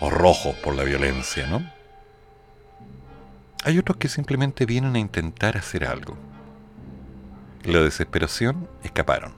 o 0.00 0.10
rojos 0.10 0.54
por 0.56 0.74
la 0.74 0.84
violencia, 0.84 1.46
¿no? 1.46 1.62
Hay 3.64 3.78
otros 3.78 3.96
que 3.96 4.08
simplemente 4.08 4.66
vienen 4.66 4.94
a 4.96 4.98
intentar 4.98 5.56
hacer 5.56 5.84
algo. 5.84 6.16
la 7.64 7.78
desesperación 7.78 8.68
escaparon. 8.82 9.34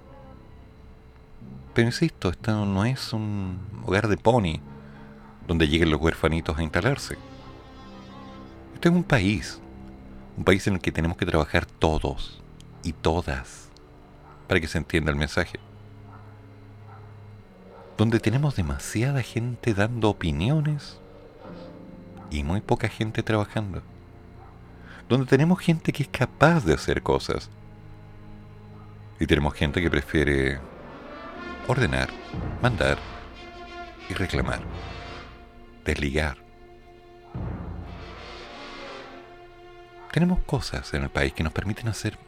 Pero 1.75 1.89
insisto, 1.89 2.31
esto 2.31 2.65
no 2.65 2.87
es 2.87 3.13
un 3.13 3.59
hogar 3.85 4.09
de 4.09 4.17
pony 4.17 4.61
donde 5.47 5.69
lleguen 5.69 5.91
los 5.91 6.01
huerfanitos 6.01 6.57
a 6.57 6.63
instalarse. 6.63 7.19
Esto 8.73 8.89
es 8.89 8.95
un 8.95 9.05
país, 9.05 9.61
un 10.39 10.45
país 10.45 10.67
en 10.67 10.75
el 10.75 10.81
que 10.81 10.91
tenemos 10.91 11.19
que 11.19 11.27
trabajar 11.27 11.67
todos 11.67 12.43
y 12.83 12.95
todas 12.95 13.69
para 14.49 14.59
que 14.59 14.69
se 14.69 14.79
entienda 14.79 15.11
el 15.11 15.19
mensaje 15.19 15.61
donde 17.97 18.19
tenemos 18.19 18.57
demasiada 18.57 19.23
gente 19.23 19.73
dando 19.73 20.11
opiniones 20.11 20.99
y 22.31 22.43
muy 22.43 22.61
poca 22.61 22.89
gente 22.89 23.23
trabajando. 23.23 23.83
Donde 25.09 25.27
tenemos 25.27 25.61
gente 25.61 25.93
que 25.93 26.03
es 26.03 26.09
capaz 26.09 26.65
de 26.65 26.75
hacer 26.75 27.03
cosas. 27.03 27.51
Y 29.21 29.27
tenemos 29.27 29.55
gente 29.55 29.81
que 29.81 29.91
prefiere 29.91 30.59
ordenar, 31.69 32.11
mandar 32.61 32.99
y 34.09 34.15
reclamar. 34.15 34.61
Desligar. 35.85 36.39
Tenemos 40.11 40.41
cosas 40.41 40.95
en 40.95 41.03
el 41.03 41.11
país 41.11 41.33
que 41.33 41.45
nos 41.45 41.53
permiten 41.53 41.89
hacer 41.89 42.19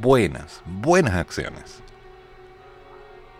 buenas, 0.00 0.62
buenas 0.66 1.14
acciones. 1.14 1.82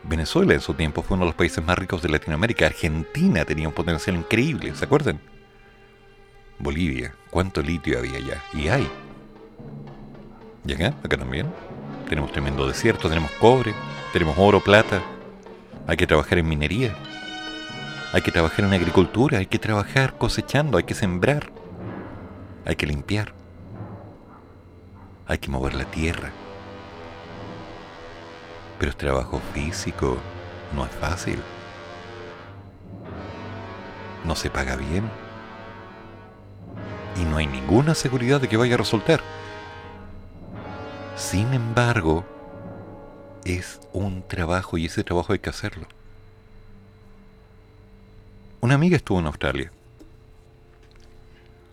Venezuela 0.02 0.54
en 0.54 0.60
su 0.60 0.74
tiempo 0.74 1.02
fue 1.02 1.16
uno 1.16 1.26
de 1.26 1.30
los 1.30 1.36
países 1.36 1.64
más 1.64 1.78
ricos 1.78 2.02
de 2.02 2.08
Latinoamérica. 2.08 2.66
Argentina 2.66 3.44
tenía 3.44 3.68
un 3.68 3.74
potencial 3.74 4.16
increíble, 4.16 4.74
¿se 4.74 4.84
acuerdan? 4.84 5.20
Bolivia, 6.58 7.14
¿cuánto 7.30 7.62
litio 7.62 7.98
había 7.98 8.16
allá? 8.16 8.42
Y 8.54 8.68
hay. 8.68 8.88
¿Y 10.64 10.72
acá? 10.72 10.94
Acá 11.02 11.16
también. 11.16 11.46
Tenemos 12.08 12.32
tremendo 12.32 12.66
desierto, 12.66 13.08
tenemos 13.08 13.30
cobre, 13.32 13.74
tenemos 14.12 14.36
oro, 14.38 14.60
plata. 14.60 15.02
Hay 15.86 15.96
que 15.96 16.06
trabajar 16.06 16.38
en 16.38 16.48
minería. 16.48 16.94
Hay 18.12 18.22
que 18.22 18.32
trabajar 18.32 18.64
en 18.64 18.72
agricultura, 18.72 19.38
hay 19.38 19.46
que 19.46 19.58
trabajar 19.58 20.18
cosechando, 20.18 20.78
hay 20.78 20.84
que 20.84 20.94
sembrar. 20.94 21.52
Hay 22.64 22.76
que 22.76 22.86
limpiar. 22.86 23.32
Hay 25.26 25.38
que 25.38 25.50
mover 25.50 25.74
la 25.74 25.84
tierra. 25.84 26.32
Pero 28.80 28.92
es 28.92 28.96
trabajo 28.96 29.42
físico, 29.52 30.16
no 30.74 30.86
es 30.86 30.90
fácil. 30.92 31.38
No 34.24 34.34
se 34.34 34.48
paga 34.48 34.76
bien. 34.76 35.04
Y 37.20 37.26
no 37.26 37.36
hay 37.36 37.46
ninguna 37.46 37.94
seguridad 37.94 38.40
de 38.40 38.48
que 38.48 38.56
vaya 38.56 38.76
a 38.76 38.78
resultar. 38.78 39.20
Sin 41.14 41.52
embargo, 41.52 42.24
es 43.44 43.80
un 43.92 44.26
trabajo 44.26 44.78
y 44.78 44.86
ese 44.86 45.04
trabajo 45.04 45.34
hay 45.34 45.40
que 45.40 45.50
hacerlo. 45.50 45.86
Una 48.62 48.76
amiga 48.76 48.96
estuvo 48.96 49.20
en 49.20 49.26
Australia. 49.26 49.70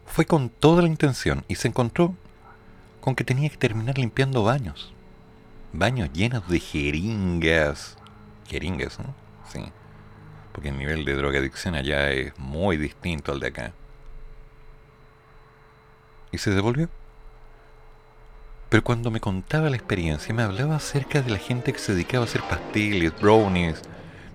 Fue 0.07 0.25
con 0.25 0.49
toda 0.49 0.81
la 0.81 0.89
intención 0.89 1.45
y 1.47 1.55
se 1.55 1.69
encontró 1.69 2.13
con 2.99 3.15
que 3.15 3.23
tenía 3.23 3.47
que 3.47 3.55
terminar 3.55 3.97
limpiando 3.97 4.43
baños 4.43 4.91
baños 5.77 6.09
llenos 6.11 6.47
de 6.49 6.59
jeringas. 6.59 7.97
Jeringas, 8.47 8.99
¿no? 8.99 9.13
Sí. 9.51 9.71
Porque 10.51 10.69
el 10.69 10.77
nivel 10.77 11.05
de 11.05 11.15
drogadicción 11.15 11.75
allá 11.75 12.11
es 12.11 12.37
muy 12.37 12.77
distinto 12.77 13.31
al 13.31 13.39
de 13.39 13.47
acá. 13.47 13.73
Y 16.31 16.39
se 16.39 16.51
devolvió. 16.51 16.89
Pero 18.69 18.83
cuando 18.83 19.11
me 19.11 19.21
contaba 19.21 19.69
la 19.69 19.77
experiencia, 19.77 20.33
me 20.33 20.43
hablaba 20.43 20.75
acerca 20.75 21.21
de 21.21 21.31
la 21.31 21.37
gente 21.37 21.71
que 21.71 21.79
se 21.79 21.93
dedicaba 21.93 22.25
a 22.25 22.27
hacer 22.27 22.41
pasteles, 22.41 23.17
brownies, 23.19 23.81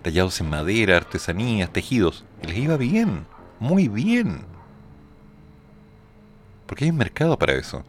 tallados 0.02 0.40
en 0.40 0.48
madera, 0.48 0.96
artesanías, 0.96 1.70
tejidos. 1.70 2.24
Y 2.42 2.46
les 2.46 2.56
iba 2.56 2.76
bien, 2.76 3.26
muy 3.58 3.88
bien. 3.88 4.46
Porque 6.66 6.84
hay 6.84 6.90
un 6.90 6.96
mercado 6.96 7.38
para 7.38 7.52
eso. 7.54 7.84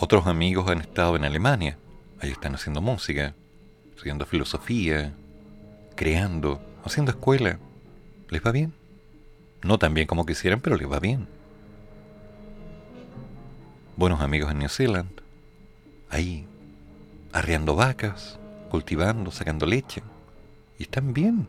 Otros 0.00 0.28
amigos 0.28 0.70
han 0.70 0.80
estado 0.80 1.16
en 1.16 1.24
Alemania. 1.24 1.76
Ahí 2.20 2.30
están 2.30 2.54
haciendo 2.54 2.80
música, 2.80 3.34
estudiando 3.90 4.26
filosofía, 4.26 5.12
creando, 5.96 6.62
haciendo 6.84 7.10
escuela. 7.10 7.58
¿Les 8.28 8.40
va 8.40 8.52
bien? 8.52 8.72
No 9.60 9.76
tan 9.76 9.94
bien 9.94 10.06
como 10.06 10.24
quisieran, 10.24 10.60
pero 10.60 10.76
les 10.76 10.88
va 10.88 11.00
bien. 11.00 11.26
Buenos 13.96 14.20
amigos 14.20 14.52
en 14.52 14.60
New 14.60 14.68
Zealand. 14.68 15.20
Ahí, 16.10 16.46
arreando 17.32 17.74
vacas, 17.74 18.38
cultivando, 18.70 19.32
sacando 19.32 19.66
leche. 19.66 20.04
Y 20.78 20.84
están 20.84 21.12
bien. 21.12 21.48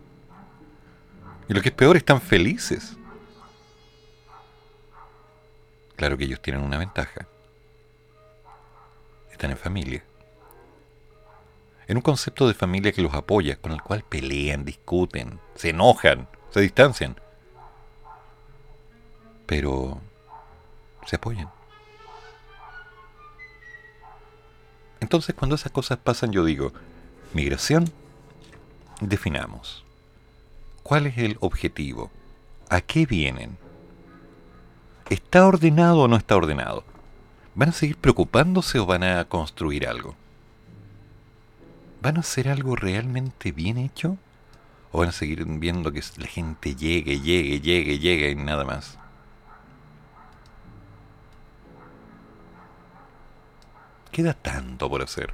Y 1.47 1.53
lo 1.53 1.61
que 1.61 1.69
es 1.69 1.75
peor, 1.75 1.97
están 1.97 2.19
felices. 2.19 2.97
Claro 5.95 6.17
que 6.17 6.23
ellos 6.23 6.41
tienen 6.41 6.63
una 6.63 6.79
ventaja 6.79 7.27
están 9.39 9.51
en 9.51 9.57
familia. 9.57 10.03
En 11.87 11.95
un 11.95 12.01
concepto 12.01 12.45
de 12.45 12.53
familia 12.53 12.91
que 12.91 13.01
los 13.01 13.13
apoya, 13.13 13.55
con 13.55 13.71
el 13.71 13.81
cual 13.81 14.03
pelean, 14.03 14.65
discuten, 14.65 15.39
se 15.55 15.69
enojan, 15.69 16.27
se 16.49 16.59
distancian. 16.59 17.15
Pero 19.45 20.01
se 21.05 21.15
apoyan. 21.15 21.49
Entonces 24.99 25.33
cuando 25.33 25.55
esas 25.55 25.71
cosas 25.71 25.99
pasan 25.99 26.33
yo 26.33 26.43
digo, 26.43 26.73
migración, 27.33 27.89
definamos. 28.99 29.85
¿Cuál 30.83 31.07
es 31.07 31.17
el 31.17 31.37
objetivo? 31.39 32.11
¿A 32.69 32.81
qué 32.81 33.05
vienen? 33.05 33.57
¿Está 35.09 35.47
ordenado 35.47 36.01
o 36.01 36.07
no 36.09 36.17
está 36.17 36.35
ordenado? 36.35 36.83
¿Van 37.55 37.69
a 37.69 37.73
seguir 37.73 37.97
preocupándose 37.97 38.79
o 38.79 38.85
van 38.85 39.03
a 39.03 39.25
construir 39.25 39.87
algo? 39.87 40.15
¿Van 42.01 42.17
a 42.17 42.21
hacer 42.21 42.47
algo 42.47 42.75
realmente 42.75 43.51
bien 43.51 43.77
hecho? 43.77 44.17
¿O 44.91 44.99
van 44.99 45.09
a 45.09 45.11
seguir 45.11 45.43
viendo 45.45 45.91
que 45.91 46.01
la 46.17 46.27
gente 46.27 46.75
llegue, 46.75 47.19
llegue, 47.19 47.59
llegue, 47.59 47.99
llegue 47.99 48.31
y 48.31 48.35
nada 48.35 48.63
más? 48.63 48.97
Queda 54.11 54.33
tanto 54.33 54.89
por 54.89 55.01
hacer. 55.01 55.33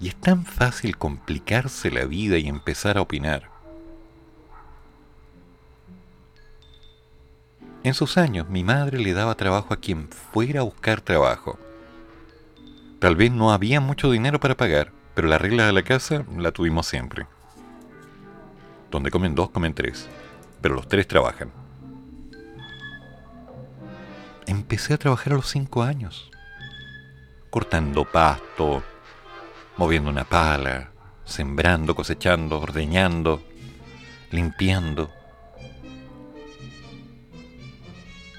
Y 0.00 0.08
es 0.08 0.16
tan 0.16 0.44
fácil 0.44 0.96
complicarse 0.98 1.90
la 1.90 2.04
vida 2.04 2.38
y 2.38 2.48
empezar 2.48 2.98
a 2.98 3.02
opinar. 3.02 3.53
En 7.84 7.92
sus 7.92 8.16
años, 8.16 8.48
mi 8.48 8.64
madre 8.64 8.98
le 8.98 9.12
daba 9.12 9.34
trabajo 9.34 9.74
a 9.74 9.76
quien 9.76 10.08
fuera 10.08 10.60
a 10.60 10.62
buscar 10.62 11.02
trabajo. 11.02 11.58
Tal 12.98 13.14
vez 13.14 13.30
no 13.30 13.52
había 13.52 13.78
mucho 13.78 14.10
dinero 14.10 14.40
para 14.40 14.56
pagar, 14.56 14.90
pero 15.14 15.28
la 15.28 15.36
regla 15.36 15.66
de 15.66 15.74
la 15.74 15.82
casa 15.82 16.24
la 16.34 16.50
tuvimos 16.50 16.86
siempre. 16.86 17.26
Donde 18.90 19.10
comen 19.10 19.34
dos, 19.34 19.50
comen 19.50 19.74
tres. 19.74 20.08
Pero 20.62 20.76
los 20.76 20.88
tres 20.88 21.06
trabajan. 21.06 21.52
Empecé 24.46 24.94
a 24.94 24.98
trabajar 24.98 25.34
a 25.34 25.36
los 25.36 25.50
cinco 25.50 25.82
años. 25.82 26.30
Cortando 27.50 28.10
pasto, 28.10 28.82
moviendo 29.76 30.08
una 30.08 30.24
pala, 30.24 30.90
sembrando, 31.26 31.94
cosechando, 31.94 32.60
ordeñando, 32.60 33.42
limpiando. 34.30 35.10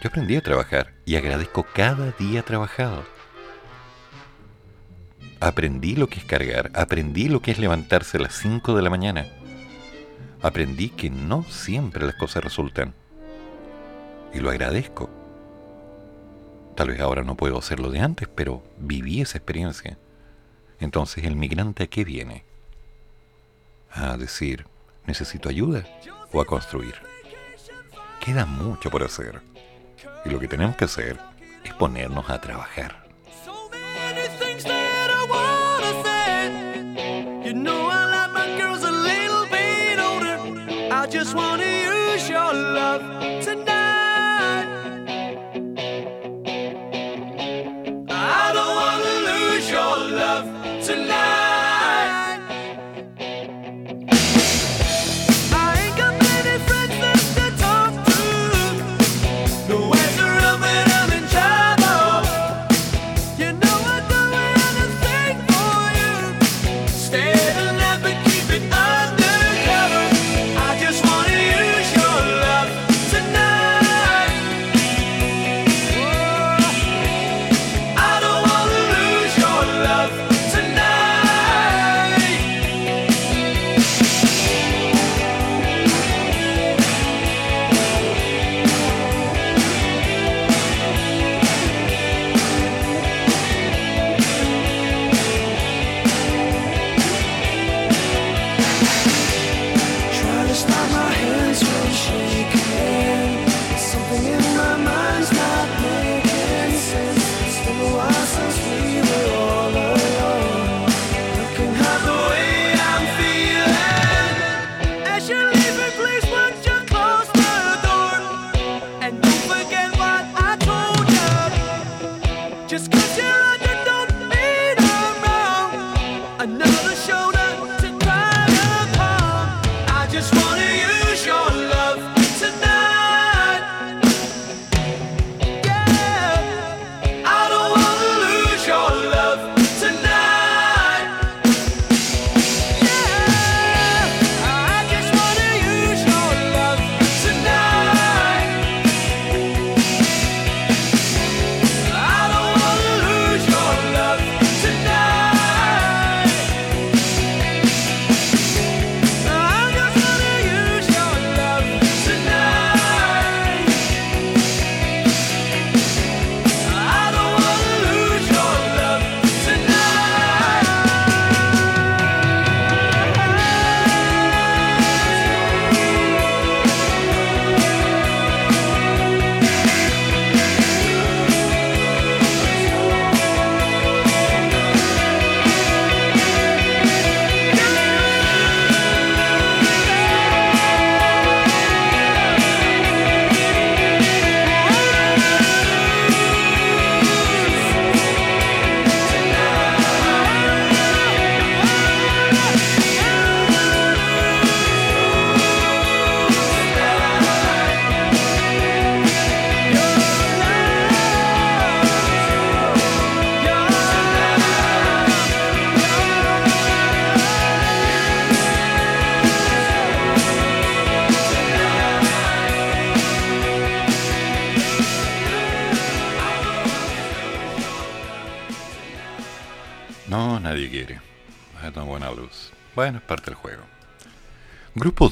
Yo 0.02 0.10
aprendí 0.10 0.36
a 0.36 0.42
trabajar 0.42 0.94
y 1.06 1.16
agradezco 1.16 1.66
cada 1.74 2.12
día 2.12 2.44
trabajado. 2.44 3.04
Aprendí 5.40 5.96
lo 5.96 6.08
que 6.08 6.20
es 6.20 6.26
cargar, 6.26 6.72
aprendí 6.74 7.28
lo 7.28 7.42
que 7.42 7.52
es 7.52 7.60
levantarse 7.60 8.18
a 8.18 8.22
las 8.22 8.34
5 8.36 8.76
de 8.76 8.82
la 8.82 8.90
mañana. 8.90 9.28
Aprendí 10.42 10.90
que 10.90 11.10
no 11.10 11.44
siempre 11.44 12.06
las 12.06 12.16
cosas 12.16 12.44
resultan. 12.44 12.94
Y 14.34 14.40
lo 14.40 14.50
agradezco. 14.50 15.10
Tal 16.76 16.90
vez 16.90 17.00
ahora 17.00 17.24
no 17.24 17.36
puedo 17.36 17.58
hacerlo 17.58 17.90
de 17.90 18.00
antes, 18.00 18.28
pero 18.28 18.64
viví 18.78 19.22
esa 19.22 19.38
experiencia. 19.38 19.98
Entonces, 20.80 21.24
¿el 21.24 21.36
migrante 21.36 21.84
a 21.84 21.88
qué 21.88 22.04
viene? 22.04 22.44
A 23.92 24.18
decir, 24.18 24.68
necesito 25.06 25.48
ayuda 25.48 25.86
o 26.32 26.42
a 26.42 26.46
construir. 26.46 26.96
Queda 28.20 28.46
mucho 28.46 28.90
por 28.90 29.04
hacer. 29.04 29.42
Y 30.26 30.30
lo 30.30 30.39
que 30.39 30.47
tenemos 30.47 30.76
que 30.76 30.85
hacer 30.85 31.18
es 31.64 31.73
ponernos 31.73 32.30
a 32.30 32.41
trabajar. 32.41 33.05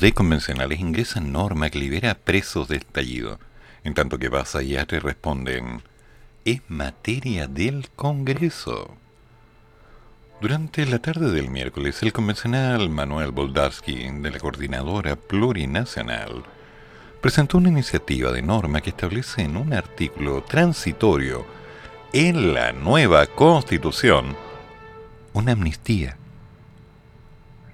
Grupos 0.03 0.15
de 0.15 0.17
convencionales 0.17 0.79
ingresan 0.81 1.31
norma 1.31 1.69
que 1.69 1.79
libera 1.79 2.11
a 2.11 2.15
presos 2.15 2.67
de 2.67 2.75
estallido, 2.75 3.39
en 3.85 3.93
tanto 3.93 4.19
que 4.19 4.27
Baza 4.27 4.61
y 4.61 4.75
Atre 4.75 4.99
responden, 4.99 5.81
es 6.43 6.61
materia 6.67 7.47
del 7.47 7.87
Congreso. 7.95 8.97
Durante 10.41 10.85
la 10.85 10.99
tarde 10.99 11.31
del 11.31 11.49
miércoles, 11.49 12.03
el 12.03 12.11
convencional 12.11 12.89
Manuel 12.89 13.31
Boldarsky, 13.31 14.09
de 14.19 14.29
la 14.29 14.39
Coordinadora 14.39 15.15
Plurinacional, 15.15 16.43
presentó 17.21 17.57
una 17.57 17.69
iniciativa 17.69 18.33
de 18.33 18.41
norma 18.41 18.81
que 18.81 18.89
establece 18.89 19.43
en 19.43 19.55
un 19.55 19.71
artículo 19.71 20.43
transitorio 20.43 21.45
en 22.11 22.53
la 22.53 22.73
nueva 22.73 23.25
Constitución 23.27 24.35
una 25.31 25.53
amnistía 25.53 26.17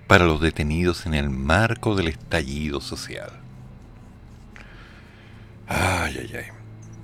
para 0.10 0.26
los 0.26 0.42
detenidos 0.42 1.06
en 1.06 1.14
el 1.14 1.30
marco 1.30 1.94
del 1.94 2.08
estallido 2.08 2.82
social. 2.82 3.30
Ay, 5.68 6.18
ay, 6.20 6.32
ay. 6.36 6.46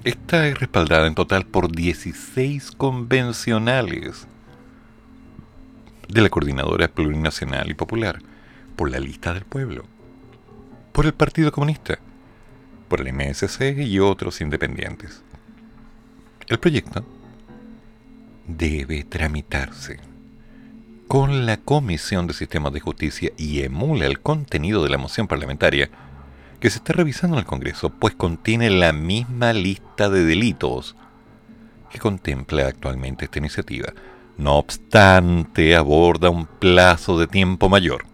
Esta 0.03 0.47
es 0.47 0.59
respaldada 0.59 1.05
en 1.05 1.13
total 1.13 1.45
por 1.45 1.71
16 1.71 2.71
convencionales 2.71 4.25
de 6.09 6.19
la 6.19 6.29
Coordinadora 6.29 6.87
Plurinacional 6.87 7.69
y 7.69 7.75
Popular, 7.75 8.23
por 8.75 8.89
la 8.89 8.99
lista 8.99 9.35
del 9.35 9.45
pueblo. 9.45 9.85
por 10.91 11.05
el 11.05 11.13
Partido 11.13 11.51
Comunista, 11.51 11.99
por 12.87 13.01
el 13.01 13.13
MSC 13.13 13.83
y 13.85 13.99
otros 13.99 14.41
independientes. 14.41 15.21
El 16.47 16.57
proyecto 16.57 17.05
debe 18.47 19.03
tramitarse 19.03 20.14
con 21.07 21.45
la 21.45 21.57
Comisión 21.57 22.27
de 22.27 22.33
Sistemas 22.33 22.73
de 22.73 22.79
Justicia 22.79 23.31
y 23.37 23.61
emula 23.61 24.05
el 24.05 24.19
contenido 24.19 24.83
de 24.83 24.89
la 24.89 24.97
moción 24.97 25.27
parlamentaria 25.27 25.89
que 26.59 26.69
se 26.69 26.77
está 26.77 26.93
revisando 26.93 27.35
en 27.35 27.41
el 27.41 27.45
Congreso, 27.45 27.89
pues 27.89 28.15
contiene 28.15 28.69
la 28.69 28.91
misma 28.91 29.53
lista 29.53 30.09
de 30.09 30.23
delitos 30.25 30.95
que 31.91 31.99
contempla 31.99 32.67
actualmente 32.67 33.25
esta 33.25 33.39
iniciativa. 33.39 33.93
No 34.37 34.55
obstante, 34.55 35.75
aborda 35.75 36.29
un 36.29 36.45
plazo 36.45 37.19
de 37.19 37.27
tiempo 37.27 37.69
mayor. 37.69 38.05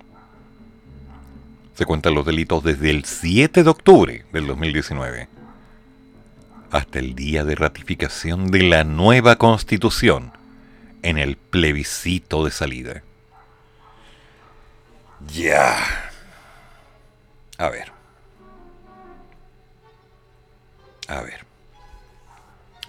Se 1.75 1.85
cuentan 1.85 2.13
los 2.13 2.25
delitos 2.25 2.63
desde 2.63 2.89
el 2.89 3.05
7 3.05 3.63
de 3.63 3.69
octubre 3.69 4.25
del 4.33 4.47
2019 4.47 5.29
hasta 6.71 6.99
el 6.99 7.15
día 7.15 7.43
de 7.43 7.55
ratificación 7.55 8.49
de 8.49 8.63
la 8.63 8.83
nueva 8.83 9.35
constitución 9.35 10.31
en 11.03 11.17
el 11.17 11.37
plebiscito 11.37 12.45
de 12.45 12.51
salida. 12.51 13.03
Ya. 15.27 16.11
A 17.57 17.69
ver. 17.69 17.91
A 21.07 21.21
ver. 21.21 21.45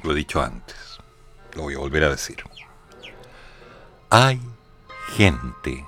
Lo 0.03 0.13
he 0.13 0.15
dicho 0.15 0.43
antes. 0.43 0.77
Lo 1.55 1.63
voy 1.63 1.75
a 1.75 1.79
volver 1.79 2.05
a 2.05 2.11
decir. 2.11 2.43
Hay 4.11 4.41
gente 5.15 5.85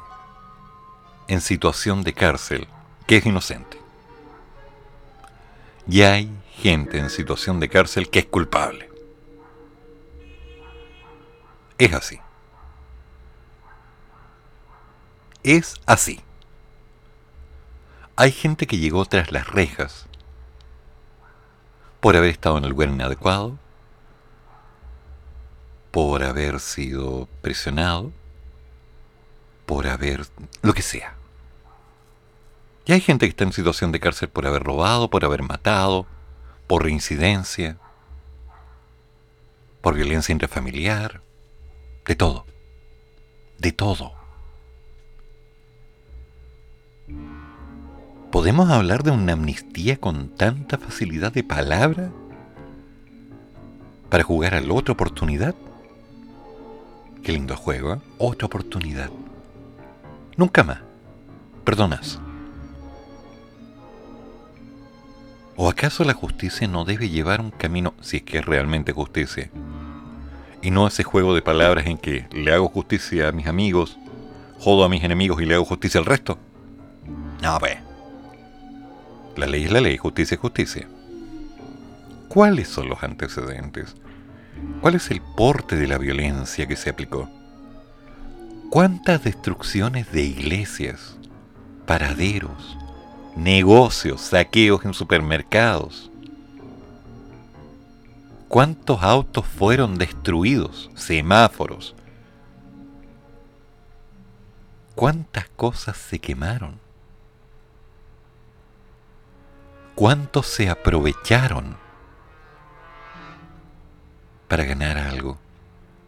en 1.28 1.40
situación 1.40 2.02
de 2.02 2.12
cárcel 2.12 2.68
que 3.06 3.18
es 3.18 3.26
inocente. 3.26 3.78
Y 5.86 6.02
hay 6.02 6.30
gente 6.52 6.98
en 6.98 7.10
situación 7.10 7.60
de 7.60 7.68
cárcel 7.68 8.09
que 8.09 8.20
es 8.20 8.26
culpable. 8.26 8.93
Es 11.78 11.92
así. 11.92 12.20
Es 15.42 15.74
así. 15.86 16.20
Hay 18.16 18.30
gente 18.30 18.66
que 18.66 18.78
llegó 18.78 19.05
tras 19.06 19.32
las 19.32 19.48
rejas 19.48 20.06
por 22.01 22.16
haber 22.16 22.30
estado 22.30 22.59
en 22.59 22.64
el 22.64 22.70
lugar 22.70 22.90
inadecuado, 22.90 23.59
por 25.90 26.22
haber 26.22 26.60
sido 26.60 27.28
presionado, 27.42 28.12
por 29.66 29.86
haber... 29.86 30.26
lo 30.62 30.74
que 30.74 30.82
sea. 30.82 31.16
Y 32.84 32.92
hay 32.92 33.01
gente 33.01 33.26
que 33.26 33.30
está 33.30 33.44
en 33.44 33.52
situación 33.52 33.90
de 33.90 34.01
cárcel 34.01 34.28
por 34.28 34.46
haber 34.46 34.62
robado, 34.62 35.09
por 35.10 35.24
haber 35.24 35.42
matado, 35.42 36.06
por 36.66 36.84
reincidencia, 36.84 37.78
por 39.80 39.94
violencia 39.94 40.32
intrafamiliar, 40.32 41.23
de 42.06 42.14
todo. 42.14 42.44
De 43.59 43.72
todo. 43.72 44.12
¿Podemos 48.31 48.68
hablar 48.70 49.05
de 49.05 49.10
una 49.10 49.35
amnistía 49.35 49.97
con 49.97 50.28
tanta 50.28 50.76
facilidad 50.76 51.32
de 51.32 51.44
palabra? 51.44 52.10
¿Para 54.10 54.24
jugar 54.24 54.55
a 54.55 54.60
la 54.60 54.74
otra 54.74 54.93
oportunidad? 54.93 55.55
Qué 57.22 57.32
lindo 57.32 57.56
juego, 57.56 57.94
¿eh? 57.94 58.01
Otra 58.18 58.47
oportunidad. 58.47 59.10
Nunca 60.36 60.62
más. 60.62 60.81
Perdonas. 61.64 62.20
¿O 65.56 65.70
acaso 65.70 66.05
la 66.05 66.12
justicia 66.12 66.66
no 66.66 66.85
debe 66.85 67.09
llevar 67.09 67.40
un 67.40 67.51
camino, 67.51 67.94
si 68.01 68.18
es 68.18 68.22
que 68.24 68.39
es 68.39 68.44
realmente 68.44 68.93
justicia, 68.93 69.51
y 70.65 70.70
no 70.70 70.86
ese 70.86 71.05
juego 71.05 71.35
de 71.35 71.43
palabras 71.43 71.86
en 71.86 71.99
que 71.99 72.27
le 72.32 72.53
hago 72.53 72.69
justicia 72.69 73.28
a 73.28 73.32
mis 73.32 73.47
amigos, 73.47 73.99
jodo 74.59 74.85
a 74.85 74.89
mis 74.89 75.05
enemigos 75.05 75.43
y 75.43 75.45
le 75.45 75.55
hago 75.55 75.66
justicia 75.66 76.01
al 76.01 76.07
resto. 76.07 76.39
No, 77.43 77.59
pues. 77.59 77.77
La 79.36 79.47
ley 79.47 79.65
es 79.65 79.73
la 79.73 79.82
ley, 79.82 79.99
justicia 79.99 80.36
es 80.36 80.41
justicia. 80.41 80.89
¿Cuáles 82.28 82.69
son 82.69 82.89
los 82.89 83.03
antecedentes? 83.03 83.95
¿Cuál 84.81 84.95
es 84.95 85.11
el 85.11 85.20
porte 85.20 85.77
de 85.77 85.86
la 85.86 85.99
violencia 85.99 86.66
que 86.66 86.77
se 86.77 86.89
aplicó? 86.89 87.28
¿Cuántas 88.70 89.23
destrucciones 89.23 90.11
de 90.12 90.23
iglesias, 90.23 91.19
paraderos, 91.85 92.78
negocios, 93.36 94.23
saqueos 94.23 94.86
en 94.86 94.95
supermercados, 94.95 96.11
¿Cuántos 98.48 99.02
autos 99.02 99.46
fueron 99.46 99.96
destruidos? 99.96 100.90
Semáforos. 100.94 101.94
¿Cuántas 104.94 105.48
cosas 105.48 105.96
se 105.96 106.20
quemaron? 106.20 106.78
¿Cuántos 109.96 110.46
se 110.46 110.68
aprovecharon 110.68 111.76
para 114.46 114.64
ganar 114.64 114.98
algo, 114.98 115.38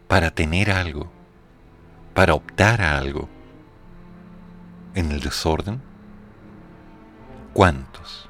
para 0.07 0.31
tener 0.31 0.71
algo, 0.71 1.11
para 2.13 2.33
optar 2.33 2.81
a 2.81 2.97
algo? 2.97 3.27
¿En 4.93 5.11
el 5.11 5.19
desorden? 5.19 5.81
¿Cuántos? 7.53 8.29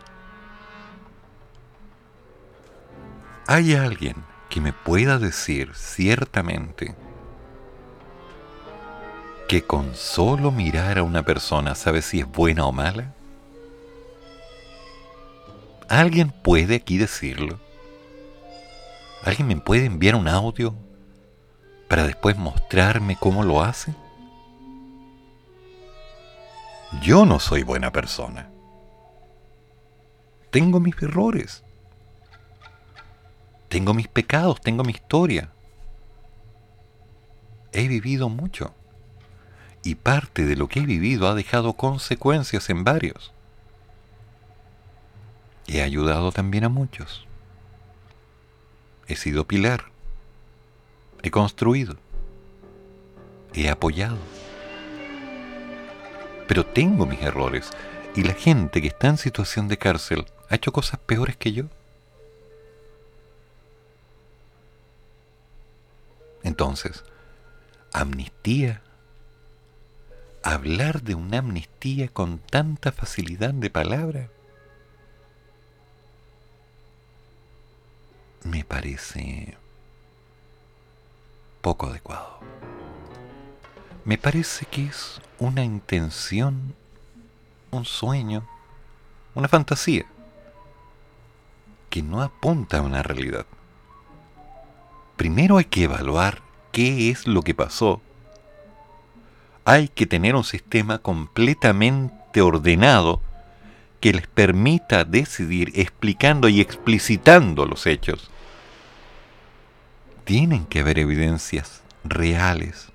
¿Hay 3.49 3.75
alguien 3.75 4.25
que 4.49 4.59
me 4.59 4.73
pueda 4.73 5.19
decir 5.19 5.71
ciertamente 5.73 6.97
que 9.47 9.63
con 9.63 9.95
solo 9.95 10.51
mirar 10.51 10.97
a 10.97 11.03
una 11.03 11.23
persona 11.23 11.73
sabe 11.73 12.01
si 12.01 12.19
es 12.19 12.29
buena 12.29 12.65
o 12.65 12.73
mala? 12.73 13.13
¿Alguien 15.87 16.29
puede 16.43 16.75
aquí 16.75 16.97
decirlo? 16.97 17.57
¿Alguien 19.23 19.47
me 19.47 19.55
puede 19.55 19.85
enviar 19.85 20.15
un 20.15 20.27
audio 20.27 20.75
para 21.87 22.03
después 22.03 22.35
mostrarme 22.35 23.15
cómo 23.15 23.43
lo 23.45 23.63
hace? 23.63 23.95
Yo 27.01 27.25
no 27.25 27.39
soy 27.39 27.63
buena 27.63 27.93
persona. 27.93 28.49
Tengo 30.51 30.81
mis 30.81 31.01
errores. 31.01 31.63
Tengo 33.69 33.93
mis 33.93 34.07
pecados, 34.07 34.61
tengo 34.61 34.83
mi 34.83 34.91
historia. 34.91 35.49
He 37.73 37.87
vivido 37.87 38.29
mucho. 38.29 38.73
Y 39.83 39.95
parte 39.95 40.45
de 40.45 40.55
lo 40.55 40.67
que 40.67 40.79
he 40.79 40.85
vivido 40.85 41.27
ha 41.27 41.35
dejado 41.35 41.73
consecuencias 41.73 42.69
en 42.69 42.83
varios. 42.83 43.33
He 45.67 45.81
ayudado 45.81 46.31
también 46.31 46.63
a 46.63 46.69
muchos. 46.69 47.27
He 49.07 49.15
sido 49.15 49.45
pilar. 49.45 49.85
He 51.23 51.31
construido. 51.31 51.97
He 53.53 53.69
apoyado. 53.69 54.17
Pero 56.47 56.65
tengo 56.65 57.05
mis 57.05 57.21
errores. 57.21 57.71
Y 58.15 58.23
la 58.23 58.33
gente 58.33 58.81
que 58.81 58.87
está 58.87 59.07
en 59.07 59.17
situación 59.17 59.67
de 59.67 59.77
cárcel 59.77 60.25
ha 60.49 60.55
hecho 60.55 60.71
cosas 60.71 60.99
peores 60.99 61.35
que 61.35 61.51
yo. 61.51 61.65
Entonces, 66.47 67.03
amnistía. 67.91 68.81
Hablar 70.43 71.01
de 71.01 71.13
una 71.13 71.39
amnistía 71.39 72.07
con 72.07 72.39
tanta 72.39 72.93
facilidad 72.93 73.53
de 73.53 73.69
palabra. 73.69 74.29
Me 78.45 78.63
parece 78.63 79.57
poco 81.61 81.87
adecuado. 81.87 82.39
Me 84.05 84.17
parece 84.17 84.65
que 84.67 84.85
es 84.85 85.19
una 85.39 85.65
intención, 85.65 86.73
un 87.71 87.83
sueño, 87.83 88.47
una 89.35 89.49
fantasía, 89.49 90.05
que 91.89 92.01
no 92.01 92.21
apunta 92.21 92.77
a 92.77 92.83
una 92.83 93.03
realidad 93.03 93.45
primero 95.17 95.57
hay 95.57 95.65
que 95.65 95.83
evaluar 95.83 96.41
qué 96.71 97.09
es 97.09 97.27
lo 97.27 97.41
que 97.41 97.53
pasó. 97.53 98.01
Hay 99.65 99.89
que 99.89 100.05
tener 100.05 100.35
un 100.35 100.45
sistema 100.45 100.99
completamente 100.99 102.39
ordenado 102.41 103.21
que 103.99 104.13
les 104.13 104.27
permita 104.27 105.03
decidir 105.03 105.71
explicando 105.75 106.47
y 106.47 106.61
explicitando 106.61 107.65
los 107.65 107.85
hechos. 107.85 108.29
Tienen 110.23 110.65
que 110.65 110.79
haber 110.79 110.99
evidencias 110.99 111.81
reales, 112.03 112.87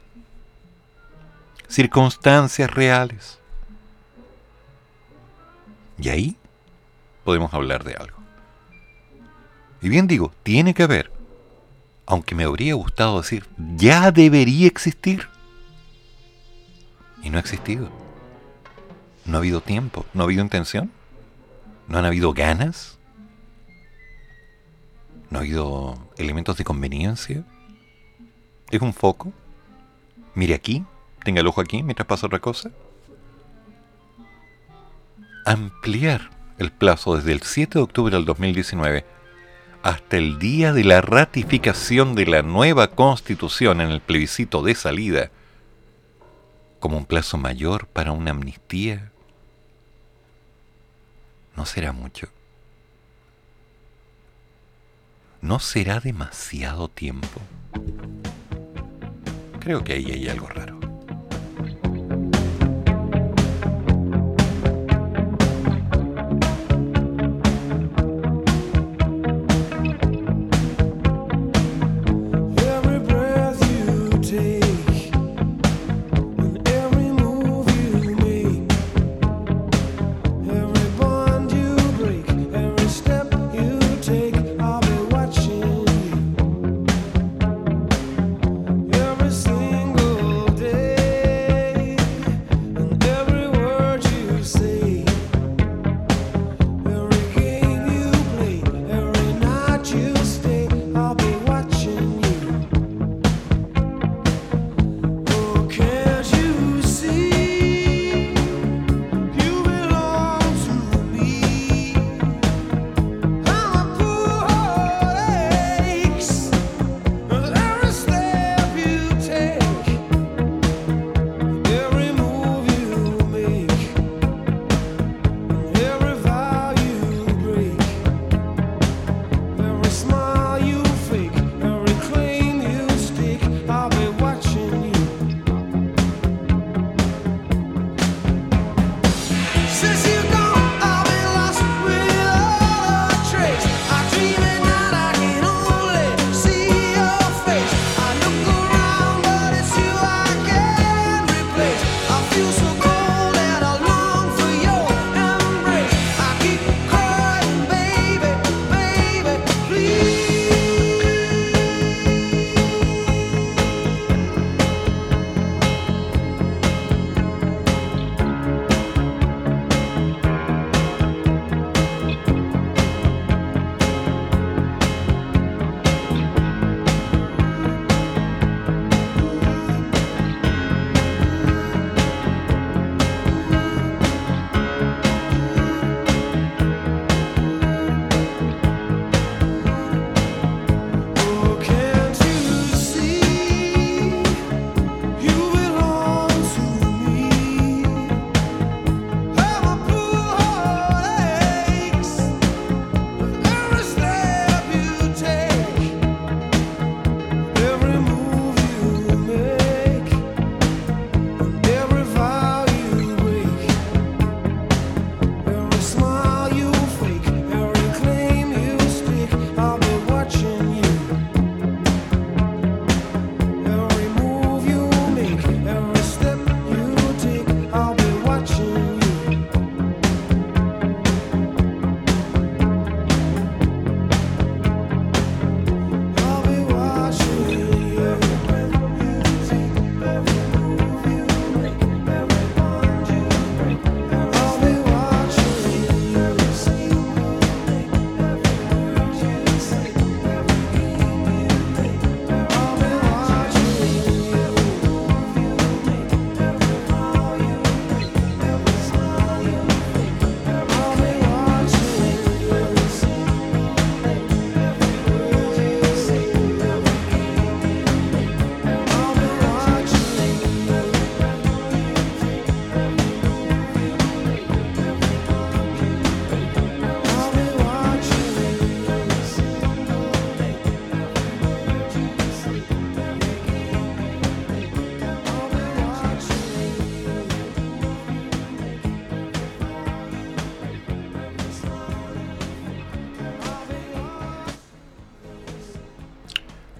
circunstancias 1.68 2.70
reales. 2.70 3.38
Y 5.98 6.08
ahí 6.08 6.36
podemos 7.24 7.52
hablar 7.52 7.84
de 7.84 7.94
algo. 7.94 8.16
Y 9.80 9.88
bien 9.88 10.06
digo, 10.06 10.32
tiene 10.42 10.74
que 10.74 10.84
haber, 10.84 11.10
aunque 12.12 12.34
me 12.34 12.44
habría 12.44 12.74
gustado 12.74 13.22
decir, 13.22 13.46
ya 13.74 14.10
debería 14.10 14.66
existir. 14.66 15.28
Y 17.22 17.30
no 17.30 17.38
ha 17.38 17.40
existido. 17.40 17.88
No 19.24 19.36
ha 19.36 19.38
habido 19.38 19.62
tiempo, 19.62 20.04
no 20.12 20.20
ha 20.22 20.24
habido 20.24 20.42
intención, 20.42 20.90
no 21.88 21.98
han 21.98 22.04
habido 22.04 22.34
ganas, 22.34 22.98
no 25.30 25.38
ha 25.38 25.40
habido 25.40 25.96
elementos 26.18 26.58
de 26.58 26.64
conveniencia. 26.64 27.44
Es 28.70 28.82
un 28.82 28.92
foco. 28.92 29.32
Mire 30.34 30.52
aquí, 30.52 30.84
tenga 31.24 31.40
el 31.40 31.46
ojo 31.46 31.62
aquí 31.62 31.82
mientras 31.82 32.06
pasa 32.06 32.26
otra 32.26 32.40
cosa. 32.40 32.70
Ampliar 35.46 36.28
el 36.58 36.72
plazo 36.72 37.16
desde 37.16 37.32
el 37.32 37.40
7 37.40 37.78
de 37.78 37.82
octubre 37.82 38.14
del 38.14 38.26
2019 38.26 39.21
hasta 39.82 40.16
el 40.16 40.38
día 40.38 40.72
de 40.72 40.84
la 40.84 41.00
ratificación 41.00 42.14
de 42.14 42.26
la 42.26 42.42
nueva 42.42 42.88
constitución 42.88 43.80
en 43.80 43.90
el 43.90 44.00
plebiscito 44.00 44.62
de 44.62 44.74
salida 44.74 45.30
como 46.78 46.98
un 46.98 47.06
plazo 47.06 47.36
mayor 47.38 47.86
para 47.86 48.12
una 48.12 48.32
amnistía 48.32 49.12
no 51.56 51.66
será 51.66 51.92
mucho. 51.92 52.28
¿No 55.40 55.58
será 55.58 56.00
demasiado 56.00 56.88
tiempo? 56.88 57.40
Creo 59.60 59.84
que 59.84 59.94
ahí 59.94 60.10
hay 60.10 60.28
algo 60.28 60.48
raro. 60.48 60.81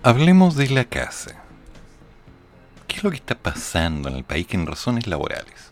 Hablemos 0.05 0.57
de 0.57 0.69
la 0.69 0.85
casa. 0.85 1.45
¿Qué 2.89 2.97
es 2.97 3.05
lo 3.05 3.11
que 3.11 3.19
está 3.19 3.37
pasando 3.37 4.09
en 4.09 4.17
el 4.17 4.25
país 4.25 4.49
en 4.51 4.67
razones 4.67 5.07
laborales? 5.07 5.71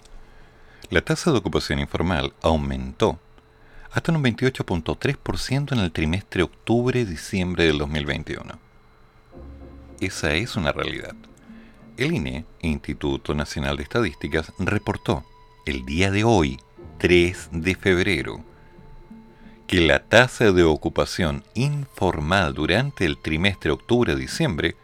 La 0.88 1.00
tasa 1.00 1.32
de 1.32 1.38
ocupación 1.38 1.80
informal 1.80 2.32
aumentó 2.40 3.18
hasta 3.90 4.12
un 4.12 4.22
28.3% 4.22 5.72
en 5.72 5.80
el 5.80 5.90
trimestre 5.90 6.44
octubre-diciembre 6.44 7.64
del 7.64 7.78
2021. 7.78 8.56
Esa 9.98 10.32
es 10.34 10.54
una 10.54 10.70
realidad. 10.70 11.16
El 11.96 12.12
INE, 12.12 12.44
Instituto 12.62 13.34
Nacional 13.34 13.78
de 13.78 13.82
Estadísticas, 13.82 14.52
reportó 14.60 15.24
el 15.66 15.84
día 15.84 16.12
de 16.12 16.22
hoy, 16.22 16.60
3 16.98 17.48
de 17.50 17.74
febrero, 17.74 18.44
que 19.70 19.80
la 19.80 20.00
tasa 20.00 20.50
de 20.50 20.64
ocupación 20.64 21.44
informal 21.54 22.54
durante 22.54 23.04
el 23.04 23.16
trimestre 23.16 23.70
octubre-diciembre 23.70 24.74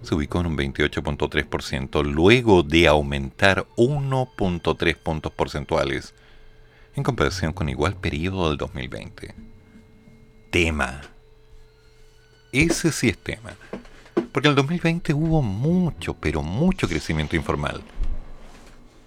se 0.00 0.14
ubicó 0.14 0.40
en 0.40 0.46
un 0.46 0.56
28.3% 0.56 2.02
luego 2.02 2.62
de 2.62 2.88
aumentar 2.88 3.66
1.3 3.76 4.96
puntos 4.96 5.30
porcentuales 5.32 6.14
en 6.96 7.02
comparación 7.02 7.52
con 7.52 7.68
igual 7.68 7.94
periodo 7.96 8.48
del 8.48 8.56
2020. 8.56 9.34
Tema. 10.50 11.02
Ese 12.50 12.92
sí 12.92 13.10
es 13.10 13.18
tema. 13.18 13.50
Porque 14.32 14.48
en 14.48 14.52
el 14.52 14.56
2020 14.56 15.12
hubo 15.12 15.42
mucho, 15.42 16.14
pero 16.14 16.42
mucho 16.42 16.88
crecimiento 16.88 17.36
informal. 17.36 17.82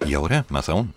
Y 0.06 0.14
ahora 0.14 0.46
más 0.48 0.68
aún. 0.68 0.94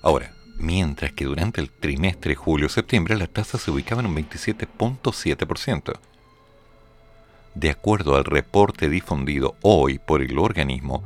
Ahora, 0.00 0.32
mientras 0.58 1.12
que 1.12 1.24
durante 1.24 1.60
el 1.60 1.70
trimestre 1.70 2.34
julio-septiembre 2.34 3.16
la 3.16 3.26
tasa 3.26 3.58
se 3.58 3.70
ubicaba 3.70 4.00
en 4.00 4.06
un 4.06 4.16
27.7%. 4.16 5.92
De 7.54 7.70
acuerdo 7.70 8.16
al 8.16 8.24
reporte 8.24 8.88
difundido 8.88 9.56
hoy 9.60 9.98
por 9.98 10.22
el 10.22 10.38
organismo, 10.38 11.02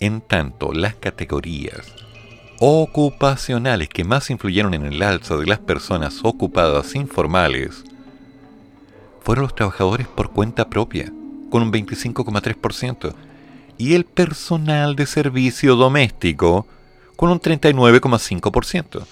En 0.00 0.20
tanto, 0.20 0.72
las 0.72 0.94
categorías 0.94 1.92
ocupacionales 2.60 3.88
que 3.88 4.04
más 4.04 4.30
influyeron 4.30 4.74
en 4.74 4.86
el 4.86 5.02
alza 5.02 5.36
de 5.36 5.46
las 5.46 5.58
personas 5.58 6.20
ocupadas 6.22 6.94
informales 6.94 7.84
fueron 9.20 9.42
los 9.42 9.54
trabajadores 9.54 10.08
por 10.08 10.30
cuenta 10.30 10.68
propia, 10.70 11.12
con 11.50 11.62
un 11.62 11.72
25,3%, 11.72 13.14
y 13.76 13.94
el 13.94 14.04
personal 14.06 14.96
de 14.96 15.06
servicio 15.06 15.76
doméstico, 15.76 16.66
con 17.18 17.30
un 17.30 17.40
39,5%. 17.40 19.04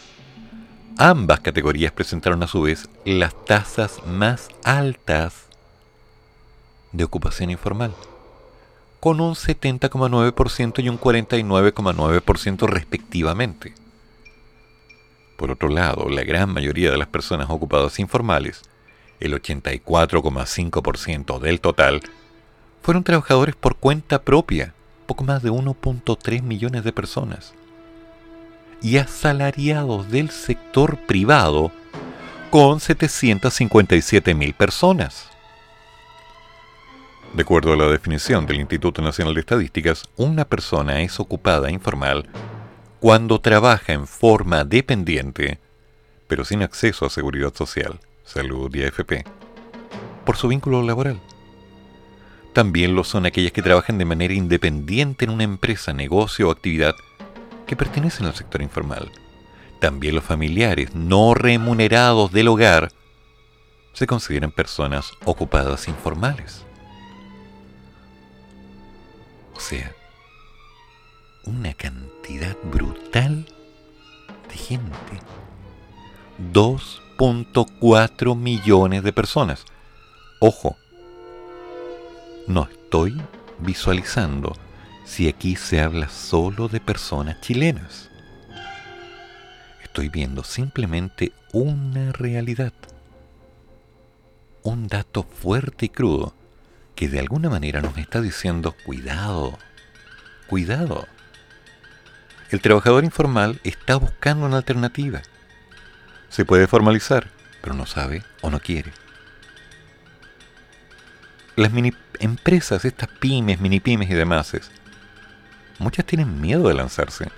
Ambas 0.97 1.41
categorías 1.41 1.91
presentaron 1.91 2.41
a 2.45 2.47
su 2.47 2.63
vez 2.63 2.89
las 3.05 3.35
tasas 3.47 4.01
más 4.07 4.49
altas 4.63 5.47
de 6.93 7.03
ocupación 7.03 7.51
informal 7.51 7.93
con 9.01 9.21
un 9.21 9.35
70,9% 9.35 10.85
y 10.85 10.89
un 10.89 11.01
49,9% 11.01 12.69
respectivamente. 12.69 13.75
Por 15.37 15.51
otro 15.51 15.69
lado, 15.69 16.09
la 16.09 16.23
gran 16.23 16.55
mayoría 16.55 16.93
de 16.93 16.99
las 16.99 17.09
personas 17.09 17.51
ocupadas 17.51 17.99
informales, 17.99 18.63
el 19.19 19.35
84,5% 19.35 21.41
del 21.41 21.61
total, 21.61 22.03
fueron 22.83 23.03
trabajadores 23.03 23.57
por 23.57 23.75
cuenta 23.75 24.23
propia, 24.23 24.75
poco 25.07 25.25
más 25.25 25.43
de 25.43 25.51
1.3 25.51 26.43
millones 26.43 26.85
de 26.85 26.93
personas, 26.93 27.53
y 28.83 28.99
asalariados 28.99 30.11
del 30.11 30.31
sector 30.31 30.99
privado, 31.07 31.73
con 32.51 32.81
757 32.81 34.35
mil 34.35 34.55
personas. 34.55 35.29
De 37.35 37.43
acuerdo 37.43 37.73
a 37.73 37.77
la 37.77 37.89
definición 37.89 38.47
del 38.47 38.61
Instituto 38.61 39.03
Nacional 39.03 39.35
de 39.35 39.41
Estadísticas, 39.41 40.05
una 40.17 40.45
persona 40.45 41.03
es 41.03 41.21
ocupada 41.21 41.71
informal 41.71 42.27
cuando 43.01 43.41
trabaja 43.41 43.93
en 43.93 44.07
forma 44.07 44.65
dependiente, 44.65 45.59
pero 46.29 46.45
sin 46.45 46.63
acceso 46.63 47.05
a 47.05 47.11
seguridad 47.11 47.55
social, 47.55 48.01
salud 48.25 48.75
y 48.75 48.85
AFP, 48.85 49.25
por 50.25 50.37
su 50.37 50.49
vínculo 50.49 50.83
laboral. 50.83 51.21
También 52.55 52.95
lo 52.95 53.05
son 53.05 53.27
aquellas 53.27 53.53
que 53.53 53.61
trabajan 53.61 53.99
de 53.99 54.07
manera 54.07 54.33
independiente 54.33 55.27
en 55.27 55.31
una 55.31 55.45
empresa, 55.45 55.93
negocio 55.93 56.49
o 56.49 56.53
actividad 56.53 56.95
que 57.67 57.77
pertenecen 57.77 58.27
al 58.27 58.35
sector 58.35 58.63
informal. 58.63 59.11
También 59.81 60.15
los 60.15 60.25
familiares 60.25 60.95
no 60.95 61.35
remunerados 61.35 62.33
del 62.33 62.49
hogar 62.49 62.91
se 63.93 64.07
consideran 64.07 64.51
personas 64.51 65.13
ocupadas 65.25 65.89
informales. 65.89 66.65
O 69.55 69.61
sea, 69.61 69.95
una 71.45 71.73
cantidad 71.75 72.57
brutal 72.65 73.47
de 74.49 74.55
gente. 74.55 75.21
2.4 76.53 78.37
millones 78.37 79.03
de 79.03 79.13
personas. 79.13 79.65
Ojo, 80.41 80.77
no 82.47 82.69
estoy 82.71 83.19
visualizando 83.59 84.55
si 85.07 85.29
aquí 85.29 85.57
se 85.57 85.81
habla 85.81 86.09
solo 86.09 86.69
de 86.69 86.81
personas 86.81 87.41
chilenas. 87.41 88.11
Estoy 89.83 90.09
viendo 90.11 90.45
simplemente 90.45 91.33
una 91.53 92.13
realidad. 92.13 92.73
Un 94.63 94.89
dato 94.89 95.23
fuerte 95.23 95.87
y 95.87 95.89
crudo 95.89 96.35
que 96.97 97.09
de 97.09 97.21
alguna 97.21 97.49
manera 97.49 97.81
nos 97.81 97.97
está 97.97 98.21
diciendo, 98.21 98.75
cuidado, 98.85 99.59
cuidado. 100.49 101.07
El 102.51 102.61
trabajador 102.61 103.05
informal 103.05 103.61
está 103.65 103.97
buscando 103.97 104.47
una 104.47 104.57
alternativa. 104.59 105.23
Se 106.29 106.45
puede 106.45 106.67
formalizar, 106.67 107.31
pero 107.63 107.75
no 107.75 107.87
sabe 107.87 108.25
o 108.43 108.51
no 108.51 108.61
quiere. 108.61 108.93
Las 111.55 111.73
mini 111.73 111.93
empresas, 112.19 112.85
estas 112.85 113.09
pymes, 113.09 113.61
mini 113.61 113.81
pymes 113.81 114.11
y 114.11 114.15
demás, 114.15 114.55
muchas 115.79 116.05
tienen 116.05 116.41
miedo 116.41 116.69
de 116.69 116.75
lanzarse, 116.75 117.29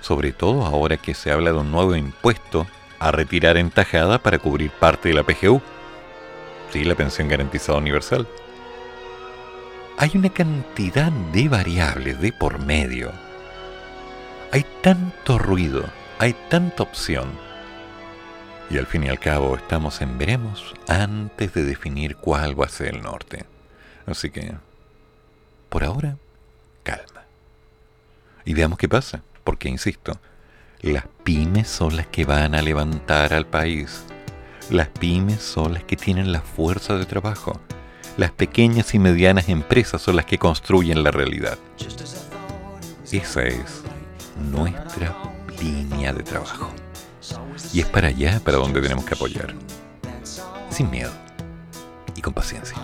sobre 0.00 0.32
todo 0.32 0.64
ahora 0.64 0.96
que 0.96 1.14
se 1.14 1.30
habla 1.30 1.52
de 1.52 1.58
un 1.58 1.70
nuevo 1.70 1.94
impuesto 1.96 2.66
a 2.98 3.10
retirar 3.10 3.56
en 3.56 3.70
tajada 3.70 4.18
para 4.18 4.38
cubrir 4.38 4.70
parte 4.70 5.08
de 5.08 5.14
la 5.14 5.22
PGU, 5.22 5.60
sí, 6.72 6.84
la 6.84 6.94
pensión 6.94 7.28
garantizada 7.28 7.78
universal 7.78 8.26
hay 10.00 10.12
una 10.14 10.30
cantidad 10.30 11.10
de 11.10 11.48
variables 11.48 12.20
de 12.20 12.32
por 12.32 12.60
medio. 12.60 13.10
Hay 14.52 14.64
tanto 14.80 15.38
ruido, 15.38 15.84
hay 16.20 16.36
tanta 16.48 16.84
opción. 16.84 17.32
Y 18.70 18.78
al 18.78 18.86
fin 18.86 19.02
y 19.02 19.08
al 19.08 19.18
cabo 19.18 19.56
estamos 19.56 20.00
en 20.00 20.16
veremos 20.16 20.72
antes 20.86 21.52
de 21.52 21.64
definir 21.64 22.14
cuál 22.14 22.58
va 22.58 22.66
a 22.66 22.68
ser 22.68 22.94
el 22.94 23.02
norte. 23.02 23.44
Así 24.06 24.30
que, 24.30 24.54
por 25.68 25.82
ahora, 25.82 26.16
calma. 26.84 27.17
Y 28.48 28.54
veamos 28.54 28.78
qué 28.78 28.88
pasa, 28.88 29.22
porque 29.44 29.68
insisto, 29.68 30.18
las 30.80 31.04
pymes 31.22 31.68
son 31.68 31.98
las 31.98 32.06
que 32.06 32.24
van 32.24 32.54
a 32.54 32.62
levantar 32.62 33.34
al 33.34 33.46
país. 33.46 34.04
Las 34.70 34.88
pymes 34.88 35.42
son 35.42 35.74
las 35.74 35.84
que 35.84 35.96
tienen 35.96 36.32
la 36.32 36.40
fuerza 36.40 36.96
de 36.96 37.04
trabajo. 37.04 37.60
Las 38.16 38.30
pequeñas 38.30 38.94
y 38.94 38.98
medianas 38.98 39.50
empresas 39.50 40.00
son 40.00 40.16
las 40.16 40.24
que 40.24 40.38
construyen 40.38 41.04
la 41.04 41.10
realidad. 41.10 41.58
Esa 43.12 43.42
es 43.42 43.82
nuestra 44.50 45.14
línea 45.60 46.14
de 46.14 46.22
trabajo. 46.22 46.72
Y 47.74 47.80
es 47.80 47.86
para 47.86 48.08
allá 48.08 48.40
para 48.42 48.56
donde 48.56 48.80
tenemos 48.80 49.04
que 49.04 49.12
apoyar. 49.12 49.54
Sin 50.70 50.90
miedo 50.90 51.12
y 52.16 52.22
con 52.22 52.32
paciencia. 52.32 52.78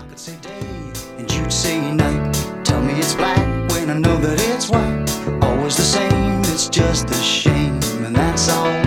always 5.65 5.77
the 5.77 5.83
same, 5.83 6.39
it's 6.41 6.69
just 6.69 7.09
a 7.09 7.13
shame, 7.15 7.79
and 8.05 8.15
that's 8.15 8.49
all. 8.49 8.84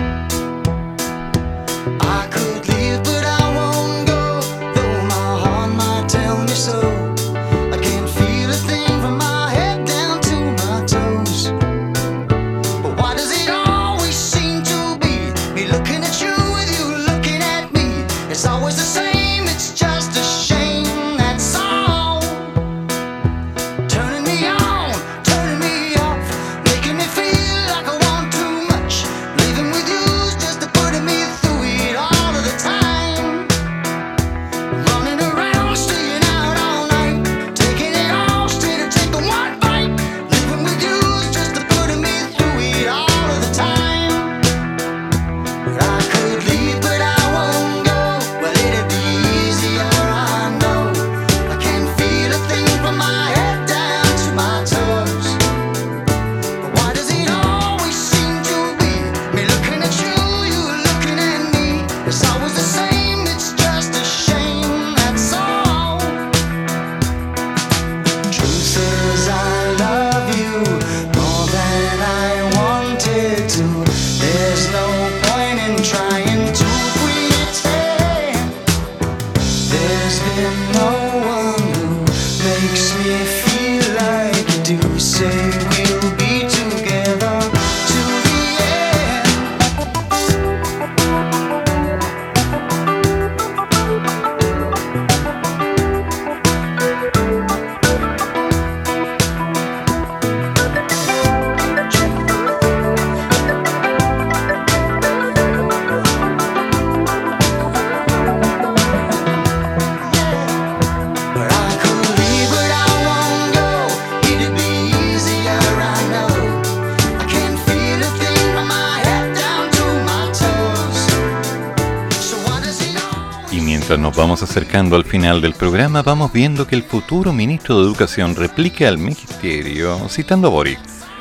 Acercando 124.79 124.95
al 124.95 125.03
final 125.03 125.41
del 125.41 125.55
programa, 125.55 126.03
vamos 126.03 126.31
viendo 126.31 126.65
que 126.65 126.75
el 126.77 126.83
futuro 126.83 127.33
ministro 127.33 127.77
de 127.77 127.83
Educación 127.83 128.33
replica 128.33 128.87
al 128.87 128.97
ministerio, 128.97 130.07
citando 130.07 130.47
a 130.47 130.51
Boric, 130.51 130.79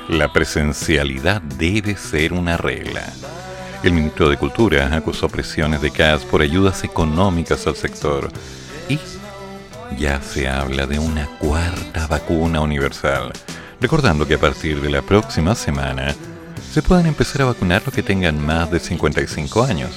la 0.09 0.33
presencialidad 0.33 1.43
debe 1.43 1.97
ser 1.97 2.35
una 2.35 2.57
regla. 2.57 3.03
El 3.83 3.95
ministro 3.95 4.29
de 4.29 4.37
Cultura 4.37 4.95
acusó 4.95 5.29
presiones 5.29 5.83
de 5.83 5.91
CAS 5.91 6.25
por 6.25 6.41
ayudas 6.41 6.85
económicas 6.85 7.67
al 7.67 7.75
sector 7.75 8.31
y 8.89 9.01
ya 9.99 10.23
se 10.23 10.49
habla 10.49 10.87
de 10.87 11.01
una 11.01 11.27
cuarta 11.41 12.07
vacuna 12.07 12.61
universal, 12.61 13.33
recordando 13.81 14.25
que 14.25 14.35
a 14.35 14.39
partir 14.39 14.81
de 14.81 14.91
la 14.91 15.03
próxima 15.03 15.57
semana 15.57 16.15
se 16.73 16.81
pueden 16.81 17.07
empezar 17.07 17.43
a 17.43 17.47
vacunar 17.47 17.83
los 17.85 17.93
que 17.93 18.05
tengan 18.05 18.41
más 18.41 18.71
de 18.71 18.79
55 18.79 19.65
años. 19.65 19.91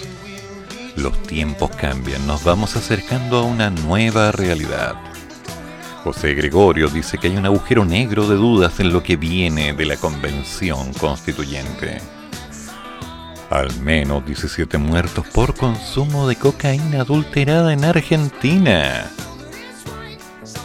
Los 0.95 1.21
tiempos 1.23 1.71
cambian, 1.71 2.27
nos 2.27 2.43
vamos 2.43 2.75
acercando 2.75 3.39
a 3.39 3.43
una 3.43 3.69
nueva 3.69 4.31
realidad. 4.31 4.95
José 6.03 6.33
Gregorio 6.33 6.89
dice 6.89 7.17
que 7.17 7.27
hay 7.27 7.37
un 7.37 7.45
agujero 7.45 7.85
negro 7.85 8.27
de 8.27 8.35
dudas 8.35 8.79
en 8.79 8.91
lo 8.91 9.01
que 9.01 9.15
viene 9.15 9.73
de 9.73 9.85
la 9.85 9.97
convención 9.97 10.93
constituyente. 10.93 12.01
Al 13.49 13.73
menos 13.81 14.25
17 14.25 14.77
muertos 14.77 15.27
por 15.27 15.55
consumo 15.55 16.27
de 16.27 16.35
cocaína 16.35 17.01
adulterada 17.01 17.71
en 17.71 17.85
Argentina. 17.85 19.09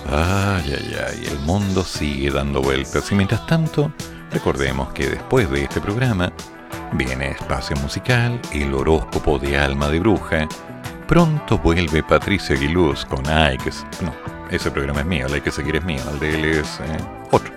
Ay, 0.08 0.74
ay, 0.78 0.96
ay, 1.08 1.26
el 1.30 1.38
mundo 1.40 1.84
sigue 1.84 2.30
dando 2.30 2.62
vueltas 2.62 3.10
y 3.12 3.14
mientras 3.14 3.46
tanto, 3.46 3.92
recordemos 4.30 4.92
que 4.92 5.08
después 5.08 5.50
de 5.50 5.64
este 5.64 5.80
programa, 5.80 6.32
Viene 6.92 7.32
espacio 7.32 7.76
musical, 7.76 8.40
el 8.52 8.72
horóscopo 8.72 9.38
de 9.38 9.58
alma 9.58 9.88
de 9.88 10.00
bruja. 10.00 10.48
Pronto 11.06 11.58
vuelve 11.58 12.02
Patricia 12.02 12.56
Aguiluz 12.56 13.04
con 13.04 13.28
Ike. 13.28 13.70
No, 14.02 14.14
ese 14.50 14.70
programa 14.70 15.00
es 15.00 15.06
mío, 15.06 15.26
el 15.26 15.34
hay 15.34 15.40
que 15.40 15.50
seguir 15.50 15.76
es 15.76 15.84
mío, 15.84 16.02
el 16.12 16.18
de 16.18 16.34
él 16.34 16.44
es 16.44 16.80
eh, 16.80 16.98
otro. 17.30 17.52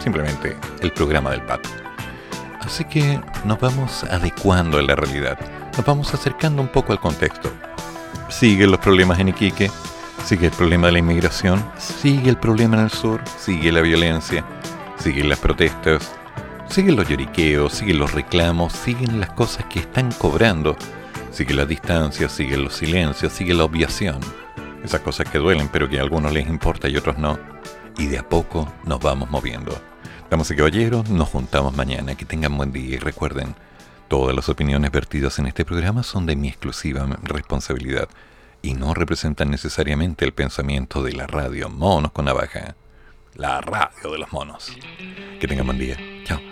Simplemente 0.00 0.56
el 0.80 0.92
programa 0.92 1.30
del 1.30 1.42
pato. 1.42 1.68
Así 2.60 2.84
que 2.84 3.20
nos 3.44 3.58
vamos 3.58 4.04
adecuando 4.04 4.78
a 4.78 4.82
la 4.82 4.96
realidad, 4.96 5.38
nos 5.76 5.86
vamos 5.86 6.12
acercando 6.12 6.62
un 6.62 6.68
poco 6.68 6.92
al 6.92 7.00
contexto. 7.00 7.50
Siguen 8.28 8.70
los 8.70 8.80
problemas 8.80 9.18
en 9.18 9.28
Iquique, 9.28 9.70
sigue 10.24 10.46
el 10.46 10.52
problema 10.52 10.86
de 10.88 10.94
la 10.94 10.98
inmigración, 10.98 11.64
sigue 11.78 12.30
el 12.30 12.36
problema 12.36 12.76
en 12.76 12.84
el 12.84 12.90
sur, 12.90 13.20
sigue 13.38 13.72
la 13.72 13.80
violencia, 13.80 14.44
siguen 14.98 15.28
las 15.28 15.38
protestas, 15.38 16.12
Siguen 16.72 16.96
los 16.96 17.06
lloriqueos, 17.06 17.74
siguen 17.74 17.98
los 17.98 18.12
reclamos, 18.12 18.72
siguen 18.72 19.20
las 19.20 19.28
cosas 19.32 19.66
que 19.66 19.80
están 19.80 20.10
cobrando, 20.10 20.74
sigue 21.30 21.52
la 21.52 21.66
distancia, 21.66 22.30
siguen 22.30 22.64
los 22.64 22.72
silencios, 22.72 23.30
sigue 23.34 23.52
la 23.52 23.64
obviación. 23.64 24.18
Esas 24.82 25.02
cosas 25.02 25.28
que 25.28 25.36
duelen 25.36 25.68
pero 25.68 25.86
que 25.86 25.98
a 25.98 26.02
algunos 26.02 26.32
les 26.32 26.48
importa 26.48 26.88
y 26.88 26.96
otros 26.96 27.18
no. 27.18 27.38
Y 27.98 28.06
de 28.06 28.16
a 28.16 28.26
poco 28.26 28.72
nos 28.86 29.00
vamos 29.00 29.28
moviendo. 29.28 29.78
Damas 30.30 30.50
y 30.50 30.56
caballeros, 30.56 31.10
nos 31.10 31.28
juntamos 31.28 31.76
mañana. 31.76 32.14
Que 32.14 32.24
tengan 32.24 32.56
buen 32.56 32.72
día 32.72 32.94
y 32.94 32.98
recuerden, 32.98 33.54
todas 34.08 34.34
las 34.34 34.48
opiniones 34.48 34.90
vertidas 34.90 35.38
en 35.38 35.48
este 35.48 35.66
programa 35.66 36.02
son 36.02 36.24
de 36.24 36.36
mi 36.36 36.48
exclusiva 36.48 37.06
responsabilidad 37.22 38.08
y 38.62 38.72
no 38.72 38.94
representan 38.94 39.50
necesariamente 39.50 40.24
el 40.24 40.32
pensamiento 40.32 41.02
de 41.02 41.12
la 41.12 41.26
radio 41.26 41.68
Monos 41.68 42.12
con 42.12 42.24
Navaja. 42.24 42.76
La 43.34 43.60
radio 43.60 44.10
de 44.10 44.18
los 44.18 44.32
monos. 44.32 44.72
Que 45.38 45.46
tengan 45.46 45.66
buen 45.66 45.78
día. 45.78 45.98
Chao. 46.24 46.51